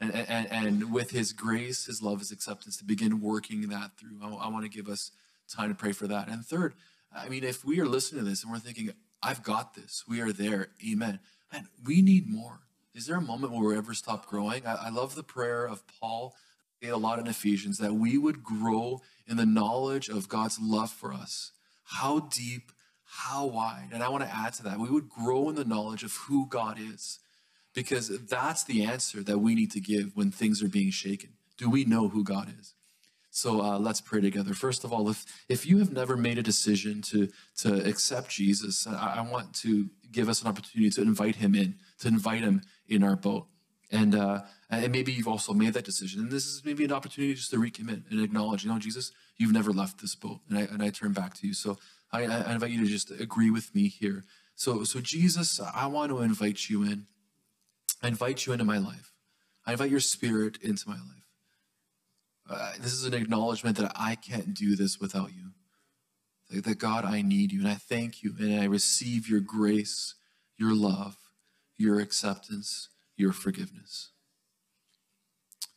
And, 0.00 0.12
and, 0.12 0.52
and 0.52 0.92
with 0.92 1.12
His 1.12 1.32
grace, 1.32 1.86
His 1.86 2.02
love, 2.02 2.18
His 2.18 2.32
acceptance, 2.32 2.76
to 2.78 2.84
begin 2.84 3.20
working 3.20 3.68
that 3.68 3.92
through. 3.96 4.18
I, 4.22 4.28
I 4.28 4.48
want 4.48 4.64
to 4.64 4.68
give 4.68 4.88
us 4.88 5.12
time 5.48 5.68
to 5.68 5.74
pray 5.74 5.92
for 5.92 6.08
that. 6.08 6.28
And 6.28 6.44
third, 6.44 6.74
I 7.14 7.28
mean, 7.28 7.44
if 7.44 7.64
we 7.64 7.80
are 7.80 7.86
listening 7.86 8.24
to 8.24 8.28
this 8.28 8.42
and 8.42 8.52
we're 8.52 8.58
thinking, 8.58 8.90
"I've 9.22 9.44
got 9.44 9.74
this," 9.74 10.02
we 10.06 10.20
are 10.20 10.32
there. 10.32 10.68
Amen. 10.86 11.20
And 11.52 11.68
we 11.82 12.02
need 12.02 12.28
more. 12.28 12.63
Is 12.94 13.06
there 13.06 13.16
a 13.16 13.20
moment 13.20 13.52
where 13.52 13.70
we 13.70 13.76
ever 13.76 13.92
stop 13.92 14.26
growing? 14.26 14.66
I, 14.66 14.86
I 14.86 14.88
love 14.88 15.16
the 15.16 15.24
prayer 15.24 15.66
of 15.66 15.82
Paul, 16.00 16.36
a 16.82 16.92
lot 16.92 17.18
in 17.18 17.26
Ephesians, 17.26 17.78
that 17.78 17.94
we 17.94 18.16
would 18.18 18.44
grow 18.44 19.00
in 19.26 19.36
the 19.36 19.46
knowledge 19.46 20.08
of 20.08 20.28
God's 20.28 20.58
love 20.60 20.90
for 20.90 21.12
us. 21.12 21.50
How 21.84 22.20
deep, 22.20 22.70
how 23.04 23.46
wide. 23.46 23.88
And 23.92 24.02
I 24.02 24.08
want 24.10 24.22
to 24.22 24.34
add 24.34 24.52
to 24.54 24.62
that. 24.64 24.78
We 24.78 24.90
would 24.90 25.08
grow 25.08 25.48
in 25.48 25.56
the 25.56 25.64
knowledge 25.64 26.04
of 26.04 26.14
who 26.28 26.46
God 26.46 26.78
is, 26.78 27.18
because 27.74 28.08
that's 28.26 28.62
the 28.62 28.84
answer 28.84 29.22
that 29.24 29.38
we 29.38 29.54
need 29.54 29.72
to 29.72 29.80
give 29.80 30.14
when 30.14 30.30
things 30.30 30.62
are 30.62 30.68
being 30.68 30.90
shaken. 30.90 31.30
Do 31.56 31.68
we 31.68 31.84
know 31.84 32.08
who 32.08 32.22
God 32.22 32.54
is? 32.60 32.74
So 33.30 33.60
uh, 33.62 33.78
let's 33.80 34.00
pray 34.00 34.20
together. 34.20 34.54
First 34.54 34.84
of 34.84 34.92
all, 34.92 35.08
if 35.08 35.24
if 35.48 35.66
you 35.66 35.78
have 35.78 35.92
never 35.92 36.16
made 36.16 36.38
a 36.38 36.42
decision 36.42 37.02
to 37.02 37.28
to 37.56 37.84
accept 37.88 38.30
Jesus, 38.30 38.86
I, 38.86 39.16
I 39.16 39.20
want 39.22 39.54
to 39.56 39.90
give 40.12 40.28
us 40.28 40.40
an 40.42 40.48
opportunity 40.48 40.90
to 40.90 41.02
invite 41.02 41.36
Him 41.36 41.56
in, 41.56 41.74
to 41.98 42.08
invite 42.08 42.42
Him 42.42 42.62
in 42.88 43.02
our 43.02 43.16
boat. 43.16 43.46
And 43.90 44.14
uh, 44.14 44.42
and 44.70 44.90
maybe 44.90 45.12
you've 45.12 45.28
also 45.28 45.52
made 45.52 45.74
that 45.74 45.84
decision. 45.84 46.22
And 46.22 46.30
this 46.30 46.46
is 46.46 46.64
maybe 46.64 46.84
an 46.84 46.92
opportunity 46.92 47.34
just 47.34 47.50
to 47.50 47.58
recommit 47.58 48.10
and 48.10 48.20
acknowledge, 48.20 48.64
you 48.64 48.70
know, 48.72 48.78
Jesus, 48.78 49.12
you've 49.36 49.52
never 49.52 49.72
left 49.72 50.00
this 50.00 50.14
boat. 50.14 50.40
And 50.48 50.58
I 50.58 50.62
and 50.62 50.82
I 50.82 50.90
turn 50.90 51.12
back 51.12 51.34
to 51.34 51.46
you. 51.46 51.54
So 51.54 51.78
I, 52.12 52.24
I 52.24 52.52
invite 52.52 52.70
you 52.70 52.80
to 52.80 52.90
just 52.90 53.10
agree 53.10 53.50
with 53.50 53.74
me 53.74 53.88
here. 53.88 54.24
So 54.56 54.84
so 54.84 55.00
Jesus, 55.00 55.60
I 55.60 55.86
want 55.86 56.10
to 56.10 56.20
invite 56.20 56.68
you 56.68 56.82
in. 56.82 57.06
I 58.02 58.08
invite 58.08 58.46
you 58.46 58.52
into 58.52 58.64
my 58.64 58.78
life. 58.78 59.12
I 59.66 59.72
invite 59.72 59.90
your 59.90 60.00
spirit 60.00 60.58
into 60.60 60.88
my 60.88 60.96
life. 60.96 61.24
Uh, 62.48 62.72
this 62.78 62.92
is 62.92 63.04
an 63.04 63.14
acknowledgement 63.14 63.76
that 63.78 63.92
I 63.94 64.16
can't 64.16 64.52
do 64.54 64.76
this 64.76 65.00
without 65.00 65.30
you. 65.34 65.52
That, 66.50 66.64
that 66.64 66.78
God, 66.78 67.04
I 67.04 67.22
need 67.22 67.52
you. 67.52 67.60
And 67.60 67.68
I 67.68 67.74
thank 67.74 68.22
you. 68.22 68.34
And 68.38 68.60
I 68.60 68.64
receive 68.64 69.28
your 69.28 69.40
grace, 69.40 70.14
your 70.58 70.74
love, 70.74 71.16
your 71.76 72.00
acceptance, 72.00 72.88
your 73.16 73.32
forgiveness. 73.32 74.10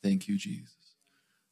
Thank 0.04 0.28
you, 0.28 0.38
Jesus. 0.38 0.74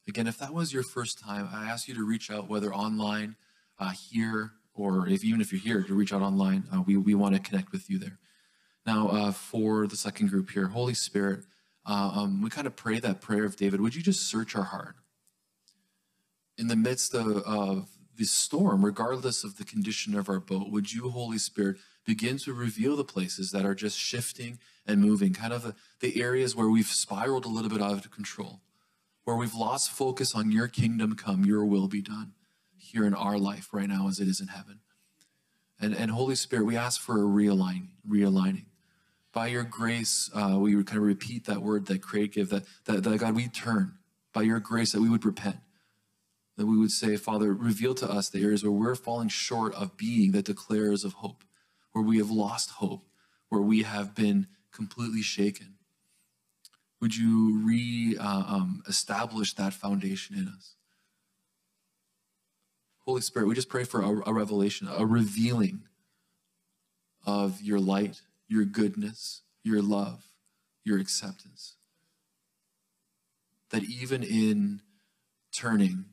Again, 0.08 0.26
if 0.26 0.38
that 0.38 0.54
was 0.54 0.72
your 0.72 0.84
first 0.84 1.18
time, 1.18 1.48
I 1.52 1.68
ask 1.68 1.88
you 1.88 1.94
to 1.94 2.06
reach 2.06 2.30
out, 2.30 2.48
whether 2.48 2.72
online, 2.72 3.36
uh, 3.78 3.90
here, 3.90 4.52
or 4.72 5.08
if 5.08 5.24
even 5.24 5.40
if 5.40 5.52
you're 5.52 5.60
here, 5.60 5.82
to 5.82 5.94
reach 5.94 6.12
out 6.12 6.22
online. 6.22 6.64
Uh, 6.72 6.82
we, 6.82 6.96
we 6.96 7.14
want 7.14 7.34
to 7.34 7.40
connect 7.40 7.72
with 7.72 7.90
you 7.90 7.98
there. 7.98 8.18
Now, 8.86 9.08
uh, 9.08 9.32
for 9.32 9.86
the 9.86 9.96
second 9.96 10.30
group 10.30 10.50
here, 10.50 10.68
Holy 10.68 10.94
Spirit, 10.94 11.40
uh, 11.84 12.12
um, 12.14 12.42
we 12.42 12.50
kind 12.50 12.66
of 12.66 12.76
pray 12.76 13.00
that 13.00 13.20
prayer 13.20 13.44
of 13.44 13.56
David. 13.56 13.80
Would 13.80 13.94
you 13.94 14.02
just 14.02 14.28
search 14.28 14.54
our 14.54 14.64
heart? 14.64 14.96
In 16.56 16.68
the 16.68 16.76
midst 16.76 17.14
of, 17.14 17.38
of 17.38 17.88
the 18.16 18.24
storm, 18.24 18.84
regardless 18.84 19.44
of 19.44 19.56
the 19.56 19.64
condition 19.64 20.16
of 20.16 20.28
our 20.28 20.40
boat, 20.40 20.70
would 20.70 20.92
you, 20.92 21.10
Holy 21.10 21.38
Spirit, 21.38 21.76
begin 22.06 22.38
to 22.38 22.54
reveal 22.54 22.96
the 22.96 23.04
places 23.04 23.50
that 23.50 23.66
are 23.66 23.74
just 23.74 23.98
shifting 23.98 24.58
and 24.86 25.00
moving, 25.00 25.34
kind 25.34 25.52
of 25.52 25.62
the, 25.62 25.74
the 26.00 26.22
areas 26.22 26.54
where 26.54 26.70
we've 26.70 26.86
spiraled 26.86 27.44
a 27.44 27.48
little 27.48 27.68
bit 27.68 27.82
out 27.82 27.92
of 27.92 28.10
control, 28.10 28.60
where 29.24 29.36
we've 29.36 29.54
lost 29.54 29.90
focus 29.90 30.34
on 30.34 30.52
your 30.52 30.68
kingdom 30.68 31.16
come, 31.16 31.44
your 31.44 31.64
will 31.64 31.88
be 31.88 32.00
done 32.00 32.32
here 32.76 33.04
in 33.04 33.12
our 33.12 33.36
life 33.36 33.68
right 33.72 33.88
now 33.88 34.06
as 34.08 34.20
it 34.20 34.28
is 34.28 34.40
in 34.40 34.46
heaven. 34.46 34.78
And, 35.80 35.94
and 35.94 36.12
Holy 36.12 36.36
Spirit, 36.36 36.64
we 36.64 36.76
ask 36.76 37.00
for 37.00 37.18
a 37.18 37.26
realigning, 37.26 37.88
realigning. 38.08 38.66
By 39.32 39.48
your 39.48 39.64
grace, 39.64 40.30
uh, 40.32 40.56
we 40.58 40.72
kind 40.84 40.98
of 40.98 41.04
repeat 41.04 41.44
that 41.46 41.60
word 41.60 41.86
that 41.86 42.00
Craig 42.00 42.32
gave, 42.32 42.48
that, 42.50 42.64
that, 42.86 43.02
that 43.02 43.18
God, 43.18 43.34
we 43.34 43.48
turn. 43.48 43.94
By 44.32 44.42
your 44.42 44.60
grace, 44.60 44.92
that 44.92 45.00
we 45.00 45.10
would 45.10 45.24
repent 45.24 45.56
that 46.56 46.66
we 46.66 46.78
would 46.78 46.90
say, 46.90 47.16
Father, 47.16 47.52
reveal 47.52 47.94
to 47.94 48.10
us 48.10 48.30
the 48.30 48.42
areas 48.42 48.62
where 48.62 48.72
we're 48.72 48.94
falling 48.94 49.28
short 49.28 49.74
of 49.74 49.96
being 49.96 50.32
the 50.32 50.42
declarers 50.42 51.04
of 51.04 51.14
hope 51.14 51.44
where 51.96 52.04
we 52.04 52.18
have 52.18 52.30
lost 52.30 52.72
hope, 52.72 53.06
where 53.48 53.62
we 53.62 53.82
have 53.82 54.14
been 54.14 54.46
completely 54.70 55.22
shaken. 55.22 55.76
Would 57.00 57.16
you 57.16 57.62
re 57.64 58.18
uh, 58.20 58.44
um, 58.46 58.82
establish 58.86 59.54
that 59.54 59.72
foundation 59.72 60.36
in 60.36 60.46
us? 60.46 60.74
Holy 63.06 63.22
Spirit, 63.22 63.48
we 63.48 63.54
just 63.54 63.70
pray 63.70 63.84
for 63.84 64.02
a, 64.02 64.28
a 64.28 64.34
revelation, 64.34 64.90
a 64.94 65.06
revealing 65.06 65.84
of 67.24 67.62
your 67.62 67.80
light, 67.80 68.20
your 68.46 68.66
goodness, 68.66 69.40
your 69.64 69.80
love, 69.80 70.26
your 70.84 70.98
acceptance. 70.98 71.76
That 73.70 73.84
even 73.84 74.22
in 74.22 74.82
turning, 75.50 76.04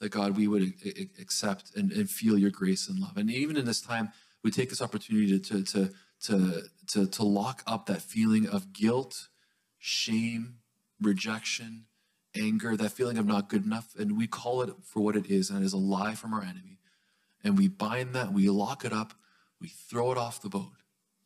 that 0.00 0.10
God, 0.10 0.36
we 0.36 0.46
would 0.46 0.74
accept 1.20 1.74
and, 1.76 1.90
and 1.92 2.08
feel 2.08 2.38
your 2.38 2.50
grace 2.50 2.88
and 2.88 2.98
love. 2.98 3.16
And 3.16 3.30
even 3.30 3.56
in 3.56 3.64
this 3.64 3.80
time, 3.80 4.10
we 4.44 4.50
take 4.50 4.68
this 4.68 4.82
opportunity 4.82 5.38
to, 5.38 5.62
to, 5.64 5.90
to, 6.22 6.62
to, 6.88 7.06
to 7.06 7.22
lock 7.24 7.62
up 7.66 7.86
that 7.86 8.02
feeling 8.02 8.46
of 8.48 8.72
guilt, 8.72 9.28
shame, 9.78 10.58
rejection, 11.00 11.86
anger, 12.36 12.76
that 12.76 12.92
feeling 12.92 13.18
of 13.18 13.26
not 13.26 13.48
good 13.48 13.64
enough. 13.64 13.94
And 13.98 14.16
we 14.16 14.26
call 14.26 14.62
it 14.62 14.70
for 14.84 15.00
what 15.00 15.16
it 15.16 15.26
is, 15.26 15.50
and 15.50 15.62
it 15.62 15.66
is 15.66 15.72
a 15.72 15.78
lie 15.78 16.14
from 16.14 16.32
our 16.32 16.42
enemy. 16.42 16.78
And 17.42 17.58
we 17.58 17.68
bind 17.68 18.14
that, 18.14 18.32
we 18.32 18.48
lock 18.48 18.84
it 18.84 18.92
up, 18.92 19.14
we 19.60 19.68
throw 19.68 20.12
it 20.12 20.18
off 20.18 20.42
the 20.42 20.48
boat, 20.48 20.72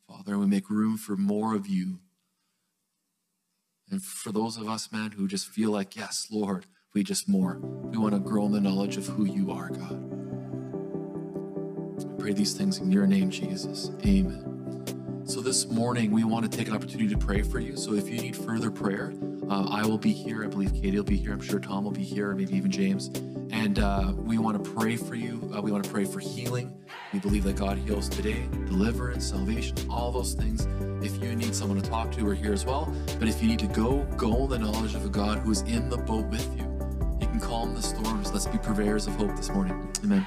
Father, 0.09 0.33
and 0.33 0.41
we 0.41 0.47
make 0.47 0.71
room 0.71 0.97
for 0.97 1.17
more 1.17 1.55
of 1.55 1.67
you. 1.67 2.01
And 3.91 4.03
for 4.03 4.33
those 4.33 4.57
of 4.57 4.69
us, 4.69 4.91
man, 4.91 5.13
who 5.13 5.29
just 5.29 5.49
feel 5.49 5.71
like, 5.71 5.97
yes, 5.97 6.29
Lord, 6.31 6.67
we 6.95 7.03
just 7.03 7.29
more. 7.29 7.59
We 7.59 7.97
want 7.97 8.13
to 8.13 8.21
grow 8.21 8.45
in 8.47 8.53
the 8.53 8.61
knowledge 8.61 8.97
of 8.99 9.07
who 9.07 9.25
you 9.25 9.51
are, 9.51 9.71
God. 9.71 10.09
I 11.99 12.21
pray 12.21 12.33
these 12.33 12.53
things 12.53 12.79
in 12.79 12.93
your 12.93 13.07
name, 13.07 13.31
Jesus. 13.31 13.91
Amen. 14.05 15.23
So 15.25 15.41
this 15.41 15.67
morning, 15.69 16.11
we 16.11 16.25
want 16.25 16.51
to 16.51 16.57
take 16.57 16.69
an 16.69 16.75
opportunity 16.75 17.09
to 17.09 17.17
pray 17.19 17.43
for 17.43 17.61
you. 17.61 17.77
So 17.77 17.95
if 17.95 18.09
you 18.09 18.21
need 18.21 18.37
further 18.37 18.71
prayer, 18.71 19.15
uh, 19.49 19.69
I 19.71 19.87
will 19.87 19.99
be 19.99 20.13
here. 20.13 20.45
I 20.45 20.49
believe 20.49 20.75
Katie 20.75 20.97
will 20.97 21.05
be 21.05 21.17
here. 21.17 21.33
I'm 21.33 21.41
sure 21.41 21.59
Tom 21.59 21.85
will 21.85 21.93
be 21.93 22.03
here, 22.03 22.35
maybe 22.35 22.55
even 22.57 22.71
James. 22.71 23.09
And 23.51 23.79
uh, 23.79 24.13
we 24.15 24.37
want 24.37 24.63
to 24.63 24.71
pray 24.71 24.97
for 24.97 25.15
you. 25.15 25.51
Uh, 25.55 25.63
we 25.63 25.73
want 25.73 25.85
to 25.85 25.91
pray 25.91 26.05
for 26.05 26.21
healing. 26.21 26.75
We 27.13 27.21
believe 27.21 27.45
that 27.45 27.57
God 27.57 27.79
heals 27.79 28.09
today, 28.09 28.47
deliverance, 28.67 29.27
salvation, 29.27 29.77
all 29.89 30.13
those 30.13 30.35
things. 30.35 30.67
If 31.03 31.23
you 31.23 31.35
need 31.35 31.55
someone 31.55 31.81
to 31.81 31.89
talk 31.89 32.13
to, 32.13 32.25
we're 32.25 32.35
here 32.35 32.53
as 32.53 32.67
well. 32.67 32.95
But 33.19 33.29
if 33.29 33.41
you 33.43 33.49
need 33.49 33.61
to 33.61 33.67
go, 33.69 34.05
go 34.17 34.45
in 34.45 34.51
the 34.51 34.59
knowledge 34.59 34.95
of 34.95 35.07
a 35.07 35.09
God 35.09 35.39
who 35.39 35.53
is 35.53 35.63
in 35.63 35.89
the 35.89 35.99
boat 35.99 36.27
with 36.27 36.47
you 36.59 36.72
calm 37.41 37.75
the 37.75 37.83
storms. 37.83 38.33
Let's 38.33 38.47
be 38.47 38.59
purveyors 38.59 39.07
of 39.07 39.15
hope 39.15 39.37
this 39.37 39.51
morning. 39.51 39.89
Amen. 40.05 40.27